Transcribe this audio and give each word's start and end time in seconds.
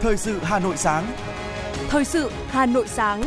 Thời 0.00 0.16
sự 0.16 0.38
Hà 0.42 0.58
Nội 0.58 0.76
sáng. 0.76 1.04
Thời 1.88 2.04
sự 2.04 2.30
Hà 2.48 2.66
Nội 2.66 2.88
sáng. 2.88 3.22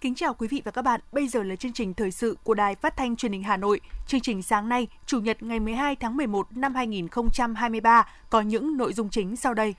Kính 0.00 0.14
chào 0.14 0.34
quý 0.34 0.48
vị 0.48 0.62
và 0.64 0.70
các 0.70 0.82
bạn. 0.82 1.00
Bây 1.12 1.28
giờ 1.28 1.42
là 1.42 1.56
chương 1.56 1.72
trình 1.72 1.94
thời 1.94 2.10
sự 2.10 2.36
của 2.44 2.54
Đài 2.54 2.74
Phát 2.74 2.96
thanh 2.96 3.16
Truyền 3.16 3.32
hình 3.32 3.42
Hà 3.42 3.56
Nội. 3.56 3.80
Chương 4.06 4.20
trình 4.20 4.42
sáng 4.42 4.68
nay, 4.68 4.86
Chủ 5.06 5.20
nhật 5.20 5.42
ngày 5.42 5.60
12 5.60 5.96
tháng 5.96 6.16
11 6.16 6.46
năm 6.56 6.74
2023 6.74 8.06
có 8.30 8.40
những 8.40 8.76
nội 8.76 8.92
dung 8.92 9.08
chính 9.10 9.36
sau 9.36 9.54
đây. 9.54 9.74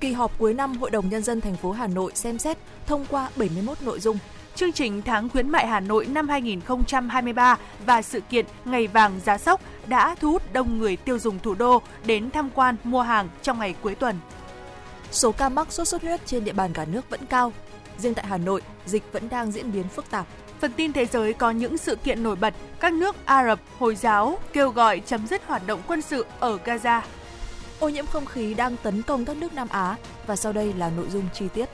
Kỳ 0.00 0.12
họp 0.12 0.38
cuối 0.38 0.54
năm 0.54 0.76
Hội 0.76 0.90
đồng 0.90 1.08
nhân 1.08 1.22
dân 1.22 1.40
thành 1.40 1.56
phố 1.56 1.72
Hà 1.72 1.86
Nội 1.86 2.12
xem 2.14 2.38
xét 2.38 2.58
thông 2.86 3.06
qua 3.10 3.30
71 3.36 3.82
nội 3.82 4.00
dung 4.00 4.18
chương 4.58 4.72
trình 4.72 5.02
tháng 5.02 5.28
khuyến 5.28 5.48
mại 5.48 5.66
Hà 5.66 5.80
Nội 5.80 6.06
năm 6.06 6.28
2023 6.28 7.58
và 7.86 8.02
sự 8.02 8.20
kiện 8.20 8.46
Ngày 8.64 8.86
vàng 8.86 9.20
giá 9.24 9.38
sốc 9.38 9.60
đã 9.86 10.14
thu 10.14 10.30
hút 10.32 10.42
đông 10.52 10.78
người 10.78 10.96
tiêu 10.96 11.18
dùng 11.18 11.38
thủ 11.38 11.54
đô 11.54 11.82
đến 12.06 12.30
tham 12.30 12.50
quan 12.54 12.76
mua 12.84 13.02
hàng 13.02 13.28
trong 13.42 13.58
ngày 13.58 13.74
cuối 13.82 13.94
tuần. 13.94 14.16
Số 15.10 15.32
ca 15.32 15.48
mắc 15.48 15.72
sốt 15.72 15.88
xuất 15.88 16.02
huyết 16.02 16.26
trên 16.26 16.44
địa 16.44 16.52
bàn 16.52 16.72
cả 16.72 16.84
nước 16.84 17.10
vẫn 17.10 17.26
cao. 17.26 17.52
Riêng 17.98 18.14
tại 18.14 18.26
Hà 18.26 18.38
Nội, 18.38 18.62
dịch 18.86 19.02
vẫn 19.12 19.28
đang 19.28 19.52
diễn 19.52 19.72
biến 19.72 19.88
phức 19.88 20.10
tạp. 20.10 20.26
Phần 20.60 20.72
tin 20.72 20.92
thế 20.92 21.06
giới 21.06 21.32
có 21.32 21.50
những 21.50 21.78
sự 21.78 21.96
kiện 21.96 22.22
nổi 22.22 22.36
bật, 22.36 22.54
các 22.80 22.92
nước 22.92 23.16
Ả 23.24 23.46
Rập, 23.46 23.60
Hồi 23.78 23.94
giáo 23.94 24.38
kêu 24.52 24.70
gọi 24.70 25.00
chấm 25.00 25.26
dứt 25.26 25.46
hoạt 25.46 25.66
động 25.66 25.80
quân 25.86 26.02
sự 26.02 26.26
ở 26.40 26.58
Gaza. 26.64 27.00
Ô 27.80 27.88
nhiễm 27.88 28.06
không 28.06 28.26
khí 28.26 28.54
đang 28.54 28.76
tấn 28.76 29.02
công 29.02 29.24
các 29.24 29.36
nước 29.36 29.54
Nam 29.54 29.68
Á 29.68 29.96
và 30.26 30.36
sau 30.36 30.52
đây 30.52 30.72
là 30.72 30.90
nội 30.96 31.06
dung 31.10 31.24
chi 31.34 31.46
tiết. 31.54 31.68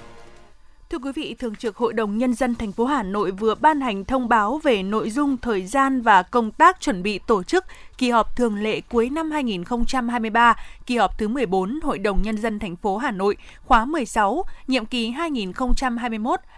Thưa 0.90 0.98
quý 0.98 1.12
vị, 1.14 1.34
Thường 1.38 1.54
trực 1.54 1.76
Hội 1.76 1.92
đồng 1.92 2.18
Nhân 2.18 2.34
dân 2.34 2.54
thành 2.54 2.72
phố 2.72 2.84
Hà 2.84 3.02
Nội 3.02 3.30
vừa 3.30 3.54
ban 3.54 3.80
hành 3.80 4.04
thông 4.04 4.28
báo 4.28 4.60
về 4.62 4.82
nội 4.82 5.10
dung, 5.10 5.36
thời 5.36 5.66
gian 5.66 6.00
và 6.02 6.22
công 6.22 6.50
tác 6.50 6.80
chuẩn 6.80 7.02
bị 7.02 7.18
tổ 7.18 7.42
chức 7.42 7.64
kỳ 7.98 8.10
họp 8.10 8.36
thường 8.36 8.62
lệ 8.62 8.80
cuối 8.80 9.10
năm 9.10 9.30
2023, 9.30 10.56
kỳ 10.86 10.96
họp 10.96 11.18
thứ 11.18 11.28
14 11.28 11.80
Hội 11.82 11.98
đồng 11.98 12.22
Nhân 12.22 12.36
dân 12.36 12.58
thành 12.58 12.76
phố 12.76 12.96
Hà 12.96 13.10
Nội 13.10 13.36
khóa 13.64 13.84
16, 13.84 14.44
nhiệm 14.66 14.86
kỳ 14.86 15.10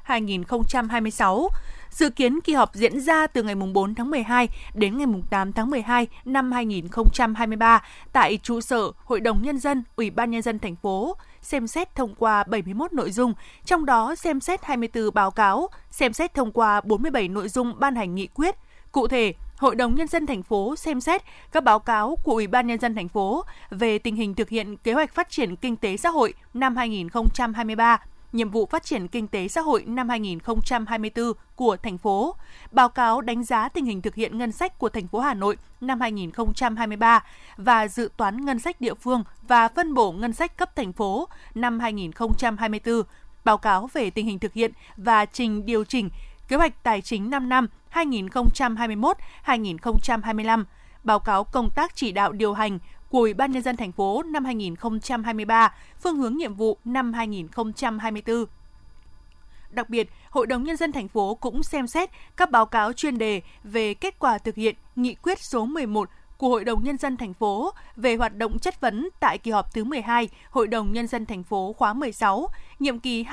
2021-2026. 0.07 1.49
Dự 1.91 2.11
kiến 2.11 2.41
kỳ 2.41 2.53
họp 2.53 2.75
diễn 2.75 3.01
ra 3.01 3.27
từ 3.27 3.43
ngày 3.43 3.55
4 3.55 3.95
tháng 3.95 4.11
12 4.11 4.49
đến 4.75 4.99
ngày 4.99 5.07
8 5.31 5.53
tháng 5.53 5.71
12 5.71 6.07
năm 6.25 6.53
2023 6.53 7.83
tại 8.13 8.39
trụ 8.43 8.61
sở 8.61 8.91
Hội 9.05 9.21
đồng 9.21 9.43
Nhân 9.43 9.59
dân, 9.59 9.85
Ủy 9.97 10.11
ban 10.11 10.31
Nhân 10.31 10.43
dân 10.43 10.59
thành 10.59 10.77
phố 10.77 11.17
xem 11.47 11.67
xét 11.67 11.95
thông 11.95 12.15
qua 12.15 12.45
71 12.45 12.93
nội 12.93 13.11
dung, 13.11 13.35
trong 13.65 13.87
đó 13.87 14.15
xem 14.15 14.41
xét 14.41 14.65
24 14.65 15.15
báo 15.15 15.31
cáo, 15.31 15.69
xem 15.91 16.13
xét 16.13 16.35
thông 16.35 16.53
qua 16.53 16.81
47 16.81 17.29
nội 17.29 17.49
dung 17.49 17.75
ban 17.79 17.95
hành 17.95 18.15
nghị 18.15 18.27
quyết. 18.27 18.55
Cụ 18.93 19.09
thể, 19.09 19.35
Hội 19.57 19.75
đồng 19.75 19.95
nhân 19.95 20.07
dân 20.07 20.27
thành 20.27 20.43
phố 20.43 20.77
xem 20.77 21.01
xét 21.01 21.23
các 21.53 21.65
báo 21.65 21.79
cáo 21.79 22.17
của 22.25 22.33
Ủy 22.33 22.47
ban 22.47 22.67
nhân 22.67 22.81
dân 22.81 22.95
thành 22.95 23.09
phố 23.09 23.45
về 23.71 23.99
tình 23.99 24.17
hình 24.17 24.35
thực 24.35 24.49
hiện 24.49 24.77
kế 24.77 24.93
hoạch 24.93 25.15
phát 25.15 25.31
triển 25.31 25.57
kinh 25.57 25.77
tế 25.77 25.97
xã 25.97 26.11
hội 26.11 26.35
năm 26.55 26.77
2023 26.77 27.99
nhiệm 28.33 28.51
vụ 28.51 28.67
phát 28.67 28.85
triển 28.85 29.09
kinh 29.09 29.29
tế 29.29 29.49
xã 29.49 29.61
hội 29.61 29.85
năm 29.87 30.09
2024 30.09 31.33
của 31.57 31.77
thành 31.83 31.99
phố, 31.99 32.37
báo 32.71 32.89
cáo 32.89 33.21
đánh 33.21 33.45
giá 33.45 33.69
tình 33.69 33.85
hình 33.85 34.03
thực 34.03 34.15
hiện 34.15 34.39
ngân 34.39 34.53
sách 34.53 34.79
của 34.79 34.89
thành 34.89 35.09
phố 35.09 35.21
Hà 35.21 35.35
Nội 35.35 35.57
năm 35.81 36.01
2023 36.01 37.25
và 37.57 37.89
dự 37.89 38.11
toán 38.17 38.45
ngân 38.45 38.59
sách 38.59 38.81
địa 38.81 38.95
phương 38.95 39.25
và 39.49 39.69
phân 39.69 39.95
bổ 39.95 40.13
ngân 40.13 40.33
sách 40.33 40.57
cấp 40.57 40.77
thành 40.77 40.93
phố 40.93 41.29
năm 41.55 41.81
2024, 41.81 43.03
báo 43.45 43.59
cáo 43.59 43.89
về 43.93 44.11
tình 44.11 44.27
hình 44.27 44.39
thực 44.39 44.53
hiện 44.53 44.73
và 44.97 45.25
trình 45.25 45.67
điều 45.67 45.85
chỉnh 45.85 46.11
kế 46.49 46.57
hoạch 46.57 46.83
tài 46.83 47.01
chính 47.01 47.31
5 47.31 47.49
năm 47.49 47.69
2021-2025, 47.93 50.65
báo 51.05 51.19
cáo 51.19 51.45
công 51.45 51.71
tác 51.71 51.97
chỉ 51.97 52.13
đạo 52.13 52.33
điều 52.33 52.53
hành 52.53 52.79
của 53.11 53.19
Ủy 53.19 53.35
ban 53.35 53.53
nhân 53.53 53.63
dân 53.63 53.77
thành 53.77 53.93
phố 53.93 54.23
năm 54.23 54.45
2023, 54.45 55.75
phương 56.03 56.17
hướng 56.17 56.37
nhiệm 56.37 56.55
vụ 56.55 56.79
năm 56.85 57.13
2024. 57.13 58.45
Đặc 59.71 59.91
biệt, 59.91 60.11
Hội 60.31 60.47
đồng 60.47 60.65
nhân 60.65 60.77
dân 60.77 60.93
thành 60.93 61.09
phố 61.09 61.35
cũng 61.35 61.63
xem 61.63 61.87
xét 61.87 62.11
các 62.37 62.51
báo 62.51 62.67
cáo 62.67 62.93
chuyên 62.93 63.19
đề 63.19 63.43
về 63.65 63.95
kết 63.95 64.19
quả 64.19 64.39
thực 64.39 64.55
hiện 64.55 64.77
nghị 64.97 65.15
quyết 65.15 65.41
số 65.41 65.65
11 65.65 66.09
của 66.39 66.49
Hội 66.49 66.65
đồng 66.65 66.85
nhân 66.85 66.99
dân 66.99 67.17
thành 67.17 67.35
phố 67.35 67.73
về 67.97 68.17
hoạt 68.17 68.37
động 68.37 68.59
chất 68.59 68.81
vấn 68.81 69.09
tại 69.21 69.39
kỳ 69.39 69.51
họp 69.51 69.75
thứ 69.75 69.85
12 69.85 70.29
Hội 70.51 70.67
đồng 70.67 70.93
nhân 70.93 71.07
dân 71.07 71.27
thành 71.27 71.43
phố 71.43 71.73
khóa 71.73 71.93
16, 71.93 72.49
nhiệm 72.79 72.99
kỳ 72.99 73.25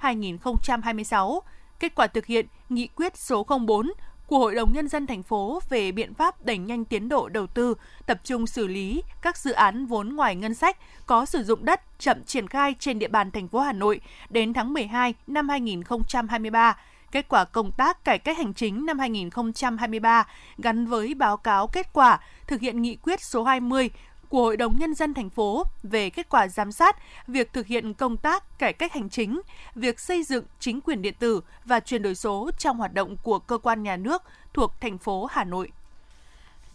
2021-2026, 0.00 1.40
kết 1.80 1.94
quả 1.94 2.06
thực 2.06 2.26
hiện 2.26 2.46
nghị 2.68 2.86
quyết 2.86 3.16
số 3.16 3.46
04 3.66 3.90
của 4.34 4.40
Hội 4.40 4.54
đồng 4.54 4.72
Nhân 4.72 4.88
dân 4.88 5.06
thành 5.06 5.22
phố 5.22 5.60
về 5.68 5.92
biện 5.92 6.14
pháp 6.14 6.44
đẩy 6.44 6.58
nhanh 6.58 6.84
tiến 6.84 7.08
độ 7.08 7.28
đầu 7.28 7.46
tư, 7.46 7.74
tập 8.06 8.20
trung 8.24 8.46
xử 8.46 8.66
lý 8.66 9.02
các 9.22 9.36
dự 9.36 9.52
án 9.52 9.86
vốn 9.86 10.08
ngoài 10.08 10.36
ngân 10.36 10.54
sách 10.54 10.76
có 11.06 11.24
sử 11.24 11.42
dụng 11.42 11.64
đất 11.64 11.80
chậm 11.98 12.24
triển 12.24 12.48
khai 12.48 12.74
trên 12.78 12.98
địa 12.98 13.08
bàn 13.08 13.30
thành 13.30 13.48
phố 13.48 13.58
Hà 13.58 13.72
Nội 13.72 14.00
đến 14.30 14.52
tháng 14.52 14.72
12 14.72 15.14
năm 15.26 15.48
2023 15.48 16.76
kết 17.12 17.28
quả 17.28 17.44
công 17.44 17.72
tác 17.72 18.04
cải 18.04 18.18
cách 18.18 18.38
hành 18.38 18.54
chính 18.54 18.86
năm 18.86 18.98
2023 18.98 20.26
gắn 20.58 20.86
với 20.86 21.14
báo 21.14 21.36
cáo 21.36 21.66
kết 21.66 21.92
quả 21.92 22.20
thực 22.46 22.60
hiện 22.60 22.82
nghị 22.82 22.96
quyết 22.96 23.22
số 23.22 23.44
20 23.44 23.90
của 24.34 24.42
Hội 24.42 24.56
đồng 24.56 24.78
Nhân 24.78 24.94
dân 24.94 25.14
thành 25.14 25.30
phố 25.30 25.64
về 25.82 26.10
kết 26.10 26.28
quả 26.28 26.48
giám 26.48 26.72
sát 26.72 26.96
việc 27.26 27.52
thực 27.52 27.66
hiện 27.66 27.94
công 27.94 28.16
tác 28.16 28.58
cải 28.58 28.72
cách 28.72 28.92
hành 28.92 29.10
chính, 29.10 29.40
việc 29.74 30.00
xây 30.00 30.22
dựng 30.22 30.44
chính 30.60 30.80
quyền 30.80 31.02
điện 31.02 31.14
tử 31.18 31.40
và 31.64 31.80
chuyển 31.80 32.02
đổi 32.02 32.14
số 32.14 32.50
trong 32.58 32.76
hoạt 32.78 32.94
động 32.94 33.16
của 33.22 33.38
cơ 33.38 33.58
quan 33.58 33.82
nhà 33.82 33.96
nước 33.96 34.22
thuộc 34.54 34.72
thành 34.80 34.98
phố 34.98 35.24
Hà 35.24 35.44
Nội. 35.44 35.72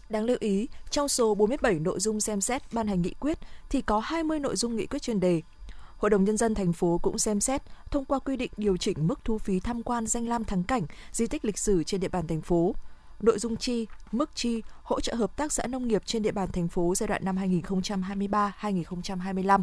Đáng 0.08 0.24
lưu 0.24 0.36
ý, 0.40 0.68
trong 0.90 1.08
số 1.08 1.34
47 1.34 1.74
nội 1.74 2.00
dung 2.00 2.20
xem 2.20 2.40
xét 2.40 2.62
ban 2.72 2.86
hành 2.86 3.02
nghị 3.02 3.14
quyết 3.20 3.38
thì 3.70 3.82
có 3.82 3.98
20 3.98 4.40
nội 4.40 4.56
dung 4.56 4.76
nghị 4.76 4.86
quyết 4.86 5.02
chuyên 5.02 5.20
đề. 5.20 5.42
Hội 5.96 6.10
đồng 6.10 6.24
Nhân 6.24 6.36
dân 6.36 6.54
thành 6.54 6.72
phố 6.72 6.98
cũng 7.02 7.18
xem 7.18 7.40
xét 7.40 7.62
thông 7.90 8.04
qua 8.04 8.18
quy 8.18 8.36
định 8.36 8.50
điều 8.56 8.76
chỉnh 8.76 9.06
mức 9.06 9.24
thu 9.24 9.38
phí 9.38 9.60
tham 9.60 9.82
quan 9.82 10.06
danh 10.06 10.28
lam 10.28 10.44
thắng 10.44 10.64
cảnh, 10.64 10.82
di 11.12 11.26
tích 11.26 11.44
lịch 11.44 11.58
sử 11.58 11.84
trên 11.84 12.00
địa 12.00 12.08
bàn 12.08 12.26
thành 12.26 12.40
phố, 12.40 12.74
nội 13.22 13.38
dung 13.38 13.56
chi, 13.56 13.86
mức 14.12 14.30
chi, 14.34 14.62
hỗ 14.82 15.00
trợ 15.00 15.14
hợp 15.14 15.36
tác 15.36 15.52
xã 15.52 15.66
nông 15.66 15.88
nghiệp 15.88 16.02
trên 16.06 16.22
địa 16.22 16.32
bàn 16.32 16.52
thành 16.52 16.68
phố 16.68 16.94
giai 16.94 17.06
đoạn 17.06 17.24
năm 17.24 17.36
2023-2025. 17.36 19.62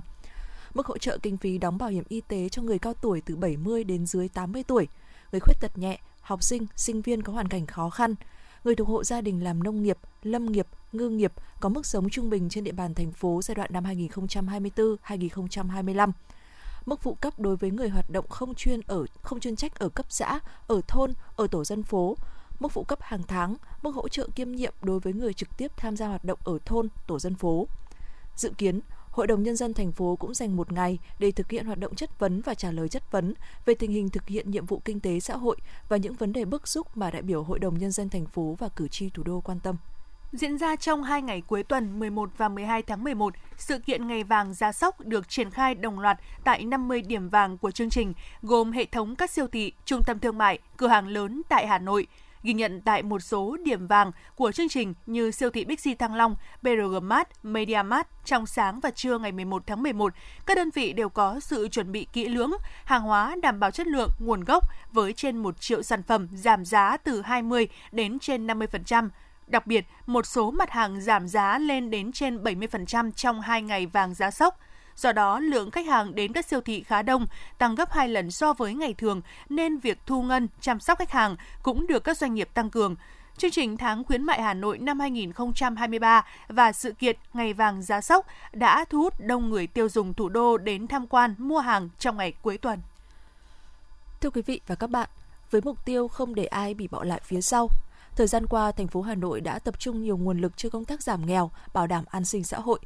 Mức 0.74 0.86
hỗ 0.86 0.98
trợ 0.98 1.18
kinh 1.18 1.38
phí 1.38 1.58
đóng 1.58 1.78
bảo 1.78 1.90
hiểm 1.90 2.04
y 2.10 2.22
tế 2.22 2.50
cho 2.50 2.62
người 2.62 2.80
cao 2.80 2.94
tuổi 2.94 3.22
từ 3.22 3.36
70 3.36 3.84
đến 3.84 4.06
dưới 4.06 4.30
80 4.30 4.64
tuổi, 4.64 4.88
người 5.32 5.40
khuyết 5.40 5.56
tật 5.62 5.78
nhẹ, 5.78 6.00
học 6.22 6.44
sinh, 6.44 6.66
sinh 6.76 7.02
viên 7.02 7.24
có 7.24 7.34
hoàn 7.34 7.48
cảnh 7.48 7.66
khó 7.66 7.90
khăn, 7.90 8.16
người 8.64 8.76
thuộc 8.76 8.88
hộ 8.88 9.04
gia 9.04 9.22
đình 9.22 9.44
làm 9.44 9.64
nông 9.64 9.84
nghiệp, 9.84 9.98
lâm 10.24 10.46
nghiệp, 10.46 10.68
ngư 10.92 11.10
nghiệp 11.10 11.34
có 11.60 11.70
mức 11.70 11.86
sống 11.86 12.10
trung 12.10 12.30
bình 12.30 12.50
trên 12.50 12.64
địa 12.64 12.72
bàn 12.72 12.94
thành 12.94 13.12
phố 13.12 13.42
giai 13.44 13.56
đoạn 13.56 13.70
năm 13.74 13.84
2024-2025 13.84 16.12
mức 16.88 17.02
phụ 17.02 17.14
cấp 17.14 17.40
đối 17.40 17.56
với 17.56 17.72
người 17.72 17.90
hoạt 17.90 18.10
động 18.10 18.28
không 18.28 18.56
chuyên 18.56 18.82
ở 18.88 19.06
không 19.22 19.40
chuyên 19.40 19.56
trách 19.56 19.80
ở 19.80 19.90
cấp 19.90 20.06
xã, 20.10 20.40
ở 20.68 20.82
thôn, 20.88 21.14
ở 21.36 21.48
tổ 21.48 21.64
dân 21.64 21.84
phố, 21.84 22.18
mức 22.60 22.72
phụ 22.72 22.84
cấp 22.84 23.00
hàng 23.02 23.24
tháng, 23.28 23.56
mức 23.82 23.96
hỗ 23.96 24.08
trợ 24.08 24.28
kiêm 24.36 24.52
nhiệm 24.52 24.74
đối 24.82 25.00
với 25.00 25.14
người 25.14 25.34
trực 25.34 25.58
tiếp 25.58 25.72
tham 25.78 25.98
gia 25.98 26.08
hoạt 26.08 26.24
động 26.24 26.40
ở 26.44 26.60
thôn, 26.66 26.90
tổ 27.08 27.20
dân 27.20 27.36
phố. 27.36 27.68
Dự 28.36 28.52
kiến, 28.58 28.80
Hội 29.18 29.28
đồng 29.28 29.44
Nhân 29.44 29.56
dân 29.56 29.74
thành 29.74 29.92
phố 29.92 30.16
cũng 30.16 30.34
dành 30.34 30.56
một 30.56 30.72
ngày 30.72 31.00
để 31.20 31.32
thực 31.32 31.52
hiện 31.52 31.66
hoạt 31.66 31.80
động 31.80 31.96
chất 31.96 32.20
vấn 32.20 32.42
và 32.42 32.54
trả 32.54 32.72
lời 32.72 32.90
chất 32.90 33.12
vấn 33.12 33.34
về 33.66 33.74
tình 33.74 33.92
hình 33.92 34.10
thực 34.10 34.28
hiện 34.28 34.52
nhiệm 34.52 34.66
vụ 34.66 34.82
kinh 34.86 35.00
tế 35.00 35.20
xã 35.20 35.36
hội 35.36 35.58
và 35.90 35.98
những 35.98 36.14
vấn 36.14 36.34
đề 36.34 36.46
bức 36.46 36.68
xúc 36.68 36.98
mà 36.98 37.12
đại 37.12 37.22
biểu 37.22 37.44
Hội 37.44 37.60
đồng 37.60 37.78
Nhân 37.78 37.92
dân 37.92 38.10
thành 38.10 38.26
phố 38.26 38.56
và 38.60 38.70
cử 38.70 38.88
tri 38.88 39.10
thủ 39.10 39.24
đô 39.24 39.42
quan 39.42 39.60
tâm. 39.60 39.76
Diễn 40.32 40.58
ra 40.58 40.76
trong 40.76 41.04
hai 41.04 41.22
ngày 41.22 41.42
cuối 41.42 41.64
tuần 41.64 42.00
11 42.00 42.30
và 42.38 42.50
12 42.50 42.82
tháng 42.82 43.04
11, 43.04 43.34
sự 43.58 43.80
kiện 43.80 44.08
Ngày 44.08 44.24
vàng 44.24 44.54
giá 44.54 44.72
Sóc 44.72 45.00
được 45.00 45.30
triển 45.30 45.52
khai 45.52 45.76
đồng 45.76 46.00
loạt 46.00 46.20
tại 46.44 46.64
50 46.64 47.02
điểm 47.02 47.30
vàng 47.30 47.58
của 47.58 47.72
chương 47.72 47.90
trình, 47.90 48.14
gồm 48.42 48.72
hệ 48.72 48.86
thống 48.86 49.16
các 49.16 49.30
siêu 49.30 49.48
thị, 49.48 49.72
trung 49.86 50.02
tâm 50.06 50.20
thương 50.20 50.38
mại, 50.38 50.60
cửa 50.78 50.88
hàng 50.88 51.08
lớn 51.08 51.42
tại 51.50 51.68
Hà 51.68 51.80
Nội, 51.80 52.08
ghi 52.48 52.54
nhận 52.54 52.82
tại 52.82 53.04
một 53.04 53.20
số 53.20 53.58
điểm 53.64 53.88
vàng 53.88 54.12
của 54.36 54.52
chương 54.52 54.70
trình 54.70 54.94
như 55.06 55.32
siêu 55.32 55.50
thị 55.50 55.66
Bixi 55.66 55.96
Thăng 55.96 56.16
Long, 56.16 56.36
BRG 56.62 56.98
Mart, 57.02 57.28
Media 57.44 57.82
Mart 57.86 58.08
trong 58.26 58.46
sáng 58.46 58.80
và 58.80 58.92
trưa 58.92 59.18
ngày 59.18 59.32
11 59.32 59.64
tháng 59.68 59.84
11, 59.84 60.14
các 60.46 60.58
đơn 60.58 60.70
vị 60.74 60.94
đều 60.94 61.10
có 61.10 61.40
sự 61.40 61.68
chuẩn 61.68 61.92
bị 61.92 62.08
kỹ 62.14 62.28
lưỡng, 62.28 62.52
hàng 62.86 63.02
hóa 63.02 63.36
đảm 63.42 63.60
bảo 63.60 63.72
chất 63.72 63.88
lượng, 63.88 64.10
nguồn 64.20 64.44
gốc 64.44 64.64
với 64.92 65.14
trên 65.14 65.38
1 65.38 65.62
triệu 65.62 65.82
sản 65.82 66.04
phẩm 66.04 66.28
giảm 66.34 66.66
giá 66.66 66.98
từ 66.98 67.22
20 67.22 67.68
đến 67.92 68.20
trên 68.20 68.48
50%. 68.48 69.10
Đặc 69.48 69.68
biệt, 69.68 69.86
một 70.06 70.26
số 70.26 70.52
mặt 70.52 70.70
hàng 70.70 71.02
giảm 71.02 71.28
giá 71.28 71.60
lên 71.60 71.90
đến 71.90 72.12
trên 72.12 72.44
70% 72.44 73.12
trong 73.12 73.42
hai 73.42 73.62
ngày 73.62 73.86
vàng 73.86 74.14
giá 74.14 74.32
sốc. 74.32 74.60
Do 74.98 75.12
đó, 75.12 75.40
lượng 75.40 75.72
khách 75.72 75.86
hàng 75.86 76.16
đến 76.16 76.34
các 76.34 76.46
siêu 76.46 76.62
thị 76.62 76.84
khá 76.84 77.02
đông, 77.02 77.26
tăng 77.58 77.76
gấp 77.76 77.92
2 77.92 78.10
lần 78.10 78.32
so 78.32 78.54
với 78.54 78.74
ngày 78.74 78.94
thường, 78.94 79.22
nên 79.50 79.78
việc 79.78 80.00
thu 80.06 80.24
ngân, 80.24 80.48
chăm 80.62 80.80
sóc 80.80 81.00
khách 81.00 81.12
hàng 81.12 81.36
cũng 81.64 81.88
được 81.88 82.04
các 82.04 82.18
doanh 82.18 82.34
nghiệp 82.34 82.50
tăng 82.54 82.70
cường. 82.70 82.96
Chương 83.38 83.52
trình 83.52 83.78
tháng 83.78 84.04
khuyến 84.04 84.24
mại 84.24 84.42
Hà 84.42 84.54
Nội 84.54 84.78
năm 84.78 85.00
2023 85.00 86.26
và 86.48 86.72
sự 86.72 86.92
kiện 86.92 87.16
Ngày 87.34 87.54
vàng 87.54 87.82
giá 87.82 88.02
sốc 88.02 88.26
đã 88.54 88.86
thu 88.90 89.02
hút 89.02 89.14
đông 89.20 89.50
người 89.50 89.68
tiêu 89.68 89.90
dùng 89.90 90.14
thủ 90.14 90.30
đô 90.30 90.58
đến 90.58 90.88
tham 90.88 91.08
quan 91.08 91.36
mua 91.38 91.60
hàng 91.60 91.90
trong 92.00 92.18
ngày 92.18 92.34
cuối 92.42 92.58
tuần. 92.58 92.80
Thưa 94.22 94.30
quý 94.30 94.42
vị 94.42 94.62
và 94.68 94.76
các 94.76 94.90
bạn, 94.90 95.10
với 95.52 95.62
mục 95.62 95.86
tiêu 95.86 96.08
không 96.08 96.36
để 96.36 96.46
ai 96.46 96.74
bị 96.74 96.88
bỏ 96.88 97.04
lại 97.04 97.22
phía 97.24 97.42
sau, 97.42 97.70
Thời 98.18 98.28
gian 98.28 98.48
qua, 98.48 98.72
thành 98.72 98.88
phố 98.88 99.02
Hà 99.02 99.16
Nội 99.16 99.42
đã 99.42 99.60
tập 99.60 99.80
trung 99.80 100.04
nhiều 100.04 100.18
nguồn 100.18 100.40
lực 100.40 100.58
cho 100.58 100.70
công 100.70 100.86
tác 100.86 101.04
giảm 101.04 101.26
nghèo, 101.26 101.52
bảo 101.74 101.88
đảm 101.88 102.04
an 102.10 102.26
sinh 102.26 102.44
xã 102.44 102.60
hội. 102.60 102.80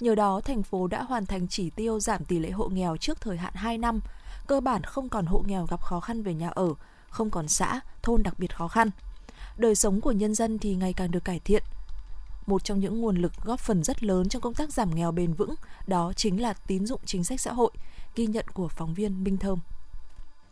Nhờ 0.00 0.14
đó, 0.14 0.40
thành 0.44 0.62
phố 0.62 0.86
đã 0.86 1.02
hoàn 1.02 1.26
thành 1.26 1.48
chỉ 1.48 1.70
tiêu 1.70 2.00
giảm 2.00 2.24
tỷ 2.24 2.38
lệ 2.38 2.50
hộ 2.50 2.68
nghèo 2.68 2.96
trước 2.96 3.20
thời 3.20 3.36
hạn 3.36 3.52
2 3.54 3.78
năm, 3.78 4.00
cơ 4.46 4.60
bản 4.60 4.82
không 4.82 5.08
còn 5.08 5.26
hộ 5.26 5.42
nghèo 5.46 5.66
gặp 5.66 5.82
khó 5.82 6.00
khăn 6.00 6.22
về 6.22 6.34
nhà 6.34 6.48
ở, 6.48 6.74
không 7.08 7.30
còn 7.30 7.48
xã, 7.48 7.80
thôn 8.02 8.22
đặc 8.22 8.38
biệt 8.38 8.56
khó 8.56 8.68
khăn. 8.68 8.90
Đời 9.56 9.74
sống 9.74 10.00
của 10.00 10.12
nhân 10.12 10.34
dân 10.34 10.58
thì 10.58 10.74
ngày 10.74 10.92
càng 10.92 11.10
được 11.10 11.24
cải 11.24 11.40
thiện. 11.40 11.62
Một 12.46 12.64
trong 12.64 12.80
những 12.80 13.00
nguồn 13.00 13.16
lực 13.16 13.32
góp 13.44 13.60
phần 13.60 13.84
rất 13.84 14.02
lớn 14.02 14.28
trong 14.28 14.42
công 14.42 14.54
tác 14.54 14.72
giảm 14.72 14.94
nghèo 14.94 15.12
bền 15.12 15.32
vững 15.32 15.54
đó 15.86 16.12
chính 16.16 16.42
là 16.42 16.52
tín 16.52 16.86
dụng 16.86 17.00
chính 17.04 17.24
sách 17.24 17.40
xã 17.40 17.52
hội, 17.52 17.70
ghi 18.14 18.26
nhận 18.26 18.44
của 18.48 18.68
phóng 18.68 18.94
viên 18.94 19.24
Minh 19.24 19.36
Thơm 19.38 19.58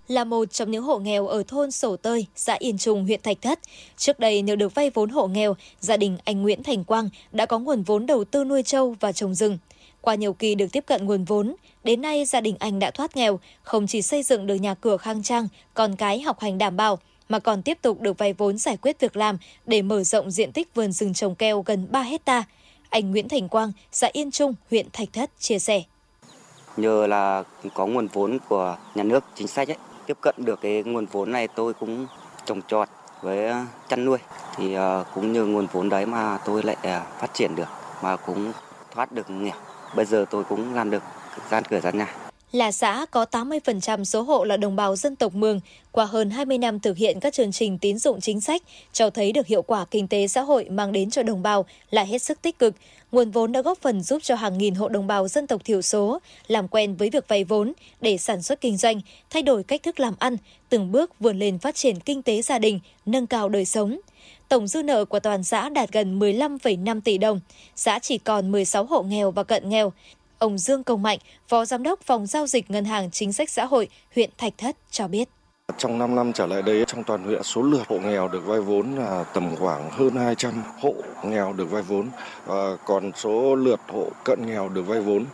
là 0.08 0.24
một 0.24 0.52
trong 0.52 0.70
những 0.70 0.84
hộ 0.84 0.98
nghèo 0.98 1.26
ở 1.26 1.42
thôn 1.48 1.70
Sổ 1.70 1.96
Tơi, 1.96 2.26
xã 2.36 2.56
Yên 2.58 2.78
Trung, 2.78 3.04
huyện 3.04 3.20
Thạch 3.22 3.42
Thất. 3.42 3.58
Trước 3.96 4.18
đây 4.18 4.42
nhờ 4.42 4.56
được 4.56 4.74
vay 4.74 4.90
vốn 4.90 5.10
hộ 5.10 5.26
nghèo, 5.26 5.56
gia 5.80 5.96
đình 5.96 6.18
anh 6.24 6.42
Nguyễn 6.42 6.62
Thành 6.62 6.84
Quang 6.84 7.08
đã 7.32 7.46
có 7.46 7.58
nguồn 7.58 7.82
vốn 7.82 8.06
đầu 8.06 8.24
tư 8.24 8.44
nuôi 8.44 8.62
trâu 8.62 8.96
và 9.00 9.12
trồng 9.12 9.34
rừng. 9.34 9.58
Qua 10.00 10.14
nhiều 10.14 10.32
kỳ 10.32 10.54
được 10.54 10.66
tiếp 10.72 10.84
cận 10.86 11.06
nguồn 11.06 11.24
vốn, 11.24 11.54
đến 11.84 12.02
nay 12.02 12.24
gia 12.24 12.40
đình 12.40 12.56
anh 12.58 12.78
đã 12.78 12.90
thoát 12.90 13.16
nghèo, 13.16 13.40
không 13.62 13.86
chỉ 13.86 14.02
xây 14.02 14.22
dựng 14.22 14.46
được 14.46 14.54
nhà 14.54 14.74
cửa 14.74 14.96
khang 14.96 15.22
trang, 15.22 15.48
con 15.74 15.96
cái 15.96 16.20
học 16.20 16.40
hành 16.40 16.58
đảm 16.58 16.76
bảo, 16.76 16.98
mà 17.28 17.38
còn 17.38 17.62
tiếp 17.62 17.78
tục 17.82 18.00
được 18.00 18.18
vay 18.18 18.32
vốn 18.32 18.58
giải 18.58 18.76
quyết 18.76 19.00
việc 19.00 19.16
làm 19.16 19.38
để 19.66 19.82
mở 19.82 20.04
rộng 20.04 20.30
diện 20.30 20.52
tích 20.52 20.74
vườn 20.74 20.92
rừng 20.92 21.14
trồng 21.14 21.34
keo 21.34 21.62
gần 21.66 21.86
3 21.90 22.02
hecta. 22.02 22.44
Anh 22.90 23.10
Nguyễn 23.10 23.28
Thành 23.28 23.48
Quang, 23.48 23.72
xã 23.92 24.08
Yên 24.12 24.30
Trung, 24.30 24.54
huyện 24.70 24.86
Thạch 24.92 25.08
Thất 25.12 25.30
chia 25.38 25.58
sẻ. 25.58 25.82
Nhờ 26.76 27.06
là 27.06 27.42
có 27.74 27.86
nguồn 27.86 28.06
vốn 28.06 28.38
của 28.48 28.76
nhà 28.94 29.02
nước 29.02 29.24
chính 29.34 29.46
sách 29.46 29.68
ấy, 29.68 29.76
tiếp 30.06 30.16
cận 30.20 30.34
được 30.38 30.60
cái 30.60 30.82
nguồn 30.82 31.06
vốn 31.06 31.32
này 31.32 31.48
tôi 31.48 31.74
cũng 31.74 32.06
trồng 32.44 32.60
trọt 32.68 32.88
với 33.22 33.52
chăn 33.88 34.04
nuôi. 34.04 34.18
Thì 34.56 34.74
ờ, 34.74 35.04
cũng 35.14 35.32
như 35.32 35.44
nguồn 35.44 35.66
vốn 35.72 35.88
đấy 35.88 36.06
mà 36.06 36.38
tôi 36.44 36.62
lại 36.62 36.76
ờ, 36.82 37.02
phát 37.18 37.34
triển 37.34 37.56
được, 37.56 37.68
mà 38.02 38.16
cũng 38.16 38.52
thoát 38.94 39.12
được 39.12 39.30
nghèo 39.30 39.54
bây 39.96 40.04
giờ 40.04 40.24
tôi 40.30 40.44
cũng 40.44 40.74
làm 40.74 40.90
được 40.90 41.02
gian 41.50 41.64
cửa 41.64 41.80
gian 41.80 41.98
nhà 41.98 42.23
là 42.52 42.72
xã 42.72 43.06
có 43.10 43.26
80% 43.30 44.04
số 44.04 44.22
hộ 44.22 44.44
là 44.44 44.56
đồng 44.56 44.76
bào 44.76 44.96
dân 44.96 45.16
tộc 45.16 45.34
Mường. 45.34 45.60
Qua 45.92 46.04
hơn 46.04 46.30
20 46.30 46.58
năm 46.58 46.80
thực 46.80 46.96
hiện 46.96 47.20
các 47.20 47.34
chương 47.34 47.52
trình 47.52 47.78
tín 47.78 47.98
dụng 47.98 48.20
chính 48.20 48.40
sách, 48.40 48.62
cho 48.92 49.10
thấy 49.10 49.32
được 49.32 49.46
hiệu 49.46 49.62
quả 49.62 49.84
kinh 49.90 50.08
tế 50.08 50.28
xã 50.28 50.40
hội 50.40 50.64
mang 50.70 50.92
đến 50.92 51.10
cho 51.10 51.22
đồng 51.22 51.42
bào 51.42 51.66
là 51.90 52.02
hết 52.04 52.22
sức 52.22 52.42
tích 52.42 52.58
cực. 52.58 52.74
Nguồn 53.12 53.30
vốn 53.30 53.52
đã 53.52 53.62
góp 53.62 53.78
phần 53.78 54.02
giúp 54.02 54.22
cho 54.22 54.34
hàng 54.34 54.58
nghìn 54.58 54.74
hộ 54.74 54.88
đồng 54.88 55.06
bào 55.06 55.28
dân 55.28 55.46
tộc 55.46 55.64
thiểu 55.64 55.82
số 55.82 56.18
làm 56.46 56.68
quen 56.68 56.96
với 56.96 57.10
việc 57.10 57.28
vay 57.28 57.44
vốn 57.44 57.72
để 58.00 58.18
sản 58.18 58.42
xuất 58.42 58.60
kinh 58.60 58.76
doanh, 58.76 59.00
thay 59.30 59.42
đổi 59.42 59.62
cách 59.62 59.82
thức 59.82 60.00
làm 60.00 60.14
ăn, 60.18 60.36
từng 60.68 60.92
bước 60.92 61.20
vươn 61.20 61.38
lên 61.38 61.58
phát 61.58 61.74
triển 61.74 62.00
kinh 62.00 62.22
tế 62.22 62.42
gia 62.42 62.58
đình, 62.58 62.80
nâng 63.06 63.26
cao 63.26 63.48
đời 63.48 63.64
sống 63.64 63.98
tổng 64.48 64.66
dư 64.66 64.82
nợ 64.82 65.04
của 65.04 65.20
toàn 65.20 65.44
xã 65.44 65.68
đạt 65.68 65.92
gần 65.92 66.18
15,5 66.18 67.00
tỷ 67.00 67.18
đồng. 67.18 67.40
Xã 67.76 67.98
chỉ 67.98 68.18
còn 68.18 68.52
16 68.52 68.84
hộ 68.84 69.02
nghèo 69.02 69.30
và 69.30 69.44
cận 69.44 69.68
nghèo. 69.68 69.92
Ông 70.44 70.58
Dương 70.58 70.84
Công 70.84 71.02
Mạnh, 71.02 71.18
Phó 71.48 71.64
Giám 71.64 71.82
đốc 71.82 72.00
Phòng 72.00 72.26
Giao 72.26 72.46
dịch 72.46 72.70
Ngân 72.70 72.84
hàng 72.84 73.10
Chính 73.10 73.32
sách 73.32 73.50
Xã 73.50 73.64
hội 73.64 73.88
huyện 74.14 74.30
Thạch 74.38 74.52
Thất 74.58 74.76
cho 74.90 75.08
biết. 75.08 75.28
Trong 75.78 75.98
5 75.98 76.14
năm 76.14 76.32
trở 76.32 76.46
lại 76.46 76.62
đây, 76.62 76.84
trong 76.86 77.04
toàn 77.04 77.24
huyện 77.24 77.42
số 77.42 77.62
lượt 77.62 77.82
hộ 77.88 77.98
nghèo 77.98 78.28
được 78.28 78.46
vay 78.46 78.60
vốn 78.60 78.94
là 78.96 79.24
tầm 79.34 79.56
khoảng 79.56 79.90
hơn 79.90 80.16
200 80.16 80.52
hộ 80.80 80.94
nghèo 81.24 81.52
được 81.52 81.70
vay 81.70 81.82
vốn. 81.82 82.08
Và 82.46 82.76
còn 82.84 83.12
số 83.16 83.54
lượt 83.54 83.80
hộ 83.88 84.06
cận 84.24 84.46
nghèo 84.46 84.68
được 84.68 84.82
vay 84.82 85.00
vốn 85.00 85.24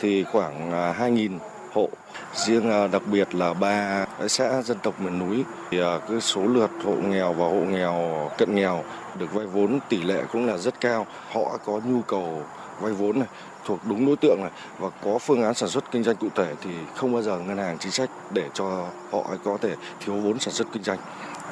thì 0.00 0.24
khoảng 0.24 0.72
à, 0.72 0.94
2.000 0.98 1.38
hộ. 1.72 1.88
Riêng 2.34 2.70
à, 2.70 2.86
đặc 2.86 3.02
biệt 3.12 3.34
là 3.34 3.54
ba 3.54 4.06
xã 4.28 4.62
dân 4.62 4.78
tộc 4.82 5.00
miền 5.00 5.18
núi 5.18 5.44
thì 5.70 5.80
à, 5.80 5.98
cái 6.08 6.20
số 6.20 6.42
lượt 6.42 6.70
hộ 6.84 6.94
nghèo 6.94 7.32
và 7.32 7.46
hộ 7.46 7.60
nghèo 7.60 8.30
cận 8.38 8.54
nghèo 8.54 8.84
được 9.18 9.32
vay 9.34 9.46
vốn 9.46 9.78
tỷ 9.88 10.02
lệ 10.02 10.22
cũng 10.32 10.46
là 10.46 10.56
rất 10.56 10.80
cao. 10.80 11.06
Họ 11.32 11.58
có 11.64 11.80
nhu 11.84 12.02
cầu 12.02 12.42
vay 12.80 12.92
vốn 12.92 13.18
này 13.18 13.28
thuộc 13.64 13.78
đúng 13.84 14.06
đối 14.06 14.16
tượng 14.16 14.40
này 14.40 14.50
và 14.78 14.90
có 15.04 15.18
phương 15.18 15.42
án 15.42 15.54
sản 15.54 15.68
xuất 15.68 15.90
kinh 15.90 16.02
doanh 16.02 16.16
cụ 16.16 16.28
thể 16.34 16.54
thì 16.60 16.70
không 16.94 17.12
bao 17.12 17.22
giờ 17.22 17.38
ngân 17.38 17.58
hàng 17.58 17.78
chính 17.78 17.92
sách 17.92 18.10
để 18.30 18.48
cho 18.54 18.86
họ 19.10 19.24
có 19.44 19.58
thể 19.60 19.74
thiếu 20.00 20.14
vốn 20.16 20.38
sản 20.38 20.54
xuất 20.54 20.68
kinh 20.72 20.82
doanh. 20.82 20.98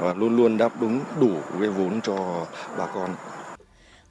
Và 0.00 0.14
luôn 0.14 0.37
luôn 0.37 0.58
đáp 0.58 0.81
ứng 0.81 1.00
đủ 1.20 1.31
cái 1.60 1.69
vốn 1.69 2.00
cho 2.00 2.46
bà 2.78 2.87
con 2.87 3.14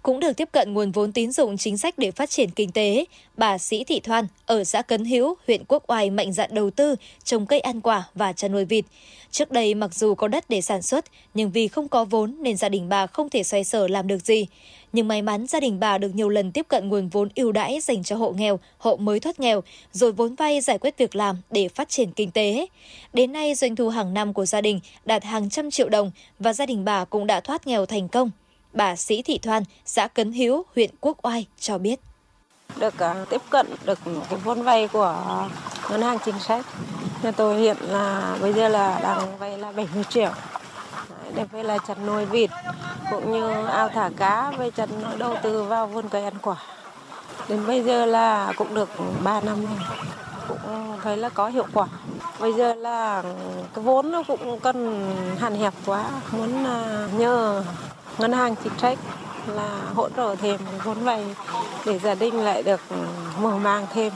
cũng 0.03 0.19
được 0.19 0.33
tiếp 0.37 0.49
cận 0.51 0.73
nguồn 0.73 0.91
vốn 0.91 1.11
tín 1.11 1.31
dụng 1.31 1.57
chính 1.57 1.77
sách 1.77 1.97
để 1.97 2.11
phát 2.11 2.29
triển 2.29 2.49
kinh 2.51 2.71
tế. 2.71 3.05
Bà 3.37 3.57
Sĩ 3.57 3.83
Thị 3.83 3.99
Thoan 3.99 4.27
ở 4.45 4.63
xã 4.63 4.81
Cấn 4.81 5.05
Hữu, 5.05 5.35
huyện 5.47 5.63
Quốc 5.67 5.83
Oai 5.87 6.09
mạnh 6.09 6.33
dạn 6.33 6.49
đầu 6.53 6.69
tư 6.71 6.95
trồng 7.23 7.45
cây 7.45 7.59
ăn 7.59 7.81
quả 7.81 8.03
và 8.15 8.33
chăn 8.33 8.51
nuôi 8.51 8.65
vịt. 8.65 8.85
Trước 9.31 9.51
đây 9.51 9.73
mặc 9.73 9.95
dù 9.95 10.15
có 10.15 10.27
đất 10.27 10.49
để 10.49 10.61
sản 10.61 10.81
xuất, 10.81 11.05
nhưng 11.33 11.51
vì 11.51 11.67
không 11.67 11.87
có 11.87 12.05
vốn 12.05 12.35
nên 12.41 12.57
gia 12.57 12.69
đình 12.69 12.89
bà 12.89 13.07
không 13.07 13.29
thể 13.29 13.43
xoay 13.43 13.63
sở 13.63 13.87
làm 13.87 14.07
được 14.07 14.25
gì. 14.25 14.47
Nhưng 14.93 15.07
may 15.07 15.21
mắn 15.21 15.47
gia 15.47 15.59
đình 15.59 15.79
bà 15.79 15.97
được 15.97 16.15
nhiều 16.15 16.29
lần 16.29 16.51
tiếp 16.51 16.65
cận 16.67 16.89
nguồn 16.89 17.07
vốn 17.07 17.29
ưu 17.35 17.51
đãi 17.51 17.79
dành 17.79 18.03
cho 18.03 18.15
hộ 18.15 18.31
nghèo, 18.31 18.59
hộ 18.77 18.95
mới 18.95 19.19
thoát 19.19 19.39
nghèo, 19.39 19.63
rồi 19.91 20.11
vốn 20.11 20.35
vay 20.35 20.61
giải 20.61 20.77
quyết 20.77 20.97
việc 20.97 21.15
làm 21.15 21.37
để 21.51 21.67
phát 21.67 21.89
triển 21.89 22.11
kinh 22.11 22.31
tế. 22.31 22.67
Đến 23.13 23.31
nay 23.31 23.55
doanh 23.55 23.75
thu 23.75 23.89
hàng 23.89 24.13
năm 24.13 24.33
của 24.33 24.45
gia 24.45 24.61
đình 24.61 24.79
đạt 25.05 25.23
hàng 25.23 25.49
trăm 25.49 25.71
triệu 25.71 25.89
đồng 25.89 26.11
và 26.39 26.53
gia 26.53 26.65
đình 26.65 26.85
bà 26.85 27.05
cũng 27.05 27.27
đã 27.27 27.39
thoát 27.39 27.67
nghèo 27.67 27.85
thành 27.85 28.07
công. 28.07 28.31
Bà 28.77 28.95
Sĩ 28.95 29.21
Thị 29.21 29.39
Thoan, 29.43 29.63
xã 29.85 30.07
Cấn 30.07 30.31
Hiếu, 30.31 30.65
huyện 30.75 30.89
Quốc 31.01 31.17
Oai 31.23 31.47
cho 31.59 31.77
biết. 31.77 31.99
Được 32.75 32.93
uh, 32.95 33.29
tiếp 33.29 33.41
cận 33.49 33.67
được 33.85 33.99
cái 34.29 34.39
vốn 34.43 34.61
vay 34.61 34.87
của 34.87 35.47
ngân 35.89 36.01
hàng 36.01 36.17
chính 36.25 36.39
sách. 36.39 36.65
Nhà 37.23 37.31
tôi 37.31 37.57
hiện 37.59 37.77
là 37.81 38.37
bây 38.41 38.53
giờ 38.53 38.67
là 38.69 38.99
đang 39.03 39.37
vay 39.37 39.57
là 39.57 39.71
70 39.71 40.03
triệu 40.09 40.31
để 41.35 41.43
vay 41.51 41.63
là 41.63 41.77
chăn 41.87 42.05
nuôi 42.05 42.25
vịt 42.25 42.49
cũng 43.11 43.31
như 43.31 43.65
ao 43.65 43.89
thả 43.89 44.09
cá 44.17 44.51
với 44.51 44.71
chăn 44.71 44.89
đầu 45.17 45.35
tư 45.43 45.63
vào 45.63 45.87
vườn 45.87 46.09
cây 46.09 46.23
ăn 46.23 46.33
quả 46.41 46.55
đến 47.49 47.67
bây 47.67 47.83
giờ 47.83 48.05
là 48.05 48.53
cũng 48.57 48.73
được 48.73 48.89
3 49.23 49.41
năm 49.41 49.65
rồi 49.65 49.87
cũng 50.47 50.57
thấy 51.03 51.17
là 51.17 51.29
có 51.29 51.47
hiệu 51.47 51.65
quả 51.73 51.87
bây 52.39 52.53
giờ 52.53 52.73
là 52.73 53.23
cái 53.73 53.83
vốn 53.83 54.11
nó 54.11 54.23
cũng 54.23 54.59
cần 54.59 55.05
hạn 55.39 55.55
hẹp 55.55 55.73
quá 55.85 56.09
muốn 56.31 56.65
à, 56.65 57.07
nhờ 57.17 57.63
ngân 58.17 58.31
hàng 58.31 58.55
chính 58.63 58.73
trách 58.81 58.99
là 59.47 59.79
hỗ 59.95 60.09
trợ 60.09 60.35
thêm 60.35 60.59
vốn 60.83 60.99
vay 60.99 61.23
để 61.85 61.99
gia 61.99 62.15
đình 62.15 62.35
lại 62.39 62.63
được 62.63 62.81
ừ, 62.89 62.95
mở 63.41 63.57
mang 63.57 63.85
thêm 63.93 64.13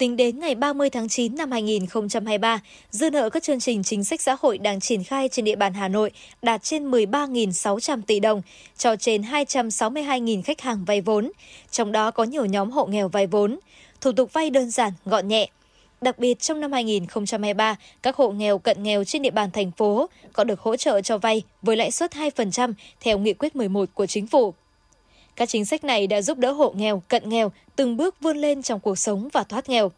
Tính 0.00 0.16
đến 0.16 0.38
ngày 0.40 0.54
30 0.54 0.90
tháng 0.90 1.08
9 1.08 1.36
năm 1.36 1.50
2023, 1.50 2.60
dư 2.90 3.10
nợ 3.10 3.30
các 3.30 3.42
chương 3.42 3.60
trình 3.60 3.82
chính 3.82 4.04
sách 4.04 4.20
xã 4.20 4.36
hội 4.40 4.58
đang 4.58 4.80
triển 4.80 5.04
khai 5.04 5.28
trên 5.28 5.44
địa 5.44 5.56
bàn 5.56 5.74
Hà 5.74 5.88
Nội 5.88 6.10
đạt 6.42 6.62
trên 6.62 6.90
13.600 6.90 8.02
tỷ 8.06 8.20
đồng, 8.20 8.42
cho 8.76 8.96
trên 8.96 9.22
262.000 9.22 10.42
khách 10.42 10.60
hàng 10.60 10.84
vay 10.84 11.00
vốn, 11.00 11.32
trong 11.70 11.92
đó 11.92 12.10
có 12.10 12.24
nhiều 12.24 12.44
nhóm 12.44 12.70
hộ 12.70 12.86
nghèo 12.86 13.08
vay 13.08 13.26
vốn. 13.26 13.58
Thủ 14.00 14.12
tục 14.12 14.32
vay 14.32 14.50
đơn 14.50 14.70
giản, 14.70 14.92
gọn 15.04 15.28
nhẹ. 15.28 15.48
Đặc 16.00 16.18
biệt 16.18 16.40
trong 16.40 16.60
năm 16.60 16.72
2023, 16.72 17.76
các 18.02 18.16
hộ 18.16 18.30
nghèo 18.30 18.58
cận 18.58 18.82
nghèo 18.82 19.04
trên 19.04 19.22
địa 19.22 19.30
bàn 19.30 19.50
thành 19.50 19.70
phố 19.70 20.08
có 20.32 20.44
được 20.44 20.60
hỗ 20.60 20.76
trợ 20.76 21.00
cho 21.00 21.18
vay 21.18 21.42
với 21.62 21.76
lãi 21.76 21.90
suất 21.90 22.12
2% 22.12 22.72
theo 23.00 23.18
nghị 23.18 23.32
quyết 23.32 23.56
11 23.56 23.88
của 23.94 24.06
chính 24.06 24.26
phủ. 24.26 24.54
Các 25.36 25.48
chính 25.48 25.64
sách 25.64 25.84
này 25.84 26.06
đã 26.06 26.22
giúp 26.22 26.38
đỡ 26.38 26.52
hộ 26.52 26.72
nghèo, 26.76 27.02
cận 27.08 27.28
nghèo 27.28 27.52
từng 27.76 27.96
bước 27.96 28.20
vươn 28.20 28.36
lên 28.36 28.62
trong 28.62 28.80
cuộc 28.80 28.98
sống 28.98 29.28
và 29.32 29.44
thoát 29.44 29.68
nghèo. 29.68 29.90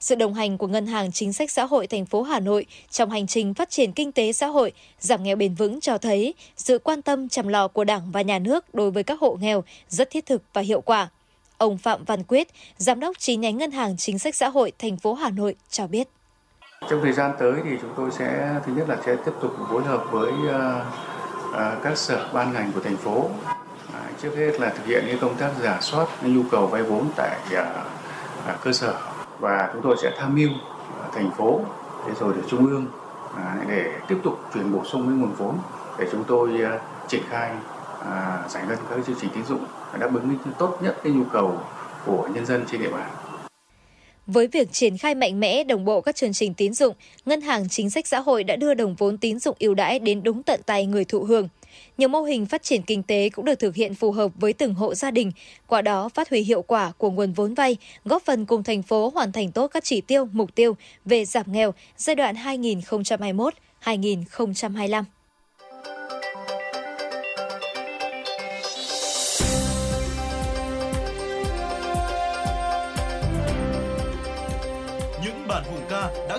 Sự 0.00 0.14
đồng 0.14 0.34
hành 0.34 0.58
của 0.58 0.66
Ngân 0.66 0.86
hàng 0.86 1.12
Chính 1.12 1.32
sách 1.32 1.50
Xã 1.50 1.64
hội 1.64 1.86
thành 1.86 2.06
phố 2.06 2.22
Hà 2.22 2.40
Nội 2.40 2.66
trong 2.90 3.10
hành 3.10 3.26
trình 3.26 3.54
phát 3.54 3.70
triển 3.70 3.92
kinh 3.92 4.12
tế 4.12 4.32
xã 4.32 4.46
hội, 4.46 4.72
giảm 5.00 5.22
nghèo 5.22 5.36
bền 5.36 5.54
vững 5.54 5.80
cho 5.80 5.98
thấy 5.98 6.34
sự 6.56 6.78
quan 6.78 7.02
tâm 7.02 7.28
chăm 7.28 7.48
lo 7.48 7.68
của 7.68 7.84
Đảng 7.84 8.10
và 8.12 8.22
Nhà 8.22 8.38
nước 8.38 8.74
đối 8.74 8.90
với 8.90 9.02
các 9.02 9.20
hộ 9.20 9.36
nghèo 9.40 9.64
rất 9.88 10.10
thiết 10.10 10.26
thực 10.26 10.42
và 10.52 10.62
hiệu 10.62 10.80
quả. 10.80 11.08
Ông 11.58 11.78
Phạm 11.78 12.04
Văn 12.04 12.22
Quyết, 12.22 12.48
Giám 12.76 13.00
đốc 13.00 13.18
chi 13.18 13.36
nhánh 13.36 13.56
Ngân 13.56 13.70
hàng 13.70 13.96
Chính 13.96 14.18
sách 14.18 14.34
Xã 14.34 14.48
hội 14.48 14.72
thành 14.78 14.96
phố 14.96 15.14
Hà 15.14 15.30
Nội 15.30 15.56
cho 15.70 15.86
biết. 15.86 16.08
Trong 16.90 17.00
thời 17.02 17.12
gian 17.12 17.32
tới 17.38 17.52
thì 17.64 17.70
chúng 17.82 17.90
tôi 17.96 18.10
sẽ 18.10 18.54
thứ 18.66 18.72
nhất 18.72 18.88
là 18.88 18.96
sẽ 19.06 19.16
tiếp 19.16 19.32
tục 19.42 19.56
phối 19.70 19.82
hợp 19.82 20.04
với 20.10 20.32
ờ, 20.48 20.84
ờ, 21.52 21.76
các 21.84 21.98
sở 21.98 22.30
ban 22.32 22.52
ngành 22.52 22.72
của 22.72 22.80
thành 22.80 22.96
phố 22.96 23.30
à, 23.94 24.00
trước 24.22 24.36
hết 24.36 24.60
là 24.60 24.70
thực 24.70 24.86
hiện 24.86 25.04
những 25.06 25.18
công 25.18 25.36
tác 25.36 25.50
giả 25.62 25.78
soát 25.80 26.06
nhu 26.22 26.42
cầu 26.50 26.66
vay 26.66 26.82
vốn 26.82 27.08
tại 27.16 27.38
ờ, 28.46 28.56
cơ 28.62 28.72
sở 28.72 28.94
và 29.38 29.70
chúng 29.72 29.82
tôi 29.82 29.96
sẽ 30.02 30.12
tham 30.18 30.34
mưu 30.34 30.50
thành 31.14 31.30
phố 31.36 31.60
thế 32.06 32.12
rồi 32.20 32.34
được 32.34 32.42
trung 32.48 32.66
ương 32.66 32.86
à, 33.36 33.56
để 33.68 33.92
tiếp 34.08 34.18
tục 34.22 34.40
chuyển 34.54 34.72
bổ 34.72 34.84
sung 34.84 35.06
cái 35.06 35.16
nguồn 35.16 35.32
vốn 35.32 35.58
để 35.98 36.06
chúng 36.12 36.24
tôi 36.24 36.50
triển 37.08 37.22
khai 37.30 37.50
À, 38.04 38.44
giải 38.48 38.64
ngân 38.68 38.78
các 38.90 38.98
chương 39.06 39.16
trình 39.20 39.30
tín 39.34 39.44
dụng 39.44 39.64
đáp 40.00 40.14
ứng 40.14 40.38
tốt 40.58 40.78
nhất 40.82 40.96
cái 41.04 41.12
nhu 41.12 41.24
cầu 41.24 41.60
của 42.06 42.28
nhân 42.34 42.46
dân 42.46 42.64
trên 42.70 42.80
địa 42.82 42.90
bàn. 42.90 43.10
Với 44.26 44.46
việc 44.46 44.72
triển 44.72 44.98
khai 44.98 45.14
mạnh 45.14 45.40
mẽ 45.40 45.64
đồng 45.64 45.84
bộ 45.84 46.00
các 46.00 46.16
chương 46.16 46.32
trình 46.32 46.54
tín 46.54 46.74
dụng, 46.74 46.94
Ngân 47.26 47.40
hàng 47.40 47.68
Chính 47.68 47.90
sách 47.90 48.06
Xã 48.06 48.20
hội 48.20 48.44
đã 48.44 48.56
đưa 48.56 48.74
đồng 48.74 48.94
vốn 48.94 49.18
tín 49.18 49.38
dụng 49.38 49.56
ưu 49.60 49.74
đãi 49.74 49.98
đến 49.98 50.22
đúng 50.22 50.42
tận 50.42 50.60
tay 50.66 50.86
người 50.86 51.04
thụ 51.04 51.24
hưởng. 51.24 51.48
Nhiều 51.98 52.08
mô 52.08 52.22
hình 52.22 52.46
phát 52.46 52.62
triển 52.62 52.82
kinh 52.82 53.02
tế 53.02 53.28
cũng 53.28 53.44
được 53.44 53.58
thực 53.58 53.74
hiện 53.74 53.94
phù 53.94 54.12
hợp 54.12 54.32
với 54.34 54.52
từng 54.52 54.74
hộ 54.74 54.94
gia 54.94 55.10
đình, 55.10 55.32
qua 55.66 55.82
đó 55.82 56.08
phát 56.08 56.30
huy 56.30 56.40
hiệu 56.40 56.62
quả 56.62 56.92
của 56.98 57.10
nguồn 57.10 57.32
vốn 57.32 57.54
vay, 57.54 57.76
góp 58.04 58.22
phần 58.22 58.46
cùng 58.46 58.62
thành 58.62 58.82
phố 58.82 59.12
hoàn 59.14 59.32
thành 59.32 59.52
tốt 59.52 59.66
các 59.66 59.84
chỉ 59.84 60.00
tiêu, 60.00 60.28
mục 60.32 60.54
tiêu 60.54 60.76
về 61.04 61.24
giảm 61.24 61.52
nghèo 61.52 61.74
giai 61.96 62.16
đoạn 62.16 62.34
2021-2025. 63.84 65.04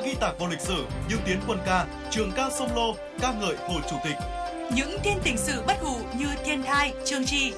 Ghi 0.10 0.16
tạc 0.20 0.40
vào 0.40 0.50
lịch 0.50 0.62
sử 0.62 0.86
như 1.10 1.16
Tiến 1.26 1.40
quân 1.48 1.60
ca, 1.66 1.86
Trường 2.12 2.32
ca 2.32 2.50
sông 2.60 2.76
Lô, 2.76 2.96
ca 3.22 3.32
ngợi 3.32 3.56
Hồ 3.56 3.76
Chủ 3.90 3.96
tịch. 4.04 4.16
Những 4.76 4.98
thiên 5.04 5.18
tình 5.24 5.38
sử 5.38 5.62
bất 5.68 5.78
hủ 5.82 5.98
như 6.18 6.28
Thiên 6.46 6.64
thai, 6.64 6.94
Trường 7.06 7.26
trì. 7.26 7.54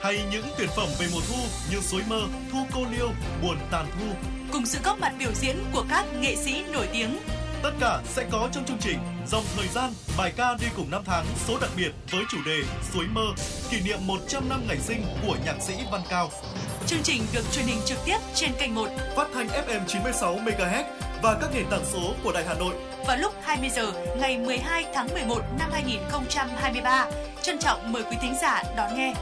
Hay 0.00 0.20
những 0.32 0.44
tuyệt 0.58 0.70
phẩm 0.76 0.88
về 0.98 1.06
mùa 1.12 1.20
thu 1.28 1.42
như 1.70 1.80
Suối 1.80 2.02
mơ, 2.08 2.20
Thu 2.52 2.58
cô 2.74 2.80
liêu, 2.90 3.08
Buồn 3.42 3.56
tàn 3.70 3.86
thu. 3.98 4.06
Cùng 4.52 4.66
sự 4.66 4.78
góp 4.84 4.98
mặt 4.98 5.12
biểu 5.18 5.30
diễn 5.34 5.56
của 5.72 5.84
các 5.88 6.04
nghệ 6.20 6.36
sĩ 6.36 6.64
nổi 6.72 6.88
tiếng. 6.92 7.18
Tất 7.62 7.72
cả 7.80 8.00
sẽ 8.04 8.24
có 8.30 8.48
trong 8.52 8.64
chương 8.64 8.78
trình 8.80 8.98
Dòng 9.26 9.44
thời 9.56 9.68
gian, 9.68 9.92
bài 10.18 10.32
ca 10.36 10.56
đi 10.60 10.66
cùng 10.76 10.90
năm 10.90 11.02
tháng 11.04 11.26
số 11.46 11.58
đặc 11.60 11.70
biệt 11.76 11.90
với 12.10 12.22
chủ 12.30 12.38
đề 12.46 12.60
Suối 12.92 13.04
mơ, 13.12 13.26
kỷ 13.70 13.80
niệm 13.80 13.98
100 14.06 14.48
năm 14.48 14.62
ngày 14.68 14.78
sinh 14.78 15.02
của 15.26 15.36
nhạc 15.44 15.56
sĩ 15.60 15.74
Văn 15.92 16.02
Cao. 16.08 16.30
Chương 16.86 17.02
trình 17.02 17.22
được 17.34 17.42
truyền 17.52 17.66
hình 17.66 17.78
trực 17.84 17.98
tiếp 18.04 18.18
trên 18.34 18.50
kênh 18.58 18.74
1 18.74 18.88
phát 19.16 19.28
thanh 19.34 19.48
FM 19.48 19.80
96 19.86 20.36
MHz 20.36 20.84
và 21.22 21.38
các 21.40 21.50
nền 21.54 21.66
tảng 21.70 21.84
số 21.84 22.14
của 22.24 22.32
Đài 22.32 22.44
Hà 22.44 22.54
Nội 22.54 22.74
vào 23.06 23.16
lúc 23.16 23.32
20 23.42 23.70
giờ 23.70 23.92
ngày 24.20 24.38
12 24.38 24.86
tháng 24.94 25.08
11 25.14 25.42
năm 25.58 25.70
2023. 25.72 27.06
Trân 27.42 27.58
trọng 27.58 27.92
mời 27.92 28.02
quý 28.02 28.16
thính 28.22 28.34
giả 28.42 28.62
đón 28.76 28.94
nghe. 28.96 29.14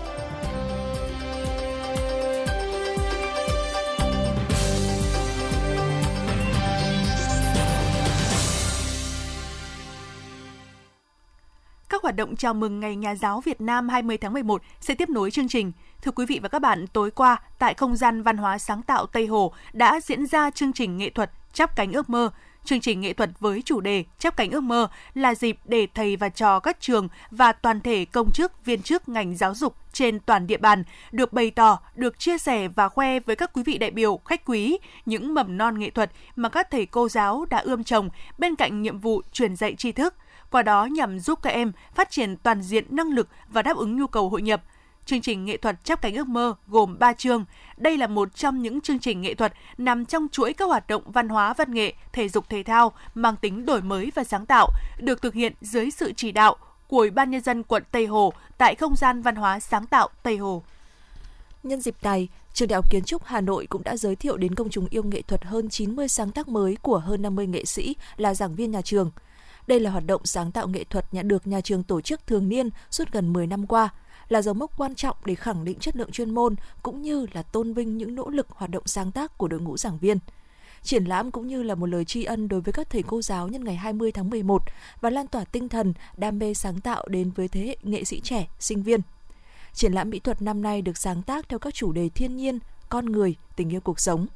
Các 11.89 12.03
hoạt 12.03 12.17
động 12.17 12.37
chào 12.37 12.55
mừng 12.55 12.81
Ngày 12.81 12.97
Nhà 12.97 13.15
giáo 13.15 13.41
Việt 13.41 13.61
Nam 13.61 13.89
20 13.89 14.19
tháng 14.19 14.33
11 14.33 14.63
sẽ 14.81 14.95
tiếp 14.95 15.09
nối 15.09 15.31
chương 15.31 15.49
trình. 15.49 15.73
Thưa 16.03 16.11
quý 16.11 16.27
vị 16.27 16.41
và 16.43 16.49
các 16.49 16.59
bạn, 16.59 16.87
tối 16.87 17.11
qua 17.11 17.37
tại 17.59 17.75
không 17.75 17.97
gian 17.97 18.23
văn 18.23 18.37
hóa 18.37 18.59
sáng 18.59 18.83
tạo 18.83 19.07
Tây 19.07 19.27
Hồ 19.27 19.53
đã 19.73 20.01
diễn 20.01 20.27
ra 20.27 20.51
chương 20.51 20.73
trình 20.73 20.97
nghệ 20.97 21.11
thuật 21.11 21.31
Chắp 21.57 21.77
cánh 21.77 21.93
ước 21.93 22.11
mơ. 22.11 22.31
Chương 22.65 22.81
trình 22.81 23.01
nghệ 23.01 23.13
thuật 23.13 23.31
với 23.41 23.63
chủ 23.63 23.81
đề 23.81 24.05
Chắp 24.19 24.37
cánh 24.37 24.51
ước 24.51 24.61
mơ 24.61 24.89
là 25.15 25.35
dịp 25.35 25.59
để 25.65 25.87
thầy 25.95 26.17
và 26.17 26.29
trò 26.29 26.61
các 26.61 26.77
trường 26.81 27.09
và 27.31 27.53
toàn 27.53 27.81
thể 27.81 28.05
công 28.05 28.31
chức, 28.33 28.65
viên 28.65 28.83
chức 28.83 29.09
ngành 29.09 29.37
giáo 29.37 29.55
dục 29.55 29.77
trên 29.93 30.21
toàn 30.21 30.47
địa 30.47 30.57
bàn 30.57 30.85
được 31.13 31.33
bày 31.33 31.51
tỏ, 31.51 31.79
được 31.95 32.19
chia 32.19 32.39
sẻ 32.39 32.69
và 32.69 32.89
khoe 32.89 33.21
với 33.21 33.37
các 33.37 33.51
quý 33.53 33.63
vị 33.63 33.79
đại 33.79 33.91
biểu, 33.91 34.21
khách 34.25 34.45
quý 34.45 34.79
những 35.07 35.35
mầm 35.35 35.59
non 35.59 35.79
nghệ 35.79 35.91
thuật 35.91 36.11
mà 36.37 36.49
các 36.49 36.71
thầy 36.71 36.87
cô 36.87 37.09
giáo 37.09 37.45
đã 37.51 37.59
ươm 37.59 37.85
trồng 37.85 38.09
bên 38.39 38.57
cạnh 38.57 38.83
nhiệm 38.83 38.99
vụ 38.99 39.23
truyền 39.33 39.57
dạy 39.57 39.75
tri 39.75 39.93
thức, 39.93 40.15
qua 40.51 40.63
đó 40.63 40.85
nhằm 40.85 41.19
giúp 41.19 41.39
các 41.43 41.51
em 41.51 41.73
phát 41.95 42.11
triển 42.11 42.37
toàn 42.37 42.63
diện 42.63 42.85
năng 42.91 43.13
lực 43.13 43.29
và 43.49 43.63
đáp 43.63 43.77
ứng 43.77 43.97
nhu 43.97 44.07
cầu 44.07 44.29
hội 44.29 44.43
nhập– 44.43 44.63
Chương 45.07 45.21
trình 45.21 45.45
nghệ 45.45 45.57
thuật 45.57 45.85
Chắp 45.85 46.03
cánh 46.03 46.15
ước 46.15 46.29
mơ 46.29 46.55
gồm 46.67 46.99
3 46.99 47.13
chương. 47.13 47.45
Đây 47.77 47.99
là 47.99 48.07
một 48.07 48.35
trong 48.35 48.63
những 48.63 48.81
chương 48.81 48.99
trình 48.99 49.21
nghệ 49.21 49.35
thuật 49.35 49.53
nằm 49.79 50.05
trong 50.05 50.27
chuỗi 50.33 50.53
các 50.53 50.65
hoạt 50.65 50.89
động 50.89 51.03
văn 51.07 51.29
hóa 51.29 51.55
văn 51.55 51.75
nghệ, 51.75 51.95
thể 52.13 52.29
dục 52.29 52.49
thể 52.49 52.63
thao 52.63 52.93
mang 53.15 53.37
tính 53.37 53.67
đổi 53.67 53.83
mới 53.83 54.13
và 54.15 54.25
sáng 54.25 54.47
tạo, 54.47 54.69
được 54.99 55.23
thực 55.23 55.35
hiện 55.35 55.53
dưới 55.61 55.91
sự 55.91 56.13
chỉ 56.17 56.33
đạo 56.33 56.57
của 56.89 56.99
Ủy 56.99 57.11
ban 57.11 57.31
nhân 57.31 57.41
dân 57.41 57.63
quận 57.63 57.83
Tây 57.91 58.07
Hồ 58.07 58.33
tại 58.59 58.75
không 58.75 58.97
gian 58.97 59.23
văn 59.23 59.37
hóa 59.37 59.61
sáng 59.61 59.87
tạo 59.87 60.09
Tây 60.23 60.37
Hồ. 60.37 60.63
Nhân 61.63 61.81
dịp 61.81 61.95
này, 62.03 62.29
Trường 62.53 62.69
Đại 62.69 62.77
học 62.77 62.91
Kiến 62.91 63.05
trúc 63.05 63.25
Hà 63.25 63.41
Nội 63.41 63.67
cũng 63.67 63.85
đã 63.85 63.97
giới 63.97 64.17
thiệu 64.17 64.37
đến 64.37 64.55
công 64.55 64.71
chúng 64.71 64.87
yêu 64.91 65.03
nghệ 65.03 65.23
thuật 65.23 65.45
hơn 65.45 65.69
90 65.69 66.09
sáng 66.09 66.31
tác 66.31 66.49
mới 66.49 66.77
của 66.83 66.99
hơn 66.99 67.23
50 67.23 67.47
nghệ 67.47 67.65
sĩ 67.65 67.97
là 68.17 68.35
giảng 68.35 68.55
viên 68.55 68.71
nhà 68.71 68.83
trường. 68.83 69.11
Đây 69.67 69.81
là 69.81 69.91
hoạt 69.91 70.07
động 70.07 70.21
sáng 70.25 70.53
tạo 70.53 70.69
nghệ 70.69 70.85
thuật 70.85 71.15
nhận 71.15 71.29
được 71.29 71.47
nhà 71.47 71.61
trường 71.61 71.83
tổ 71.83 72.01
chức 72.01 72.27
thường 72.27 72.49
niên 72.49 72.71
suốt 72.91 73.13
gần 73.13 73.33
10 73.33 73.47
năm 73.47 73.67
qua– 73.67 73.89
là 74.29 74.43
dấu 74.43 74.55
mốc 74.55 74.77
quan 74.77 74.95
trọng 74.95 75.17
để 75.25 75.35
khẳng 75.35 75.65
định 75.65 75.79
chất 75.79 75.97
lượng 75.97 76.11
chuyên 76.11 76.35
môn 76.35 76.55
cũng 76.83 77.03
như 77.03 77.27
là 77.33 77.43
tôn 77.43 77.73
vinh 77.73 77.99
những 77.99 78.15
nỗ 78.15 78.29
lực 78.29 78.47
hoạt 78.51 78.71
động 78.71 78.83
sáng 78.87 79.13
tác 79.13 79.39
của 79.39 79.49
đội 79.49 79.61
ngũ 79.61 79.77
giảng 79.77 79.99
viên. 79.99 80.19
Triển 80.83 81.05
lãm 81.05 81.31
cũng 81.31 81.47
như 81.47 81.63
là 81.63 81.75
một 81.75 81.87
lời 81.87 82.05
tri 82.05 82.25
ân 82.25 82.49
đối 82.49 82.61
với 82.61 82.73
các 82.73 82.91
thầy 82.91 83.03
cô 83.03 83.23
giáo 83.23 83.49
nhân 83.49 83.65
ngày 83.65 83.77
20 83.77 84.13
tháng 84.13 84.31
11 84.31 84.63
và 85.01 85.11
lan 85.11 85.27
tỏa 85.27 85.45
tinh 85.45 85.69
thần 85.69 85.95
đam 86.17 86.39
mê 86.39 86.55
sáng 86.55 86.81
tạo 86.81 87.05
đến 87.09 87.31
với 87.31 87.49
thế 87.49 87.61
hệ 87.67 87.77
nghệ 87.83 88.05
sĩ 88.05 88.21
trẻ, 88.21 88.49
sinh 88.59 88.83
viên. 88.83 89.01
Triển 89.73 89.93
lãm 89.93 90.11
mỹ 90.11 90.19
thuật 90.19 90.43
năm 90.43 90.63
nay 90.63 90.83
được 90.83 90.97
sáng 90.97 91.23
tác 91.23 91.49
theo 91.49 91.59
các 91.59 91.75
chủ 91.75 91.93
đề 91.93 92.09
thiên 92.09 92.37
nhiên, 92.37 92.59
con 92.89 93.07
người, 93.07 93.37
tình 93.57 93.73
yêu 93.73 93.81
cuộc 93.81 94.01
sống. 94.01 94.27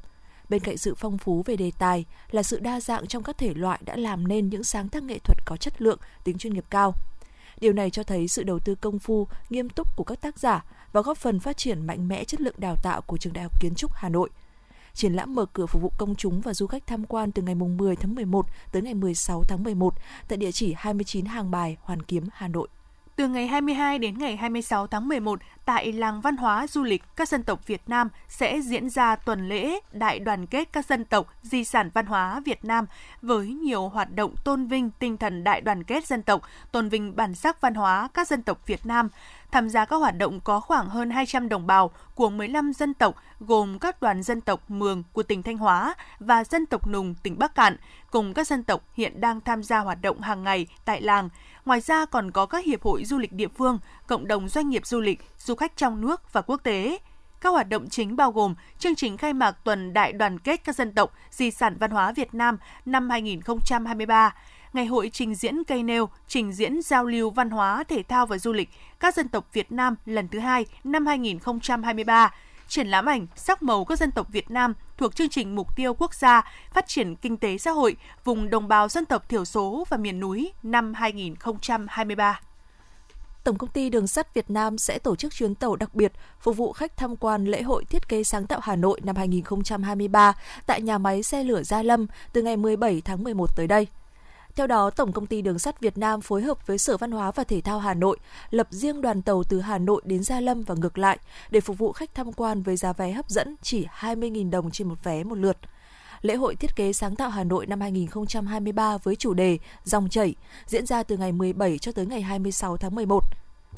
Bên 0.49 0.61
cạnh 0.61 0.77
sự 0.77 0.95
phong 0.95 1.17
phú 1.17 1.43
về 1.45 1.55
đề 1.55 1.71
tài 1.79 2.05
là 2.31 2.43
sự 2.43 2.59
đa 2.59 2.79
dạng 2.81 3.07
trong 3.07 3.23
các 3.23 3.37
thể 3.37 3.53
loại 3.53 3.79
đã 3.85 3.95
làm 3.95 4.27
nên 4.27 4.49
những 4.49 4.63
sáng 4.63 4.89
tác 4.89 5.03
nghệ 5.03 5.19
thuật 5.19 5.37
có 5.45 5.57
chất 5.57 5.81
lượng, 5.81 5.99
tính 6.23 6.37
chuyên 6.37 6.53
nghiệp 6.53 6.65
cao– 6.69 6.93
Điều 7.61 7.73
này 7.73 7.89
cho 7.89 8.03
thấy 8.03 8.27
sự 8.27 8.43
đầu 8.43 8.59
tư 8.59 8.75
công 8.75 8.99
phu, 8.99 9.27
nghiêm 9.49 9.69
túc 9.69 9.95
của 9.95 10.03
các 10.03 10.21
tác 10.21 10.39
giả 10.39 10.65
và 10.91 11.01
góp 11.01 11.17
phần 11.17 11.39
phát 11.39 11.57
triển 11.57 11.87
mạnh 11.87 12.07
mẽ 12.07 12.23
chất 12.23 12.41
lượng 12.41 12.55
đào 12.57 12.75
tạo 12.83 13.01
của 13.01 13.17
Trường 13.17 13.33
Đại 13.33 13.43
học 13.43 13.61
Kiến 13.61 13.75
trúc 13.75 13.91
Hà 13.93 14.09
Nội. 14.09 14.29
Triển 14.93 15.13
lãm 15.13 15.35
mở 15.35 15.45
cửa 15.53 15.65
phục 15.65 15.81
vụ 15.81 15.91
công 15.97 16.15
chúng 16.15 16.41
và 16.41 16.53
du 16.53 16.67
khách 16.67 16.87
tham 16.87 17.05
quan 17.05 17.31
từ 17.31 17.41
ngày 17.41 17.55
10 17.55 17.95
tháng 17.95 18.15
11 18.15 18.45
tới 18.71 18.81
ngày 18.81 18.93
16 18.93 19.43
tháng 19.43 19.63
11 19.63 19.93
tại 20.27 20.37
địa 20.37 20.51
chỉ 20.51 20.73
29 20.77 21.25
Hàng 21.25 21.51
Bài, 21.51 21.77
Hoàn 21.81 22.01
Kiếm, 22.01 22.27
Hà 22.33 22.47
Nội. 22.47 22.67
Từ 23.15 23.27
ngày 23.27 23.47
22 23.47 23.99
đến 23.99 24.17
ngày 24.17 24.35
26 24.35 24.87
tháng 24.87 25.07
11, 25.07 25.39
tại 25.65 25.91
làng 25.91 26.21
văn 26.21 26.37
hóa 26.37 26.67
du 26.67 26.83
lịch 26.83 27.03
các 27.15 27.29
dân 27.29 27.43
tộc 27.43 27.67
Việt 27.67 27.81
Nam 27.87 28.09
sẽ 28.27 28.61
diễn 28.61 28.89
ra 28.89 29.15
tuần 29.15 29.49
lễ 29.49 29.79
Đại 29.91 30.19
đoàn 30.19 30.47
kết 30.47 30.69
các 30.71 30.85
dân 30.85 31.05
tộc 31.05 31.33
di 31.41 31.63
sản 31.63 31.89
văn 31.93 32.05
hóa 32.05 32.41
Việt 32.45 32.65
Nam 32.65 32.85
với 33.21 33.47
nhiều 33.47 33.89
hoạt 33.89 34.15
động 34.15 34.35
tôn 34.43 34.67
vinh 34.67 34.89
tinh 34.99 35.17
thần 35.17 35.43
đại 35.43 35.61
đoàn 35.61 35.83
kết 35.83 36.05
dân 36.07 36.23
tộc, 36.23 36.41
tôn 36.71 36.89
vinh 36.89 37.15
bản 37.15 37.35
sắc 37.35 37.61
văn 37.61 37.73
hóa 37.73 38.07
các 38.13 38.27
dân 38.27 38.43
tộc 38.43 38.67
Việt 38.67 38.85
Nam. 38.85 39.09
Tham 39.51 39.69
gia 39.69 39.85
các 39.85 39.95
hoạt 39.95 40.17
động 40.17 40.39
có 40.39 40.59
khoảng 40.59 40.89
hơn 40.89 41.09
200 41.09 41.49
đồng 41.49 41.67
bào 41.67 41.91
của 42.15 42.29
15 42.29 42.73
dân 42.73 42.93
tộc 42.93 43.15
gồm 43.39 43.79
các 43.79 44.01
đoàn 44.01 44.23
dân 44.23 44.41
tộc 44.41 44.71
Mường 44.71 45.03
của 45.13 45.23
tỉnh 45.23 45.43
Thanh 45.43 45.57
Hóa 45.57 45.95
và 46.19 46.43
dân 46.43 46.65
tộc 46.65 46.87
Nùng 46.87 47.15
tỉnh 47.23 47.39
Bắc 47.39 47.55
Cạn, 47.55 47.77
cùng 48.11 48.33
các 48.33 48.47
dân 48.47 48.63
tộc 48.63 48.81
hiện 48.93 49.21
đang 49.21 49.41
tham 49.41 49.63
gia 49.63 49.79
hoạt 49.79 50.01
động 50.01 50.21
hàng 50.21 50.43
ngày 50.43 50.67
tại 50.85 51.01
làng. 51.01 51.29
Ngoài 51.65 51.81
ra 51.81 52.05
còn 52.05 52.31
có 52.31 52.45
các 52.45 52.65
hiệp 52.65 52.83
hội 52.83 53.05
du 53.05 53.17
lịch 53.17 53.33
địa 53.33 53.47
phương, 53.47 53.79
cộng 54.07 54.27
đồng 54.27 54.49
doanh 54.49 54.69
nghiệp 54.69 54.85
du 54.85 55.01
lịch, 55.01 55.21
du 55.37 55.55
khách 55.55 55.77
trong 55.77 56.01
nước 56.01 56.33
và 56.33 56.41
quốc 56.41 56.57
tế. 56.63 56.97
Các 57.41 57.49
hoạt 57.49 57.69
động 57.69 57.89
chính 57.89 58.15
bao 58.15 58.31
gồm 58.31 58.55
chương 58.79 58.95
trình 58.95 59.17
khai 59.17 59.33
mạc 59.33 59.51
tuần 59.51 59.93
đại 59.93 60.13
đoàn 60.13 60.39
kết 60.39 60.63
các 60.63 60.75
dân 60.75 60.93
tộc 60.93 61.13
di 61.31 61.51
sản 61.51 61.77
văn 61.79 61.91
hóa 61.91 62.11
Việt 62.11 62.33
Nam 62.33 62.57
năm 62.85 63.09
2023, 63.09 64.35
ngày 64.73 64.85
hội 64.85 65.09
trình 65.13 65.35
diễn 65.35 65.63
cây 65.63 65.83
nêu, 65.83 66.09
trình 66.27 66.53
diễn 66.53 66.81
giao 66.81 67.05
lưu 67.05 67.29
văn 67.29 67.49
hóa, 67.49 67.83
thể 67.83 68.03
thao 68.03 68.25
và 68.25 68.37
du 68.37 68.53
lịch 68.53 68.69
các 68.99 69.15
dân 69.15 69.27
tộc 69.27 69.45
Việt 69.53 69.71
Nam 69.71 69.95
lần 70.05 70.27
thứ 70.27 70.39
hai 70.39 70.65
năm 70.83 71.05
2023, 71.05 72.33
triển 72.67 72.87
lãm 72.87 73.05
ảnh 73.05 73.27
sắc 73.35 73.63
màu 73.63 73.85
các 73.85 73.99
dân 73.99 74.11
tộc 74.11 74.27
Việt 74.31 74.51
Nam 74.51 74.73
thuộc 74.97 75.15
chương 75.15 75.29
trình 75.29 75.55
mục 75.55 75.75
tiêu 75.75 75.93
quốc 75.93 76.13
gia 76.13 76.41
phát 76.73 76.87
triển 76.87 77.15
kinh 77.15 77.37
tế 77.37 77.57
xã 77.57 77.71
hội 77.71 77.95
vùng 78.23 78.49
đồng 78.49 78.67
bào 78.67 78.87
dân 78.87 79.05
tộc 79.05 79.29
thiểu 79.29 79.45
số 79.45 79.85
và 79.89 79.97
miền 79.97 80.19
núi 80.19 80.51
năm 80.63 80.93
2023. 80.93 82.39
Tổng 83.43 83.57
công 83.57 83.69
ty 83.69 83.89
Đường 83.89 84.07
sắt 84.07 84.33
Việt 84.33 84.49
Nam 84.49 84.77
sẽ 84.77 84.99
tổ 84.99 85.15
chức 85.15 85.33
chuyến 85.33 85.55
tàu 85.55 85.75
đặc 85.75 85.95
biệt 85.95 86.11
phục 86.39 86.57
vụ 86.57 86.73
khách 86.73 86.97
tham 86.97 87.15
quan 87.15 87.45
lễ 87.45 87.61
hội 87.61 87.85
thiết 87.85 88.09
kế 88.09 88.23
sáng 88.23 88.47
tạo 88.47 88.59
Hà 88.63 88.75
Nội 88.75 89.01
năm 89.03 89.15
2023 89.15 90.33
tại 90.65 90.81
nhà 90.81 90.97
máy 90.97 91.23
xe 91.23 91.43
lửa 91.43 91.63
Gia 91.63 91.83
Lâm 91.83 92.07
từ 92.33 92.41
ngày 92.41 92.57
17 92.57 93.01
tháng 93.05 93.23
11 93.23 93.55
tới 93.55 93.67
đây. 93.67 93.87
Theo 94.55 94.67
đó, 94.67 94.89
Tổng 94.89 95.11
công 95.11 95.25
ty 95.25 95.41
Đường 95.41 95.59
sắt 95.59 95.79
Việt 95.79 95.97
Nam 95.97 96.21
phối 96.21 96.41
hợp 96.41 96.67
với 96.67 96.77
Sở 96.77 96.97
Văn 96.97 97.11
hóa 97.11 97.31
và 97.31 97.43
Thể 97.43 97.61
thao 97.61 97.79
Hà 97.79 97.93
Nội 97.93 98.17
lập 98.49 98.67
riêng 98.69 99.01
đoàn 99.01 99.21
tàu 99.21 99.43
từ 99.43 99.59
Hà 99.59 99.77
Nội 99.77 100.01
đến 100.05 100.23
Gia 100.23 100.39
Lâm 100.39 100.63
và 100.63 100.75
ngược 100.75 100.97
lại 100.97 101.19
để 101.49 101.61
phục 101.61 101.77
vụ 101.77 101.91
khách 101.91 102.15
tham 102.15 102.33
quan 102.33 102.63
với 102.63 102.75
giá 102.75 102.93
vé 102.93 103.11
hấp 103.11 103.29
dẫn 103.29 103.55
chỉ 103.61 103.87
20.000 103.99 104.49
đồng 104.49 104.71
trên 104.71 104.87
một 104.87 105.03
vé 105.03 105.23
một 105.23 105.37
lượt. 105.37 105.57
Lễ 106.21 106.35
hội 106.35 106.55
thiết 106.55 106.75
kế 106.75 106.93
sáng 106.93 107.15
tạo 107.15 107.29
Hà 107.29 107.43
Nội 107.43 107.65
năm 107.65 107.81
2023 107.81 108.97
với 108.97 109.15
chủ 109.15 109.33
đề 109.33 109.57
Dòng 109.83 110.09
chảy 110.09 110.35
diễn 110.65 110.85
ra 110.85 111.03
từ 111.03 111.17
ngày 111.17 111.31
17 111.31 111.77
cho 111.77 111.91
tới 111.91 112.05
ngày 112.05 112.21
26 112.21 112.77
tháng 112.77 112.95
11. 112.95 113.23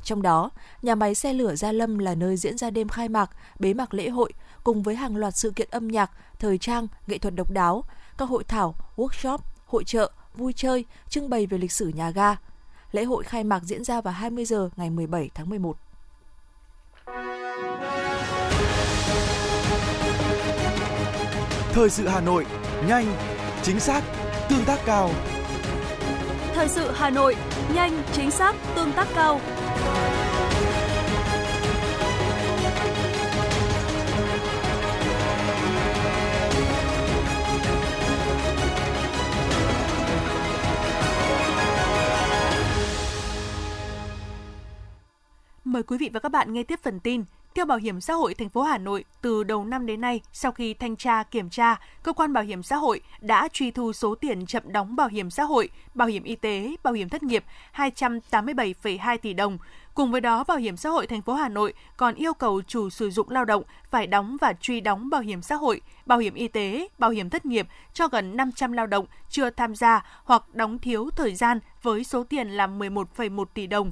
Trong 0.04 0.22
đó, 0.22 0.50
nhà 0.82 0.96
máy 0.96 1.16
xe 1.16 1.34
lửa 1.34 1.56
Gia 1.56 1.72
Lâm 1.72 1.98
là 1.98 2.16
nơi 2.16 2.38
diễn 2.38 2.58
ra 2.58 2.70
đêm 2.70 2.90
khai 2.90 3.10
mạc, 3.10 3.30
bế 3.60 3.74
mạc 3.74 3.94
lễ 3.94 4.10
hội 4.10 4.34
cùng 4.64 4.84
với 4.84 4.96
hàng 4.96 5.16
loạt 5.16 5.38
sự 5.38 5.52
kiện 5.52 5.68
âm 5.72 5.88
nhạc, 5.88 6.12
thời 6.40 6.58
trang, 6.58 6.88
nghệ 7.08 7.18
thuật 7.18 7.36
độc 7.36 7.50
đáo, 7.52 7.84
các 8.18 8.30
hội 8.30 8.44
thảo, 8.44 8.76
workshop, 8.96 9.38
hội 9.66 9.84
trợ, 9.84 10.12
vui 10.36 10.54
chơi, 10.54 10.86
trưng 11.10 11.30
bày 11.30 11.46
về 11.46 11.58
lịch 11.58 11.72
sử 11.72 11.88
nhà 11.88 12.10
ga. 12.10 12.36
Lễ 12.92 13.04
hội 13.04 13.24
khai 13.24 13.44
mạc 13.44 13.64
diễn 13.64 13.84
ra 13.84 14.02
vào 14.02 14.14
20 14.14 14.46
giờ 14.46 14.70
ngày 14.76 14.90
17 14.90 15.30
tháng 15.34 15.50
11. 15.50 15.78
Thời 21.74 21.90
sự 21.90 22.08
Hà 22.08 22.22
Nội, 22.22 22.46
nhanh, 22.88 23.06
chính 23.64 23.80
xác, 23.80 24.04
tương 24.50 24.66
tác 24.66 24.80
cao. 24.86 25.10
Thời 26.54 26.68
sự 26.68 26.92
Hà 26.94 27.10
Nội, 27.10 27.36
nhanh, 27.76 28.04
chính 28.14 28.32
xác, 28.32 28.56
tương 28.76 28.92
tác 28.92 29.08
cao. 29.16 29.40
Mời 45.66 45.84
quý 45.84 45.98
vị 45.98 46.10
và 46.14 46.20
các 46.20 46.30
bạn 46.30 46.54
nghe 46.54 46.64
tiếp 46.64 46.80
phần 46.84 47.00
tin. 47.00 47.24
Theo 47.56 47.66
Bảo 47.66 47.78
hiểm 47.78 48.02
xã 48.02 48.14
hội 48.14 48.34
thành 48.34 48.50
phố 48.50 48.62
Hà 48.62 48.78
Nội, 48.78 49.04
từ 49.22 49.44
đầu 49.44 49.66
năm 49.66 49.86
đến 49.86 50.02
nay, 50.02 50.22
sau 50.34 50.52
khi 50.52 50.74
thanh 50.74 50.96
tra 50.96 51.24
kiểm 51.24 51.50
tra, 51.50 51.80
cơ 52.04 52.14
quan 52.14 52.34
bảo 52.34 52.44
hiểm 52.44 52.64
xã 52.64 52.76
hội 52.76 53.02
đã 53.22 53.48
truy 53.54 53.72
thu 53.72 53.94
số 53.94 54.16
tiền 54.16 54.46
chậm 54.46 54.64
đóng 54.66 54.96
bảo 54.96 55.08
hiểm 55.08 55.30
xã 55.30 55.44
hội, 55.44 55.70
bảo 55.94 56.08
hiểm 56.08 56.24
y 56.24 56.36
tế, 56.36 56.76
bảo 56.84 56.94
hiểm 56.94 57.10
thất 57.10 57.24
nghiệp 57.24 57.44
287,2 57.76 59.18
tỷ 59.18 59.34
đồng. 59.34 59.58
Cùng 59.94 60.12
với 60.12 60.22
đó, 60.22 60.44
Bảo 60.48 60.58
hiểm 60.58 60.78
xã 60.78 60.90
hội 60.90 61.08
thành 61.08 61.22
phố 61.22 61.34
Hà 61.34 61.50
Nội 61.50 61.74
còn 61.98 62.16
yêu 62.16 62.34
cầu 62.34 62.62
chủ 62.68 62.90
sử 62.90 63.10
dụng 63.10 63.30
lao 63.30 63.46
động 63.46 63.64
phải 63.90 64.08
đóng 64.08 64.38
và 64.42 64.54
truy 64.54 64.82
đóng 64.82 65.10
bảo 65.10 65.22
hiểm 65.22 65.42
xã 65.42 65.56
hội, 65.56 65.82
bảo 66.06 66.20
hiểm 66.20 66.34
y 66.34 66.48
tế, 66.48 66.88
bảo 67.00 67.10
hiểm 67.10 67.30
thất 67.30 67.46
nghiệp 67.46 67.68
cho 67.94 68.08
gần 68.08 68.38
500 68.38 68.72
lao 68.72 68.88
động 68.88 69.06
chưa 69.30 69.50
tham 69.50 69.76
gia 69.76 70.06
hoặc 70.24 70.44
đóng 70.54 70.80
thiếu 70.80 71.10
thời 71.16 71.36
gian 71.36 71.60
với 71.82 72.04
số 72.04 72.24
tiền 72.24 72.50
là 72.50 72.68
11,1 72.68 73.46
tỷ 73.46 73.68
đồng. 73.68 73.92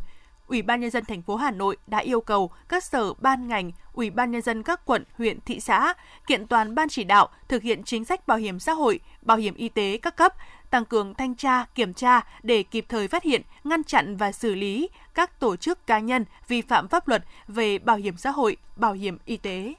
Ủy 0.51 0.61
ban 0.61 0.79
nhân 0.81 0.89
dân 0.89 1.05
thành 1.05 1.21
phố 1.21 1.35
Hà 1.35 1.51
Nội 1.51 1.77
đã 1.87 1.97
yêu 1.97 2.21
cầu 2.21 2.51
các 2.69 2.83
sở 2.83 3.13
ban 3.13 3.47
ngành, 3.47 3.71
Ủy 3.93 4.09
ban 4.09 4.31
nhân 4.31 4.41
dân 4.41 4.63
các 4.63 4.85
quận, 4.85 5.03
huyện, 5.17 5.39
thị 5.41 5.59
xã 5.59 5.93
kiện 6.27 6.47
toàn 6.47 6.75
ban 6.75 6.89
chỉ 6.89 7.03
đạo 7.03 7.29
thực 7.47 7.63
hiện 7.63 7.83
chính 7.83 8.05
sách 8.05 8.27
bảo 8.27 8.37
hiểm 8.37 8.59
xã 8.59 8.73
hội, 8.73 8.99
bảo 9.21 9.37
hiểm 9.37 9.55
y 9.55 9.69
tế 9.69 9.99
các 10.01 10.15
cấp, 10.15 10.33
tăng 10.69 10.85
cường 10.85 11.13
thanh 11.13 11.35
tra, 11.35 11.65
kiểm 11.75 11.93
tra 11.93 12.21
để 12.43 12.63
kịp 12.63 12.85
thời 12.89 13.07
phát 13.07 13.23
hiện, 13.23 13.41
ngăn 13.63 13.83
chặn 13.83 14.15
và 14.15 14.31
xử 14.31 14.55
lý 14.55 14.89
các 15.13 15.39
tổ 15.39 15.55
chức 15.55 15.87
cá 15.87 15.99
nhân 15.99 16.25
vi 16.47 16.61
phạm 16.61 16.87
pháp 16.87 17.07
luật 17.07 17.23
về 17.47 17.77
bảo 17.77 17.97
hiểm 17.97 18.17
xã 18.17 18.31
hội, 18.31 18.57
bảo 18.75 18.93
hiểm 18.93 19.17
y 19.25 19.37
tế. 19.37 19.73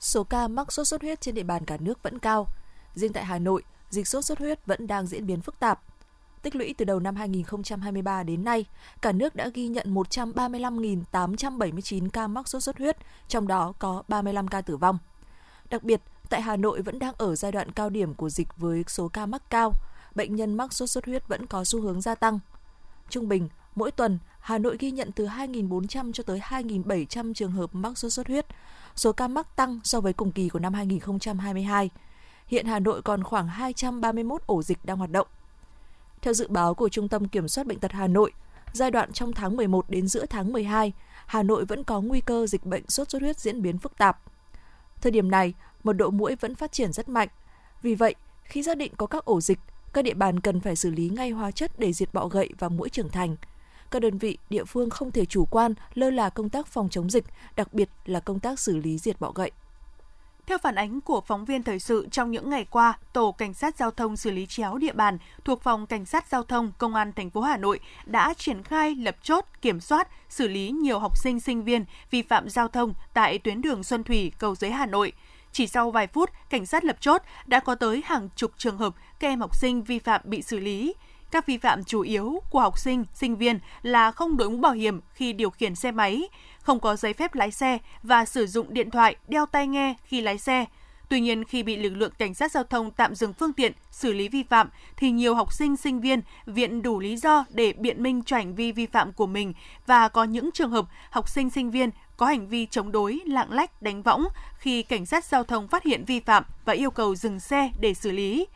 Số 0.00 0.24
ca 0.24 0.48
mắc 0.48 0.72
sốt 0.72 0.86
xuất 0.86 1.02
huyết 1.02 1.20
trên 1.20 1.34
địa 1.34 1.42
bàn 1.42 1.64
cả 1.64 1.76
nước 1.80 2.02
vẫn 2.02 2.18
cao. 2.18 2.48
Riêng 2.94 3.12
tại 3.12 3.24
Hà 3.24 3.38
Nội, 3.38 3.62
dịch 3.90 4.08
sốt 4.08 4.24
xuất 4.24 4.38
huyết 4.38 4.66
vẫn 4.66 4.86
đang 4.86 5.06
diễn 5.06 5.26
biến 5.26 5.40
phức 5.40 5.58
tạp. 5.60 5.80
Tích 6.44 6.56
lũy 6.56 6.74
từ 6.78 6.84
đầu 6.84 7.00
năm 7.00 7.16
2023 7.16 8.22
đến 8.22 8.44
nay, 8.44 8.64
cả 9.02 9.12
nước 9.12 9.36
đã 9.36 9.48
ghi 9.54 9.68
nhận 9.68 9.94
135.879 9.94 12.08
ca 12.08 12.26
mắc 12.26 12.48
sốt 12.48 12.62
xuất 12.62 12.78
huyết, 12.78 12.96
trong 13.28 13.48
đó 13.48 13.72
có 13.78 14.02
35 14.08 14.48
ca 14.48 14.60
tử 14.60 14.76
vong. 14.76 14.98
Đặc 15.70 15.84
biệt, 15.84 16.00
tại 16.30 16.42
Hà 16.42 16.56
Nội 16.56 16.82
vẫn 16.82 16.98
đang 16.98 17.14
ở 17.18 17.36
giai 17.36 17.52
đoạn 17.52 17.72
cao 17.72 17.90
điểm 17.90 18.14
của 18.14 18.30
dịch 18.30 18.48
với 18.56 18.84
số 18.86 19.08
ca 19.08 19.26
mắc 19.26 19.50
cao, 19.50 19.72
bệnh 20.14 20.36
nhân 20.36 20.54
mắc 20.54 20.72
sốt 20.72 20.90
xuất 20.90 21.06
huyết 21.06 21.28
vẫn 21.28 21.46
có 21.46 21.64
xu 21.64 21.80
hướng 21.80 22.00
gia 22.00 22.14
tăng. 22.14 22.38
Trung 23.08 23.28
bình, 23.28 23.48
mỗi 23.74 23.90
tuần, 23.90 24.18
Hà 24.40 24.58
Nội 24.58 24.76
ghi 24.78 24.90
nhận 24.90 25.12
từ 25.12 25.26
2.400 25.26 26.12
cho 26.12 26.22
tới 26.22 26.40
2.700 26.40 27.34
trường 27.34 27.52
hợp 27.52 27.74
mắc 27.74 27.98
sốt 27.98 28.12
xuất 28.12 28.26
huyết. 28.26 28.46
Số 28.96 29.12
ca 29.12 29.28
mắc 29.28 29.56
tăng 29.56 29.80
so 29.84 30.00
với 30.00 30.12
cùng 30.12 30.32
kỳ 30.32 30.48
của 30.48 30.58
năm 30.58 30.74
2022. 30.74 31.90
Hiện 32.46 32.66
Hà 32.66 32.78
Nội 32.78 33.02
còn 33.02 33.24
khoảng 33.24 33.48
231 33.48 34.42
ổ 34.46 34.62
dịch 34.62 34.84
đang 34.84 34.96
hoạt 34.96 35.10
động. 35.10 35.26
Theo 36.24 36.34
dự 36.34 36.48
báo 36.48 36.74
của 36.74 36.88
Trung 36.88 37.08
tâm 37.08 37.28
Kiểm 37.28 37.48
soát 37.48 37.66
Bệnh 37.66 37.78
tật 37.78 37.92
Hà 37.92 38.06
Nội, 38.06 38.32
giai 38.72 38.90
đoạn 38.90 39.12
trong 39.12 39.32
tháng 39.32 39.56
11 39.56 39.90
đến 39.90 40.08
giữa 40.08 40.26
tháng 40.26 40.52
12, 40.52 40.92
Hà 41.26 41.42
Nội 41.42 41.64
vẫn 41.64 41.84
có 41.84 42.00
nguy 42.00 42.20
cơ 42.20 42.46
dịch 42.46 42.64
bệnh 42.64 42.88
sốt 42.88 43.10
xuất 43.10 43.22
huyết 43.22 43.38
diễn 43.38 43.62
biến 43.62 43.78
phức 43.78 43.98
tạp. 43.98 44.20
Thời 45.00 45.12
điểm 45.12 45.30
này, 45.30 45.54
mật 45.82 45.92
độ 45.92 46.10
mũi 46.10 46.36
vẫn 46.36 46.54
phát 46.54 46.72
triển 46.72 46.92
rất 46.92 47.08
mạnh. 47.08 47.28
Vì 47.82 47.94
vậy, 47.94 48.14
khi 48.42 48.62
xác 48.62 48.76
định 48.76 48.92
có 48.96 49.06
các 49.06 49.24
ổ 49.24 49.40
dịch, 49.40 49.58
các 49.92 50.04
địa 50.04 50.14
bàn 50.14 50.40
cần 50.40 50.60
phải 50.60 50.76
xử 50.76 50.90
lý 50.90 51.08
ngay 51.08 51.30
hóa 51.30 51.50
chất 51.50 51.78
để 51.78 51.92
diệt 51.92 52.14
bọ 52.14 52.28
gậy 52.28 52.48
và 52.58 52.68
mũi 52.68 52.88
trưởng 52.88 53.10
thành. 53.10 53.36
Các 53.90 54.02
đơn 54.02 54.18
vị, 54.18 54.38
địa 54.50 54.64
phương 54.64 54.90
không 54.90 55.10
thể 55.10 55.24
chủ 55.24 55.44
quan, 55.44 55.74
lơ 55.94 56.10
là 56.10 56.30
công 56.30 56.48
tác 56.48 56.66
phòng 56.66 56.88
chống 56.88 57.10
dịch, 57.10 57.24
đặc 57.56 57.74
biệt 57.74 57.88
là 58.04 58.20
công 58.20 58.40
tác 58.40 58.60
xử 58.60 58.76
lý 58.76 58.98
diệt 58.98 59.20
bọ 59.20 59.32
gậy. 59.34 59.50
Theo 60.46 60.58
phản 60.58 60.74
ánh 60.74 61.00
của 61.00 61.20
phóng 61.20 61.44
viên 61.44 61.62
thời 61.62 61.78
sự 61.78 62.08
trong 62.10 62.30
những 62.30 62.50
ngày 62.50 62.66
qua, 62.70 62.98
tổ 63.12 63.32
cảnh 63.32 63.54
sát 63.54 63.76
giao 63.76 63.90
thông 63.90 64.16
xử 64.16 64.30
lý 64.30 64.46
chéo 64.46 64.78
địa 64.78 64.92
bàn 64.92 65.18
thuộc 65.44 65.62
phòng 65.62 65.86
cảnh 65.86 66.04
sát 66.04 66.28
giao 66.28 66.42
thông 66.42 66.72
công 66.78 66.94
an 66.94 67.12
thành 67.12 67.30
phố 67.30 67.40
Hà 67.40 67.56
Nội 67.56 67.80
đã 68.06 68.34
triển 68.34 68.62
khai 68.62 68.94
lập 68.94 69.16
chốt 69.22 69.44
kiểm 69.62 69.80
soát 69.80 70.08
xử 70.28 70.48
lý 70.48 70.70
nhiều 70.70 70.98
học 70.98 71.18
sinh 71.18 71.40
sinh 71.40 71.64
viên 71.64 71.84
vi 72.10 72.22
phạm 72.22 72.48
giao 72.48 72.68
thông 72.68 72.94
tại 73.14 73.38
tuyến 73.38 73.62
đường 73.62 73.84
Xuân 73.84 74.04
Thủy 74.04 74.32
cầu 74.38 74.54
giấy 74.54 74.70
Hà 74.70 74.86
Nội. 74.86 75.12
Chỉ 75.52 75.66
sau 75.66 75.90
vài 75.90 76.06
phút, 76.06 76.30
cảnh 76.50 76.66
sát 76.66 76.84
lập 76.84 76.96
chốt 77.00 77.22
đã 77.46 77.60
có 77.60 77.74
tới 77.74 78.02
hàng 78.04 78.28
chục 78.36 78.52
trường 78.56 78.78
hợp 78.78 78.94
các 79.20 79.28
em 79.28 79.40
học 79.40 79.56
sinh 79.56 79.82
vi 79.82 79.98
phạm 79.98 80.20
bị 80.24 80.42
xử 80.42 80.58
lý. 80.58 80.94
Các 81.34 81.46
vi 81.46 81.58
phạm 81.58 81.84
chủ 81.84 82.00
yếu 82.00 82.42
của 82.50 82.60
học 82.60 82.78
sinh, 82.78 83.04
sinh 83.14 83.36
viên 83.36 83.58
là 83.82 84.10
không 84.10 84.36
đội 84.36 84.50
mũ 84.50 84.56
bảo 84.56 84.72
hiểm 84.72 85.00
khi 85.14 85.32
điều 85.32 85.50
khiển 85.50 85.74
xe 85.74 85.90
máy, 85.90 86.28
không 86.60 86.80
có 86.80 86.96
giấy 86.96 87.12
phép 87.12 87.34
lái 87.34 87.50
xe 87.50 87.78
và 88.02 88.24
sử 88.24 88.46
dụng 88.46 88.74
điện 88.74 88.90
thoại, 88.90 89.16
đeo 89.28 89.46
tai 89.46 89.66
nghe 89.66 89.94
khi 90.04 90.20
lái 90.20 90.38
xe. 90.38 90.64
Tuy 91.08 91.20
nhiên, 91.20 91.44
khi 91.44 91.62
bị 91.62 91.76
lực 91.76 91.90
lượng 91.90 92.12
cảnh 92.18 92.34
sát 92.34 92.52
giao 92.52 92.64
thông 92.64 92.90
tạm 92.90 93.14
dừng 93.14 93.32
phương 93.32 93.52
tiện, 93.52 93.72
xử 93.90 94.12
lý 94.12 94.28
vi 94.28 94.42
phạm, 94.42 94.68
thì 94.96 95.10
nhiều 95.10 95.34
học 95.34 95.52
sinh, 95.52 95.76
sinh 95.76 96.00
viên 96.00 96.20
viện 96.46 96.82
đủ 96.82 97.00
lý 97.00 97.16
do 97.16 97.44
để 97.50 97.72
biện 97.72 98.02
minh 98.02 98.22
cho 98.22 98.36
hành 98.36 98.54
vi 98.54 98.72
vi 98.72 98.86
phạm 98.86 99.12
của 99.12 99.26
mình 99.26 99.52
và 99.86 100.08
có 100.08 100.24
những 100.24 100.50
trường 100.52 100.70
hợp 100.70 100.86
học 101.10 101.28
sinh, 101.28 101.50
sinh 101.50 101.70
viên 101.70 101.90
có 102.16 102.26
hành 102.26 102.48
vi 102.48 102.66
chống 102.66 102.92
đối, 102.92 103.20
lạng 103.26 103.52
lách, 103.52 103.82
đánh 103.82 104.02
võng 104.02 104.24
khi 104.58 104.82
cảnh 104.82 105.06
sát 105.06 105.24
giao 105.24 105.44
thông 105.44 105.68
phát 105.68 105.84
hiện 105.84 106.04
vi 106.04 106.20
phạm 106.20 106.44
và 106.64 106.72
yêu 106.72 106.90
cầu 106.90 107.14
dừng 107.14 107.40
xe 107.40 107.70
để 107.80 107.94
xử 107.94 108.10
lý. 108.10 108.46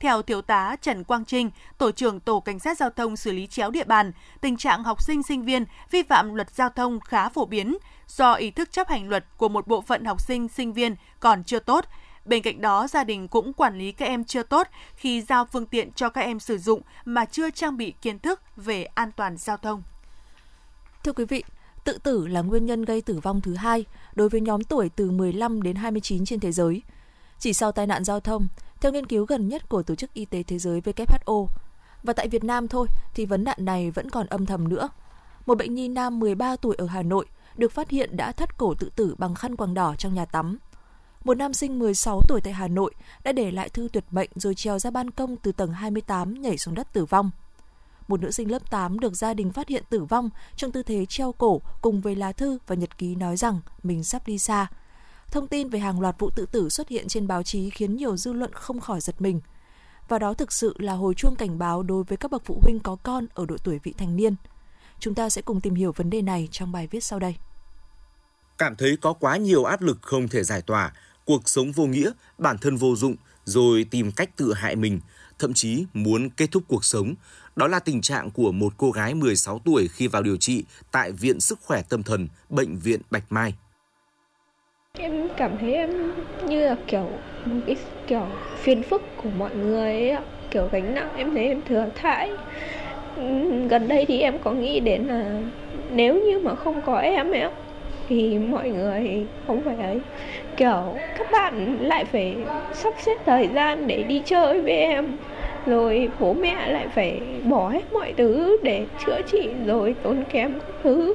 Theo 0.00 0.22
Thiếu 0.22 0.42
tá 0.42 0.76
Trần 0.82 1.04
Quang 1.04 1.24
Trinh, 1.24 1.50
Tổ 1.78 1.92
trưởng 1.92 2.20
Tổ 2.20 2.40
Cảnh 2.40 2.58
sát 2.58 2.78
Giao 2.78 2.90
thông 2.90 3.16
xử 3.16 3.32
lý 3.32 3.46
chéo 3.46 3.70
địa 3.70 3.84
bàn, 3.84 4.12
tình 4.40 4.56
trạng 4.56 4.84
học 4.84 5.02
sinh 5.02 5.22
sinh 5.22 5.44
viên 5.44 5.64
vi 5.90 6.02
phạm 6.02 6.34
luật 6.34 6.50
giao 6.50 6.68
thông 6.68 7.00
khá 7.00 7.28
phổ 7.28 7.46
biến 7.46 7.76
do 8.08 8.32
ý 8.32 8.50
thức 8.50 8.72
chấp 8.72 8.88
hành 8.88 9.08
luật 9.08 9.24
của 9.36 9.48
một 9.48 9.66
bộ 9.66 9.80
phận 9.80 10.04
học 10.04 10.20
sinh 10.20 10.48
sinh 10.48 10.72
viên 10.72 10.96
còn 11.20 11.44
chưa 11.44 11.58
tốt. 11.58 11.84
Bên 12.24 12.42
cạnh 12.42 12.60
đó, 12.60 12.86
gia 12.88 13.04
đình 13.04 13.28
cũng 13.28 13.52
quản 13.52 13.78
lý 13.78 13.92
các 13.92 14.06
em 14.06 14.24
chưa 14.24 14.42
tốt 14.42 14.68
khi 14.96 15.22
giao 15.22 15.44
phương 15.44 15.66
tiện 15.66 15.92
cho 15.92 16.08
các 16.08 16.20
em 16.20 16.40
sử 16.40 16.58
dụng 16.58 16.80
mà 17.04 17.24
chưa 17.24 17.50
trang 17.50 17.76
bị 17.76 17.94
kiến 18.02 18.18
thức 18.18 18.40
về 18.56 18.84
an 18.84 19.10
toàn 19.16 19.36
giao 19.36 19.56
thông. 19.56 19.82
Thưa 21.04 21.12
quý 21.12 21.24
vị, 21.24 21.44
tự 21.84 21.98
tử 21.98 22.26
là 22.26 22.40
nguyên 22.40 22.66
nhân 22.66 22.84
gây 22.84 23.00
tử 23.00 23.20
vong 23.22 23.40
thứ 23.40 23.54
hai 23.54 23.84
đối 24.14 24.28
với 24.28 24.40
nhóm 24.40 24.64
tuổi 24.64 24.90
từ 24.96 25.10
15 25.10 25.62
đến 25.62 25.76
29 25.76 26.24
trên 26.24 26.40
thế 26.40 26.52
giới. 26.52 26.82
Chỉ 27.38 27.52
sau 27.52 27.72
tai 27.72 27.86
nạn 27.86 28.04
giao 28.04 28.20
thông, 28.20 28.48
theo 28.84 28.92
nghiên 28.92 29.06
cứu 29.06 29.24
gần 29.26 29.48
nhất 29.48 29.68
của 29.68 29.82
Tổ 29.82 29.94
chức 29.94 30.14
Y 30.14 30.24
tế 30.24 30.42
Thế 30.42 30.58
giới 30.58 30.80
WHO. 30.80 31.46
Và 32.02 32.12
tại 32.12 32.28
Việt 32.28 32.44
Nam 32.44 32.68
thôi 32.68 32.86
thì 33.14 33.26
vấn 33.26 33.44
nạn 33.44 33.56
này 33.60 33.90
vẫn 33.90 34.10
còn 34.10 34.26
âm 34.26 34.46
thầm 34.46 34.68
nữa. 34.68 34.88
Một 35.46 35.58
bệnh 35.58 35.74
nhi 35.74 35.88
nam 35.88 36.18
13 36.18 36.56
tuổi 36.56 36.76
ở 36.78 36.86
Hà 36.86 37.02
Nội 37.02 37.26
được 37.56 37.72
phát 37.72 37.90
hiện 37.90 38.16
đã 38.16 38.32
thắt 38.32 38.58
cổ 38.58 38.74
tự 38.74 38.90
tử 38.96 39.14
bằng 39.18 39.34
khăn 39.34 39.56
quàng 39.56 39.74
đỏ 39.74 39.94
trong 39.98 40.14
nhà 40.14 40.24
tắm. 40.24 40.58
Một 41.24 41.36
nam 41.36 41.52
sinh 41.52 41.78
16 41.78 42.20
tuổi 42.28 42.40
tại 42.40 42.52
Hà 42.52 42.68
Nội 42.68 42.94
đã 43.24 43.32
để 43.32 43.50
lại 43.50 43.68
thư 43.68 43.88
tuyệt 43.92 44.04
mệnh 44.10 44.30
rồi 44.34 44.54
trèo 44.54 44.78
ra 44.78 44.90
ban 44.90 45.10
công 45.10 45.36
từ 45.36 45.52
tầng 45.52 45.72
28 45.72 46.42
nhảy 46.42 46.58
xuống 46.58 46.74
đất 46.74 46.92
tử 46.92 47.04
vong. 47.04 47.30
Một 48.08 48.20
nữ 48.20 48.30
sinh 48.30 48.50
lớp 48.50 48.70
8 48.70 49.00
được 49.00 49.14
gia 49.14 49.34
đình 49.34 49.52
phát 49.52 49.68
hiện 49.68 49.82
tử 49.90 50.04
vong 50.04 50.30
trong 50.56 50.72
tư 50.72 50.82
thế 50.82 51.06
treo 51.06 51.32
cổ 51.32 51.60
cùng 51.82 52.00
với 52.00 52.14
lá 52.14 52.32
thư 52.32 52.58
và 52.66 52.74
nhật 52.74 52.98
ký 52.98 53.14
nói 53.14 53.36
rằng 53.36 53.60
mình 53.82 54.04
sắp 54.04 54.26
đi 54.26 54.38
xa– 54.38 54.66
Thông 55.30 55.48
tin 55.48 55.68
về 55.68 55.78
hàng 55.78 56.00
loạt 56.00 56.18
vụ 56.18 56.30
tự 56.30 56.46
tử 56.46 56.68
xuất 56.68 56.88
hiện 56.88 57.08
trên 57.08 57.26
báo 57.26 57.42
chí 57.42 57.70
khiến 57.70 57.96
nhiều 57.96 58.16
dư 58.16 58.32
luận 58.32 58.52
không 58.52 58.80
khỏi 58.80 59.00
giật 59.00 59.22
mình. 59.22 59.40
Và 60.08 60.18
đó 60.18 60.34
thực 60.34 60.52
sự 60.52 60.74
là 60.78 60.92
hồi 60.92 61.14
chuông 61.14 61.36
cảnh 61.36 61.58
báo 61.58 61.82
đối 61.82 62.04
với 62.04 62.16
các 62.16 62.30
bậc 62.30 62.42
phụ 62.44 62.58
huynh 62.62 62.80
có 62.80 62.96
con 63.02 63.26
ở 63.34 63.46
độ 63.46 63.56
tuổi 63.64 63.78
vị 63.82 63.94
thành 63.98 64.16
niên. 64.16 64.36
Chúng 65.00 65.14
ta 65.14 65.30
sẽ 65.30 65.42
cùng 65.42 65.60
tìm 65.60 65.74
hiểu 65.74 65.92
vấn 65.92 66.10
đề 66.10 66.22
này 66.22 66.48
trong 66.50 66.72
bài 66.72 66.88
viết 66.90 67.04
sau 67.04 67.18
đây. 67.18 67.36
Cảm 68.58 68.76
thấy 68.76 68.96
có 69.00 69.12
quá 69.12 69.36
nhiều 69.36 69.64
áp 69.64 69.82
lực 69.82 69.98
không 70.02 70.28
thể 70.28 70.44
giải 70.44 70.62
tỏa, 70.62 70.92
cuộc 71.24 71.48
sống 71.48 71.72
vô 71.72 71.86
nghĩa, 71.86 72.10
bản 72.38 72.58
thân 72.58 72.76
vô 72.76 72.96
dụng, 72.96 73.16
rồi 73.44 73.86
tìm 73.90 74.12
cách 74.12 74.36
tự 74.36 74.52
hại 74.52 74.76
mình, 74.76 75.00
thậm 75.38 75.54
chí 75.54 75.84
muốn 75.92 76.30
kết 76.30 76.50
thúc 76.50 76.62
cuộc 76.68 76.84
sống. 76.84 77.14
Đó 77.56 77.66
là 77.66 77.78
tình 77.78 78.00
trạng 78.00 78.30
của 78.30 78.52
một 78.52 78.74
cô 78.76 78.90
gái 78.90 79.14
16 79.14 79.60
tuổi 79.64 79.88
khi 79.88 80.06
vào 80.06 80.22
điều 80.22 80.36
trị 80.36 80.64
tại 80.90 81.12
Viện 81.12 81.40
Sức 81.40 81.58
khỏe 81.62 81.82
Tâm 81.88 82.02
thần, 82.02 82.28
Bệnh 82.50 82.78
viện 82.78 83.00
Bạch 83.10 83.32
Mai. 83.32 83.54
Em 84.98 85.28
cảm 85.36 85.50
thấy 85.60 85.74
em 85.74 85.90
như 86.46 86.66
là 86.66 86.76
kiểu 86.86 87.06
một 87.44 87.60
cái 87.66 87.76
kiểu 88.06 88.26
phiền 88.56 88.82
phức 88.82 89.02
của 89.22 89.28
mọi 89.38 89.50
người 89.54 90.10
ấy. 90.10 90.16
Kiểu 90.50 90.68
gánh 90.72 90.94
nặng 90.94 91.08
em 91.16 91.34
thấy 91.34 91.48
em 91.48 91.62
thừa 91.68 91.86
thãi. 91.94 92.30
Gần 93.68 93.88
đây 93.88 94.04
thì 94.08 94.20
em 94.20 94.38
có 94.38 94.52
nghĩ 94.52 94.80
đến 94.80 95.02
là 95.06 95.40
nếu 95.90 96.14
như 96.14 96.40
mà 96.40 96.54
không 96.54 96.82
có 96.86 96.98
em 96.98 97.30
ấy 97.30 97.42
thì 98.08 98.38
mọi 98.38 98.70
người 98.70 99.26
không 99.46 99.60
phải 99.64 99.76
ấy 99.76 100.00
kiểu 100.56 100.94
các 101.18 101.26
bạn 101.32 101.76
lại 101.80 102.04
phải 102.04 102.36
sắp 102.72 102.94
xếp 102.98 103.16
thời 103.26 103.48
gian 103.54 103.86
để 103.86 104.02
đi 104.02 104.22
chơi 104.24 104.60
với 104.60 104.76
em, 104.76 105.16
rồi 105.66 106.10
bố 106.20 106.34
mẹ 106.34 106.68
lại 106.68 106.88
phải 106.88 107.20
bỏ 107.44 107.68
hết 107.68 107.92
mọi 107.92 108.14
thứ 108.16 108.56
để 108.62 108.86
chữa 109.06 109.20
trị, 109.26 109.50
rồi 109.66 109.94
tốn 110.02 110.24
kém 110.24 110.52
các 110.52 110.74
thứ 110.82 111.14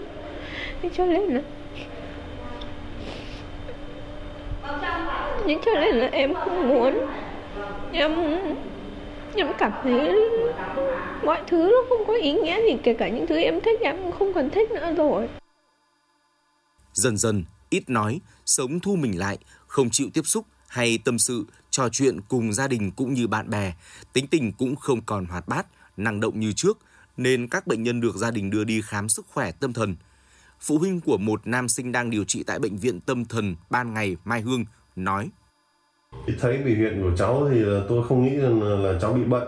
thế 0.81 0.89
cho 0.97 1.05
nên 1.05 1.21
là 1.21 1.41
nhưng 5.45 5.61
cho 5.65 5.71
nên 5.73 5.95
là 5.95 6.07
em 6.07 6.33
không 6.33 6.69
muốn. 6.69 6.99
Em 7.91 8.15
em 9.35 9.47
cảm 9.57 9.71
thấy 9.83 10.15
mọi 11.23 11.43
thứ 11.47 11.57
nó 11.57 11.83
không 11.89 12.07
có 12.07 12.13
ý 12.13 12.33
nghĩa 12.33 12.61
gì, 12.61 12.77
kể 12.83 12.93
cả 12.93 13.09
những 13.09 13.27
thứ 13.27 13.35
em 13.35 13.61
thích, 13.61 13.79
em 13.81 13.97
cũng 14.03 14.11
không 14.11 14.33
còn 14.33 14.49
thích 14.49 14.71
nữa 14.71 14.93
rồi. 14.97 15.29
Dần 16.93 17.17
dần, 17.17 17.43
ít 17.69 17.89
nói, 17.89 18.19
sống 18.45 18.79
thu 18.79 18.95
mình 18.95 19.19
lại, 19.19 19.37
không 19.67 19.89
chịu 19.89 20.07
tiếp 20.13 20.21
xúc 20.25 20.45
hay 20.67 20.99
tâm 21.05 21.19
sự, 21.19 21.45
trò 21.69 21.89
chuyện 21.89 22.21
cùng 22.21 22.53
gia 22.53 22.67
đình 22.67 22.91
cũng 22.91 23.13
như 23.13 23.27
bạn 23.27 23.49
bè. 23.49 23.73
Tính 24.13 24.27
tình 24.27 24.51
cũng 24.51 24.75
không 24.75 25.01
còn 25.01 25.25
hoạt 25.25 25.47
bát, 25.47 25.67
năng 25.97 26.19
động 26.19 26.39
như 26.39 26.53
trước, 26.55 26.77
nên 27.17 27.47
các 27.47 27.67
bệnh 27.67 27.83
nhân 27.83 28.01
được 28.01 28.15
gia 28.15 28.31
đình 28.31 28.49
đưa 28.49 28.63
đi 28.63 28.81
khám 28.81 29.09
sức 29.09 29.25
khỏe 29.27 29.51
tâm 29.51 29.73
thần 29.73 29.95
phụ 30.61 30.77
huynh 30.77 31.01
của 31.01 31.17
một 31.17 31.47
nam 31.47 31.69
sinh 31.69 31.91
đang 31.91 32.09
điều 32.09 32.23
trị 32.23 32.43
tại 32.43 32.59
bệnh 32.59 32.77
viện 32.77 32.99
tâm 32.99 33.25
thần 33.25 33.55
ban 33.69 33.93
ngày 33.93 34.17
Mai 34.25 34.41
Hương 34.41 34.65
nói. 34.95 35.29
Thấy 36.39 36.57
biểu 36.57 36.75
hiện 36.75 37.01
của 37.03 37.17
cháu 37.17 37.49
thì 37.51 37.63
tôi 37.89 38.07
không 38.07 38.23
nghĩ 38.23 38.35
là, 38.35 38.49
là 38.75 38.99
cháu 39.01 39.13
bị 39.13 39.23
bệnh. 39.23 39.47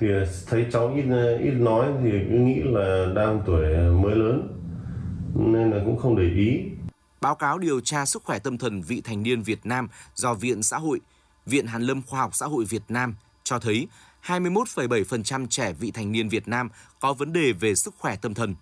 Thì 0.00 0.06
thấy 0.46 0.66
cháu 0.72 0.94
ít 0.94 1.04
ít 1.40 1.54
nói 1.54 1.86
thì 2.02 2.10
cứ 2.10 2.38
nghĩ 2.38 2.60
là 2.64 3.12
đang 3.14 3.42
tuổi 3.46 3.62
mới 4.02 4.16
lớn 4.16 4.58
nên 5.34 5.70
là 5.70 5.82
cũng 5.84 5.98
không 5.98 6.16
để 6.16 6.30
ý. 6.36 6.60
Báo 7.20 7.34
cáo 7.34 7.58
điều 7.58 7.80
tra 7.80 8.06
sức 8.06 8.22
khỏe 8.24 8.38
tâm 8.38 8.58
thần 8.58 8.82
vị 8.82 9.00
thành 9.04 9.22
niên 9.22 9.42
Việt 9.42 9.66
Nam 9.66 9.88
do 10.14 10.34
Viện 10.34 10.62
Xã 10.62 10.78
hội, 10.78 11.00
Viện 11.46 11.66
Hàn 11.66 11.82
lâm 11.82 12.02
Khoa 12.02 12.20
học 12.20 12.34
Xã 12.34 12.46
hội 12.46 12.64
Việt 12.64 12.82
Nam 12.88 13.14
cho 13.44 13.58
thấy 13.58 13.88
21,7% 14.26 15.46
trẻ 15.46 15.72
vị 15.72 15.90
thành 15.90 16.12
niên 16.12 16.28
Việt 16.28 16.48
Nam 16.48 16.68
có 17.00 17.12
vấn 17.12 17.32
đề 17.32 17.52
về 17.52 17.74
sức 17.74 17.94
khỏe 17.98 18.16
tâm 18.16 18.34
thần. 18.34 18.54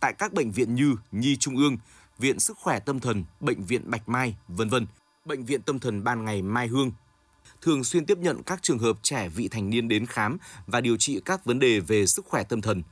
Tại 0.00 0.12
các 0.12 0.32
bệnh 0.32 0.50
viện 0.50 0.74
như 0.74 0.96
Nhi 1.12 1.36
Trung 1.36 1.56
ương, 1.56 1.76
Viện 2.18 2.40
Sức 2.40 2.58
khỏe 2.58 2.80
Tâm 2.80 3.00
thần, 3.00 3.24
Bệnh 3.40 3.64
viện 3.64 3.90
Bạch 3.90 4.08
Mai, 4.08 4.36
vân 4.48 4.68
vân, 4.68 4.86
Bệnh 5.24 5.44
viện 5.44 5.62
Tâm 5.62 5.78
thần 5.78 6.04
Ban 6.04 6.24
ngày 6.24 6.42
Mai 6.42 6.66
Hương, 6.66 6.92
thường 7.62 7.84
xuyên 7.84 8.06
tiếp 8.06 8.18
nhận 8.18 8.42
các 8.42 8.62
trường 8.62 8.78
hợp 8.78 8.98
trẻ 9.02 9.28
vị 9.28 9.48
thành 9.48 9.70
niên 9.70 9.88
đến 9.88 10.06
khám 10.06 10.38
và 10.66 10.80
điều 10.80 10.96
trị 10.96 11.20
các 11.24 11.44
vấn 11.44 11.58
đề 11.58 11.80
về 11.80 12.06
sức 12.06 12.26
khỏe 12.26 12.42
tâm 12.44 12.60
thần. 12.60 12.82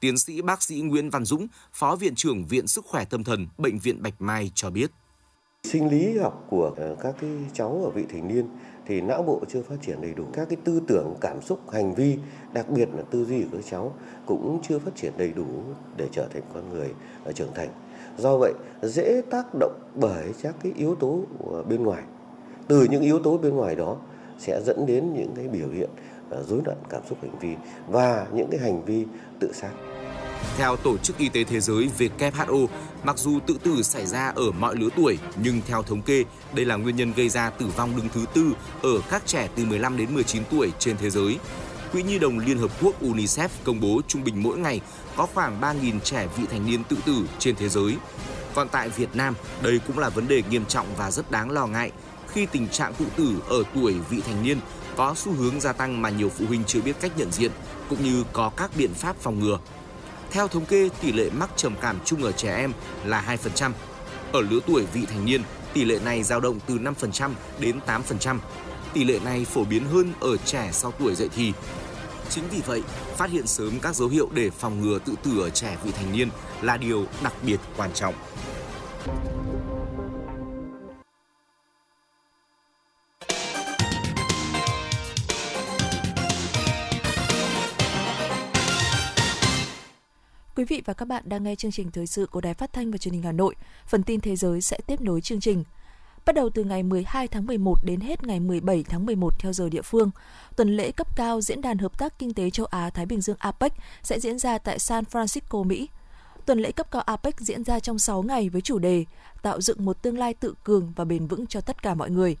Tiến 0.00 0.18
sĩ 0.18 0.42
bác 0.42 0.62
sĩ 0.62 0.80
Nguyễn 0.80 1.10
Văn 1.10 1.24
Dũng, 1.24 1.46
Phó 1.72 1.96
Viện 1.96 2.14
trưởng 2.14 2.46
Viện 2.46 2.66
Sức 2.66 2.84
khỏe 2.86 3.04
Tâm 3.04 3.24
thần, 3.24 3.48
Bệnh 3.58 3.78
viện 3.78 4.02
Bạch 4.02 4.20
Mai 4.20 4.50
cho 4.54 4.70
biết. 4.70 4.90
Sinh 5.66 5.88
lý 5.88 6.18
học 6.18 6.44
của 6.50 6.72
ờ, 6.76 6.96
các 7.00 7.14
cái 7.20 7.30
cháu 7.52 7.80
ở 7.84 7.90
vị 7.90 8.04
thành 8.12 8.28
niên 8.28 8.46
thì 8.86 9.00
não 9.00 9.22
bộ 9.22 9.40
chưa 9.48 9.62
phát 9.62 9.76
triển 9.82 10.00
đầy 10.00 10.14
đủ. 10.14 10.24
Các 10.32 10.48
cái 10.48 10.56
tư 10.64 10.80
tưởng, 10.86 11.14
cảm 11.20 11.42
xúc, 11.42 11.70
hành 11.70 11.94
vi, 11.94 12.18
đặc 12.52 12.70
biệt 12.70 12.88
là 12.96 13.02
tư 13.10 13.24
duy 13.24 13.42
của 13.42 13.48
các 13.52 13.64
cháu 13.70 13.92
cũng 14.26 14.58
chưa 14.62 14.78
phát 14.78 14.96
triển 14.96 15.12
đầy 15.16 15.32
đủ 15.32 15.46
để 15.96 16.08
trở 16.12 16.28
thành 16.32 16.42
con 16.54 16.70
người 16.70 16.88
ờ, 17.24 17.32
trưởng 17.32 17.54
thành. 17.54 17.68
Do 18.18 18.36
vậy, 18.36 18.52
dễ 18.82 19.22
tác 19.30 19.46
động 19.60 19.78
bởi 19.94 20.24
các 20.42 20.54
cái 20.62 20.72
yếu 20.76 20.94
tố 20.94 21.20
ờ, 21.50 21.62
bên 21.62 21.82
ngoài. 21.82 22.02
Từ 22.68 22.86
những 22.90 23.02
yếu 23.02 23.18
tố 23.18 23.38
bên 23.38 23.56
ngoài 23.56 23.74
đó 23.74 23.96
sẽ 24.38 24.60
dẫn 24.66 24.86
đến 24.86 25.12
những 25.14 25.32
cái 25.36 25.48
biểu 25.48 25.68
hiện 25.68 25.90
rối 26.48 26.60
loạn 26.64 26.78
cảm 26.88 27.02
xúc 27.08 27.18
hành 27.22 27.38
vi 27.40 27.56
và 27.88 28.26
những 28.32 28.48
cái 28.50 28.60
hành 28.60 28.84
vi 28.84 29.06
tự 29.40 29.52
sát 29.52 29.72
theo 30.56 30.76
Tổ 30.76 30.98
chức 30.98 31.18
Y 31.18 31.28
tế 31.28 31.44
Thế 31.44 31.60
giới 31.60 31.90
WHO, 31.98 32.66
mặc 33.04 33.18
dù 33.18 33.38
tự 33.46 33.58
tử 33.62 33.82
xảy 33.82 34.06
ra 34.06 34.32
ở 34.34 34.50
mọi 34.50 34.76
lứa 34.76 34.88
tuổi, 34.96 35.18
nhưng 35.42 35.60
theo 35.66 35.82
thống 35.82 36.02
kê, 36.02 36.24
đây 36.54 36.64
là 36.64 36.76
nguyên 36.76 36.96
nhân 36.96 37.12
gây 37.16 37.28
ra 37.28 37.50
tử 37.50 37.66
vong 37.76 37.96
đứng 37.96 38.08
thứ 38.14 38.24
tư 38.34 38.52
ở 38.82 39.00
các 39.10 39.22
trẻ 39.26 39.48
từ 39.56 39.64
15 39.64 39.96
đến 39.96 40.14
19 40.14 40.42
tuổi 40.50 40.72
trên 40.78 40.96
thế 40.96 41.10
giới. 41.10 41.38
Quỹ 41.92 42.02
Nhi 42.02 42.18
đồng 42.18 42.38
Liên 42.38 42.58
Hợp 42.58 42.70
Quốc 42.82 43.02
UNICEF 43.02 43.48
công 43.64 43.80
bố 43.80 44.00
trung 44.08 44.24
bình 44.24 44.42
mỗi 44.42 44.58
ngày 44.58 44.80
có 45.16 45.26
khoảng 45.34 45.60
3.000 45.60 46.00
trẻ 46.00 46.28
vị 46.36 46.44
thành 46.50 46.66
niên 46.66 46.84
tự 46.84 46.96
tử 47.06 47.26
trên 47.38 47.56
thế 47.56 47.68
giới. 47.68 47.96
Còn 48.54 48.68
tại 48.68 48.88
Việt 48.88 49.08
Nam, 49.14 49.34
đây 49.62 49.80
cũng 49.86 49.98
là 49.98 50.08
vấn 50.08 50.28
đề 50.28 50.42
nghiêm 50.50 50.64
trọng 50.66 50.86
và 50.96 51.10
rất 51.10 51.30
đáng 51.30 51.50
lo 51.50 51.66
ngại 51.66 51.90
khi 52.32 52.46
tình 52.46 52.68
trạng 52.68 52.94
tự 52.94 53.04
tử 53.16 53.42
ở 53.48 53.62
tuổi 53.74 53.94
vị 54.10 54.20
thành 54.26 54.42
niên 54.42 54.58
có 54.96 55.14
xu 55.16 55.32
hướng 55.32 55.60
gia 55.60 55.72
tăng 55.72 56.02
mà 56.02 56.10
nhiều 56.10 56.28
phụ 56.28 56.46
huynh 56.46 56.64
chưa 56.64 56.80
biết 56.80 56.96
cách 57.00 57.12
nhận 57.16 57.32
diện 57.32 57.50
cũng 57.88 58.04
như 58.04 58.24
có 58.32 58.50
các 58.56 58.70
biện 58.76 58.94
pháp 58.94 59.16
phòng 59.20 59.40
ngừa. 59.40 59.58
Theo 60.32 60.48
thống 60.48 60.66
kê, 60.66 60.88
tỷ 61.00 61.12
lệ 61.12 61.30
mắc 61.30 61.50
trầm 61.56 61.74
cảm 61.80 61.98
chung 62.04 62.22
ở 62.22 62.32
trẻ 62.32 62.56
em 62.56 62.72
là 63.04 63.36
2%. 63.56 63.72
Ở 64.32 64.40
lứa 64.40 64.60
tuổi 64.66 64.86
vị 64.92 65.06
thành 65.06 65.24
niên, 65.24 65.42
tỷ 65.72 65.84
lệ 65.84 65.98
này 66.04 66.22
dao 66.22 66.40
động 66.40 66.58
từ 66.66 66.78
5% 66.78 67.30
đến 67.58 67.80
8%. 67.86 68.38
Tỷ 68.92 69.04
lệ 69.04 69.18
này 69.24 69.44
phổ 69.44 69.64
biến 69.64 69.84
hơn 69.84 70.12
ở 70.20 70.36
trẻ 70.36 70.68
sau 70.72 70.92
tuổi 70.92 71.14
dậy 71.14 71.28
thì. 71.36 71.52
Chính 72.30 72.44
vì 72.50 72.60
vậy, 72.66 72.82
phát 73.16 73.30
hiện 73.30 73.46
sớm 73.46 73.80
các 73.82 73.96
dấu 73.96 74.08
hiệu 74.08 74.28
để 74.34 74.50
phòng 74.50 74.80
ngừa 74.80 74.98
tự 74.98 75.14
tử 75.22 75.40
ở 75.40 75.50
trẻ 75.50 75.76
vị 75.84 75.90
thành 75.92 76.12
niên 76.12 76.28
là 76.62 76.76
điều 76.76 77.06
đặc 77.22 77.32
biệt 77.42 77.60
quan 77.76 77.90
trọng. 77.94 78.14
Quý 90.62 90.66
vị 90.76 90.82
và 90.84 90.92
các 90.92 91.08
bạn 91.08 91.22
đang 91.26 91.42
nghe 91.42 91.54
chương 91.54 91.70
trình 91.70 91.90
thời 91.90 92.06
sự 92.06 92.26
của 92.26 92.40
Đài 92.40 92.54
Phát 92.54 92.72
thanh 92.72 92.90
và 92.90 92.98
Truyền 92.98 93.14
hình 93.14 93.22
Hà 93.22 93.32
Nội. 93.32 93.54
Phần 93.86 94.02
tin 94.02 94.20
thế 94.20 94.36
giới 94.36 94.60
sẽ 94.60 94.78
tiếp 94.86 95.00
nối 95.00 95.20
chương 95.20 95.40
trình. 95.40 95.64
Bắt 96.26 96.34
đầu 96.34 96.50
từ 96.50 96.64
ngày 96.64 96.82
12 96.82 97.28
tháng 97.28 97.46
11 97.46 97.78
đến 97.84 98.00
hết 98.00 98.26
ngày 98.26 98.40
17 98.40 98.84
tháng 98.88 99.06
11 99.06 99.38
theo 99.38 99.52
giờ 99.52 99.68
địa 99.68 99.82
phương, 99.82 100.10
tuần 100.56 100.76
lễ 100.76 100.92
cấp 100.92 101.16
cao 101.16 101.40
Diễn 101.40 101.60
đàn 101.60 101.78
Hợp 101.78 101.98
tác 101.98 102.18
Kinh 102.18 102.34
tế 102.34 102.50
Châu 102.50 102.66
Á-Thái 102.66 103.06
Bình 103.06 103.20
Dương 103.20 103.36
APEC 103.38 103.72
sẽ 104.02 104.20
diễn 104.20 104.38
ra 104.38 104.58
tại 104.58 104.78
San 104.78 105.04
Francisco, 105.12 105.64
Mỹ. 105.64 105.88
Tuần 106.46 106.58
lễ 106.58 106.72
cấp 106.72 106.90
cao 106.90 107.02
APEC 107.02 107.40
diễn 107.40 107.64
ra 107.64 107.80
trong 107.80 107.98
6 107.98 108.22
ngày 108.22 108.48
với 108.48 108.60
chủ 108.60 108.78
đề 108.78 109.04
tạo 109.42 109.60
dựng 109.60 109.84
một 109.84 110.02
tương 110.02 110.18
lai 110.18 110.34
tự 110.34 110.54
cường 110.64 110.92
và 110.96 111.04
bền 111.04 111.26
vững 111.26 111.46
cho 111.46 111.60
tất 111.60 111.82
cả 111.82 111.94
mọi 111.94 112.10
người. 112.10 112.36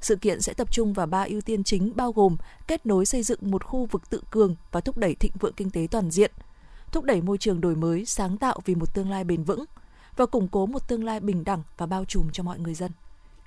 Sự 0.00 0.16
kiện 0.16 0.40
sẽ 0.40 0.52
tập 0.52 0.72
trung 0.72 0.92
vào 0.92 1.06
ba 1.06 1.22
ưu 1.22 1.40
tiên 1.40 1.64
chính 1.64 1.92
bao 1.96 2.12
gồm 2.12 2.36
kết 2.66 2.86
nối 2.86 3.06
xây 3.06 3.22
dựng 3.22 3.40
một 3.42 3.64
khu 3.64 3.86
vực 3.90 4.10
tự 4.10 4.22
cường 4.30 4.56
và 4.72 4.80
thúc 4.80 4.98
đẩy 4.98 5.14
thịnh 5.14 5.32
vượng 5.40 5.54
kinh 5.56 5.70
tế 5.70 5.86
toàn 5.90 6.10
diện– 6.10 6.30
thúc 6.92 7.04
đẩy 7.04 7.20
môi 7.20 7.38
trường 7.38 7.60
đổi 7.60 7.76
mới, 7.76 8.04
sáng 8.04 8.36
tạo 8.36 8.60
vì 8.64 8.74
một 8.74 8.94
tương 8.94 9.10
lai 9.10 9.24
bền 9.24 9.44
vững 9.44 9.64
và 10.16 10.26
củng 10.26 10.48
cố 10.48 10.66
một 10.66 10.88
tương 10.88 11.04
lai 11.04 11.20
bình 11.20 11.44
đẳng 11.44 11.62
và 11.76 11.86
bao 11.86 12.04
trùm 12.04 12.30
cho 12.32 12.42
mọi 12.42 12.58
người 12.58 12.74
dân. 12.74 12.90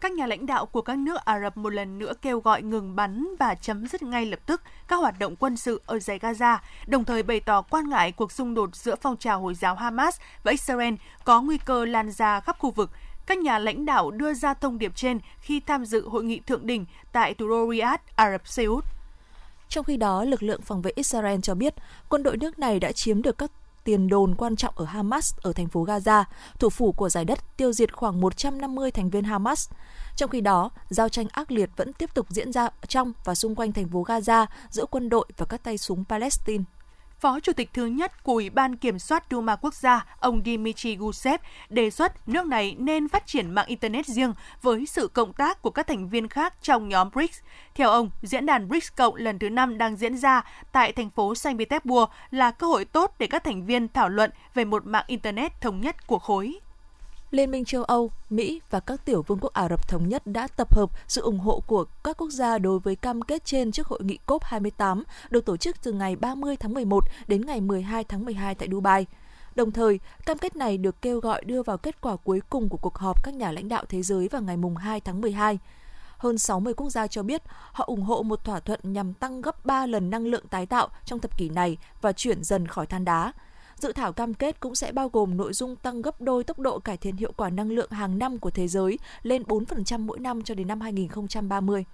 Các 0.02 0.12
nhà 0.12 0.26
lãnh 0.28 0.46
đạo 0.46 0.66
của 0.66 0.82
các 0.82 0.98
nước 0.98 1.26
Ả 1.26 1.40
Rập 1.40 1.58
một 1.58 1.70
lần 1.70 2.00
nữa 2.00 2.14
kêu 2.22 2.40
gọi 2.40 2.62
ngừng 2.62 2.96
bắn 2.96 3.28
và 3.40 3.56
chấm 3.56 3.88
dứt 3.88 4.04
ngay 4.04 4.26
lập 4.26 4.40
tức 4.46 4.62
các 4.88 4.96
hoạt 4.96 5.20
động 5.20 5.36
quân 5.36 5.58
sự 5.58 5.82
ở 5.86 6.00
giải 6.00 6.20
Gaza, 6.20 6.58
đồng 6.88 7.06
thời 7.06 7.24
bày 7.24 7.40
tỏ 7.40 7.62
quan 7.62 7.90
ngại 7.90 8.12
cuộc 8.12 8.32
xung 8.32 8.54
đột 8.54 8.76
giữa 8.76 8.96
phong 9.02 9.18
trào 9.18 9.42
Hồi 9.42 9.56
giáo 9.56 9.76
Hamas 9.76 10.20
và 10.44 10.52
Israel 10.52 10.94
có 11.24 11.42
nguy 11.42 11.58
cơ 11.58 11.86
lan 11.86 12.12
ra 12.12 12.40
khắp 12.40 12.60
khu 12.60 12.72
vực. 12.72 12.90
Các 13.26 13.38
nhà 13.38 13.60
lãnh 13.60 13.86
đạo 13.86 14.12
đưa 14.12 14.34
ra 14.34 14.54
thông 14.54 14.78
điệp 14.78 14.92
trên 14.96 15.20
khi 15.40 15.60
tham 15.60 15.86
dự 15.86 16.10
hội 16.10 16.24
nghị 16.24 16.40
thượng 16.40 16.68
đỉnh 16.68 16.86
tại 17.12 17.34
thủ 17.34 17.48
đô 17.48 17.72
Riyadh, 17.72 18.02
Ả 18.16 18.32
Rập 18.32 18.48
Xê 18.48 18.64
Út. 18.64 18.86
Trong 19.72 19.86
khi 19.86 19.98
đó, 19.98 20.24
lực 20.24 20.44
lượng 20.44 20.62
phòng 20.62 20.82
vệ 20.82 20.92
Israel 20.96 21.40
cho 21.44 21.56
biết 21.56 21.76
quân 22.10 22.24
đội 22.24 22.38
nước 22.38 22.60
này 22.60 22.80
đã 22.80 22.92
chiếm 22.92 23.22
được 23.22 23.38
các 23.38 23.52
tiền 23.84 24.10
đồn 24.10 24.36
quan 24.36 24.56
trọng 24.56 24.74
ở 24.78 24.86
Hamas 24.86 25.34
ở 25.42 25.54
thành 25.54 25.68
phố 25.68 25.86
Gaza, 25.86 26.24
thủ 26.60 26.70
phủ 26.70 26.92
của 26.92 27.10
giải 27.10 27.26
đất, 27.26 27.40
tiêu 27.58 27.74
diệt 27.74 27.94
khoảng 27.94 28.22
150 28.22 28.92
thành 28.92 29.10
viên 29.10 29.24
Hamas. 29.24 29.70
Trong 30.16 30.30
khi 30.30 30.42
đó, 30.42 30.70
giao 30.90 31.10
tranh 31.10 31.28
ác 31.32 31.52
liệt 31.52 31.70
vẫn 31.76 31.94
tiếp 31.94 32.14
tục 32.14 32.26
diễn 32.30 32.52
ra 32.52 32.70
trong 32.88 33.14
và 33.26 33.36
xung 33.36 33.56
quanh 33.56 33.72
thành 33.72 33.88
phố 33.88 34.04
Gaza 34.04 34.46
giữa 34.70 34.86
quân 34.86 35.10
đội 35.10 35.26
và 35.38 35.46
các 35.46 35.64
tay 35.64 35.78
súng 35.78 36.04
Palestine. 36.10 36.64
Phó 37.22 37.40
Chủ 37.40 37.54
tịch 37.54 37.70
thứ 37.74 37.86
nhất 37.86 38.24
của 38.24 38.34
Ủy 38.34 38.50
ban 38.50 38.76
Kiểm 38.76 39.00
soát 39.00 39.24
Duma 39.32 39.56
Quốc 39.56 39.74
gia, 39.74 40.06
ông 40.20 40.42
Dmitry 40.46 40.96
Gusev, 40.96 41.42
đề 41.70 41.90
xuất 41.90 42.30
nước 42.30 42.46
này 42.46 42.76
nên 42.80 43.08
phát 43.08 43.28
triển 43.28 43.52
mạng 43.52 43.68
Internet 43.68 44.06
riêng 44.06 44.34
với 44.62 44.86
sự 44.86 45.08
cộng 45.08 45.34
tác 45.34 45.62
của 45.62 45.70
các 45.70 45.88
thành 45.88 46.10
viên 46.10 46.28
khác 46.28 46.54
trong 46.62 46.90
nhóm 46.90 47.10
BRICS. 47.14 47.40
Theo 47.76 47.90
ông, 47.90 48.10
diễn 48.22 48.46
đàn 48.46 48.70
BRICS 48.70 48.96
Cộng 48.96 49.16
lần 49.16 49.40
thứ 49.40 49.50
năm 49.50 49.78
đang 49.78 49.96
diễn 49.96 50.18
ra 50.18 50.42
tại 50.72 50.92
thành 50.92 51.10
phố 51.10 51.36
Saint 51.36 51.60
Petersburg 51.60 52.12
là 52.32 52.52
cơ 52.52 52.68
hội 52.68 52.86
tốt 52.86 53.16
để 53.20 53.28
các 53.28 53.44
thành 53.44 53.66
viên 53.66 53.88
thảo 53.88 54.10
luận 54.10 54.32
về 54.54 54.66
một 54.66 54.86
mạng 54.86 55.06
Internet 55.08 55.62
thống 55.62 55.82
nhất 55.82 56.08
của 56.08 56.20
khối. 56.20 56.60
Liên 57.32 57.52
minh 57.52 57.66
châu 57.66 57.84
Âu, 57.84 58.12
Mỹ 58.30 58.62
và 58.70 58.80
các 58.80 59.06
tiểu 59.06 59.22
vương 59.22 59.40
quốc 59.42 59.54
Ả 59.54 59.70
Rập 59.70 59.88
Thống 59.88 60.10
Nhất 60.10 60.28
đã 60.28 60.48
tập 60.48 60.76
hợp 60.76 60.90
sự 61.08 61.22
ủng 61.22 61.40
hộ 61.40 61.64
của 61.68 61.86
các 62.04 62.18
quốc 62.18 62.30
gia 62.30 62.58
đối 62.58 62.80
với 62.80 62.96
cam 62.96 63.22
kết 63.22 63.46
trên 63.46 63.72
trước 63.72 63.88
hội 63.88 64.00
nghị 64.04 64.20
COP28 64.28 65.04
được 65.30 65.46
tổ 65.46 65.58
chức 65.58 65.84
từ 65.84 65.92
ngày 65.92 66.16
30 66.16 66.56
tháng 66.56 66.74
11 66.74 67.04
đến 67.28 67.46
ngày 67.46 67.62
12 67.62 68.04
tháng 68.04 68.26
12 68.26 68.56
tại 68.56 68.68
Dubai. 68.72 69.06
Đồng 69.56 69.72
thời, 69.72 70.00
cam 70.26 70.38
kết 70.38 70.56
này 70.56 70.78
được 70.78 71.02
kêu 71.02 71.20
gọi 71.20 71.44
đưa 71.46 71.64
vào 71.64 71.78
kết 71.78 72.02
quả 72.02 72.16
cuối 72.16 72.42
cùng 72.50 72.70
của 72.70 72.78
cuộc 72.78 72.98
họp 72.98 73.24
các 73.24 73.34
nhà 73.34 73.52
lãnh 73.52 73.70
đạo 73.70 73.86
thế 73.90 74.02
giới 74.02 74.28
vào 74.28 74.42
ngày 74.42 74.58
2 74.78 75.00
tháng 75.00 75.22
12 75.22 75.60
hơn 76.18 76.38
60 76.38 76.74
quốc 76.74 76.90
gia 76.90 77.08
cho 77.08 77.24
biết 77.24 77.42
họ 77.72 77.86
ủng 77.86 78.02
hộ 78.02 78.24
một 78.24 78.44
thỏa 78.44 78.60
thuận 78.60 78.80
nhằm 78.84 79.14
tăng 79.14 79.42
gấp 79.42 79.66
3 79.66 79.86
lần 79.86 80.10
năng 80.10 80.26
lượng 80.26 80.48
tái 80.48 80.66
tạo 80.66 80.88
trong 81.06 81.20
thập 81.20 81.38
kỷ 81.38 81.50
này 81.50 81.78
và 82.02 82.14
chuyển 82.14 82.44
dần 82.44 82.68
khỏi 82.68 82.86
than 82.86 83.06
đá. 83.06 83.34
Dự 83.82 83.94
thảo 83.94 84.14
cam 84.14 84.34
kết 84.34 84.60
cũng 84.60 84.76
sẽ 84.76 84.92
bao 84.92 85.10
gồm 85.10 85.38
nội 85.38 85.54
dung 85.54 85.76
tăng 85.76 86.02
gấp 86.02 86.22
đôi 86.22 86.44
tốc 86.44 86.60
độ 86.60 86.80
cải 86.80 86.98
thiện 86.98 87.16
hiệu 87.16 87.32
quả 87.38 87.50
năng 87.50 87.72
lượng 87.72 87.92
hàng 87.92 88.20
năm 88.20 88.40
của 88.40 88.50
thế 88.50 88.68
giới 88.68 89.00
lên 89.24 89.44
4% 89.44 90.00
mỗi 90.00 90.20
năm 90.20 90.44
cho 90.44 90.56
đến 90.56 90.68
năm 90.68 90.82
2030. 90.82 91.86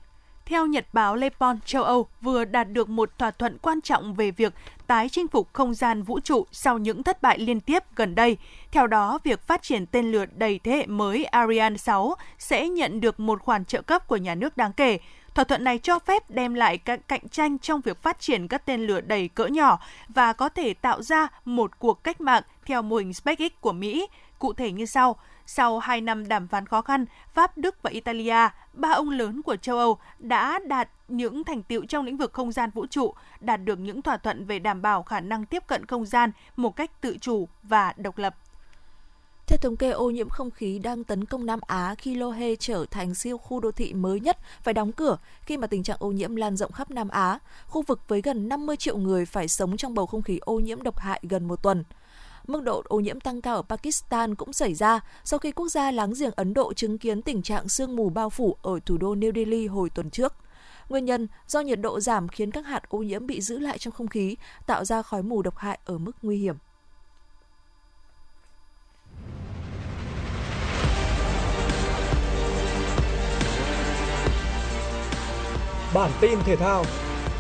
Theo 0.45 0.65
Nhật 0.65 0.86
báo 0.93 1.15
Le 1.15 1.30
Monde, 1.39 1.60
châu 1.65 1.84
Âu 1.84 2.08
vừa 2.21 2.45
đạt 2.45 2.71
được 2.71 2.89
một 2.89 3.10
thỏa 3.17 3.32
thuận 3.32 3.58
quan 3.58 3.82
trọng 3.82 4.13
về 4.13 4.32
việc 4.32 4.54
tái 4.88 5.10
chinh 5.10 5.28
phục 5.28 5.54
không 5.54 5.73
gian 5.73 6.04
vũ 6.04 6.19
trụ 6.19 6.45
sau 6.52 6.78
những 6.78 7.04
thất 7.04 7.21
bại 7.21 7.39
liên 7.39 7.60
tiếp 7.60 7.84
gần 7.95 8.15
đây. 8.15 8.38
Theo 8.71 8.88
đó, 8.88 9.19
việc 9.23 9.47
phát 9.47 9.63
triển 9.63 9.86
tên 9.86 10.12
lửa 10.12 10.26
đầy 10.36 10.60
thế 10.63 10.71
hệ 10.71 10.86
mới 10.86 11.26
Ariane 11.26 11.78
6 11.78 12.15
sẽ 12.39 12.69
nhận 12.69 13.02
được 13.02 13.19
một 13.19 13.41
khoản 13.41 13.65
trợ 13.65 13.82
cấp 13.82 14.08
của 14.08 14.17
nhà 14.17 14.36
nước 14.36 14.58
đáng 14.58 14.73
kể, 14.73 15.00
Thỏa 15.38 15.43
thuận 15.43 15.63
này 15.63 15.78
cho 15.78 16.00
phép 16.00 16.30
đem 16.30 16.54
lại 16.54 16.78
các 16.78 17.08
cạnh 17.08 17.30
tranh 17.30 17.60
trong 17.60 17.82
việc 17.82 18.02
phát 18.04 18.19
triển 18.19 18.47
các 18.47 18.65
tên 18.65 18.82
lửa 18.82 19.02
đầy 19.02 19.28
cỡ 19.28 19.45
nhỏ 19.45 19.80
và 20.08 20.34
có 20.34 20.50
thể 20.50 20.73
tạo 20.73 21.02
ra 21.02 21.28
một 21.45 21.80
cuộc 21.80 22.04
cách 22.04 22.21
mạng 22.21 22.43
theo 22.65 22.82
mô 22.82 22.95
hình 22.95 23.13
SpaceX 23.13 23.52
của 23.62 23.71
Mỹ, 23.71 24.08
cụ 24.39 24.54
thể 24.54 24.71
như 24.71 24.86
sau. 24.86 25.15
Sau 25.45 25.80
2 25.80 26.02
năm 26.02 26.28
đàm 26.28 26.47
phán 26.47 26.65
khó 26.65 26.82
khăn, 26.82 27.06
Pháp, 27.34 27.58
Đức 27.58 27.84
và 27.84 27.89
Italia, 27.89 28.50
ba 28.73 28.89
ông 28.89 29.10
lớn 29.10 29.41
của 29.41 29.56
châu 29.56 29.78
Âu 29.78 29.97
đã 30.19 30.60
đạt 30.67 30.89
những 31.08 31.43
thành 31.43 31.63
tiệu 31.63 31.86
trong 31.86 32.06
lĩnh 32.06 32.17
vực 32.17 32.34
không 32.34 32.52
gian 32.52 32.69
vũ 32.73 32.86
trụ, 32.86 33.13
đạt 33.39 33.63
được 33.63 33.80
những 33.80 34.02
thỏa 34.02 34.17
thuận 34.17 34.45
về 34.45 34.60
đảm 34.60 34.82
bảo 34.82 35.04
khả 35.04 35.19
năng 35.19 35.45
tiếp 35.45 35.63
cận 35.67 35.86
không 35.86 36.06
gian 36.06 36.32
một 36.56 36.76
cách 36.76 37.02
tự 37.02 37.17
chủ 37.21 37.47
và 37.63 37.93
độc 37.97 38.17
lập. 38.17 38.36
Theo 39.47 39.57
thống 39.57 39.77
kê, 39.77 39.89
ô 39.89 40.10
nhiễm 40.10 40.29
không 40.29 40.51
khí 40.51 40.79
đang 40.79 41.03
tấn 41.03 41.25
công 41.25 41.45
Nam 41.45 41.60
Á 41.67 41.95
khi 41.97 42.15
Lohe 42.15 42.55
trở 42.55 42.86
thành 42.91 43.15
siêu 43.15 43.38
khu 43.38 43.60
đô 43.60 43.71
thị 43.71 43.93
mới 43.93 44.19
nhất 44.19 44.38
phải 44.62 44.73
đóng 44.73 44.91
cửa 44.91 45.17
khi 45.41 45.57
mà 45.57 45.67
tình 45.67 45.83
trạng 45.83 45.97
ô 45.99 46.12
nhiễm 46.12 46.36
lan 46.36 46.57
rộng 46.57 46.71
khắp 46.71 46.91
Nam 46.91 47.07
Á, 47.10 47.39
khu 47.67 47.81
vực 47.81 47.99
với 48.07 48.21
gần 48.21 48.49
50 48.49 48.77
triệu 48.77 48.97
người 48.97 49.25
phải 49.25 49.47
sống 49.47 49.77
trong 49.77 49.93
bầu 49.93 50.05
không 50.05 50.21
khí 50.21 50.39
ô 50.41 50.60
nhiễm 50.60 50.83
độc 50.83 50.97
hại 50.97 51.21
gần 51.29 51.47
một 51.47 51.63
tuần. 51.63 51.83
Mức 52.47 52.63
độ 52.63 52.83
ô 52.86 52.99
nhiễm 52.99 53.19
tăng 53.19 53.41
cao 53.41 53.55
ở 53.55 53.62
Pakistan 53.62 54.36
cũng 54.36 54.53
xảy 54.53 54.73
ra 54.73 54.99
sau 55.23 55.39
khi 55.39 55.51
quốc 55.51 55.67
gia 55.67 55.91
láng 55.91 56.13
giềng 56.19 56.33
Ấn 56.36 56.53
Độ 56.53 56.73
chứng 56.73 56.97
kiến 56.97 57.21
tình 57.21 57.41
trạng 57.41 57.69
sương 57.69 57.95
mù 57.95 58.10
bao 58.10 58.29
phủ 58.29 58.57
ở 58.62 58.79
thủ 58.86 58.97
đô 58.97 59.15
New 59.15 59.31
Delhi 59.36 59.67
hồi 59.67 59.89
tuần 59.89 60.10
trước. 60.10 60.33
Nguyên 60.89 61.05
nhân 61.05 61.27
do 61.47 61.60
nhiệt 61.60 61.81
độ 61.81 61.99
giảm 61.99 62.27
khiến 62.27 62.51
các 62.51 62.65
hạt 62.65 62.89
ô 62.89 62.97
nhiễm 62.97 63.27
bị 63.27 63.41
giữ 63.41 63.60
lại 63.60 63.77
trong 63.77 63.93
không 63.93 64.07
khí, 64.07 64.36
tạo 64.65 64.86
ra 64.86 65.01
khói 65.01 65.23
mù 65.23 65.41
độc 65.41 65.57
hại 65.57 65.79
ở 65.86 65.97
mức 65.97 66.12
nguy 66.21 66.38
hiểm. 66.38 66.55
Bản 75.93 76.12
tin 76.21 76.39
thể 76.45 76.56
thao. 76.56 76.84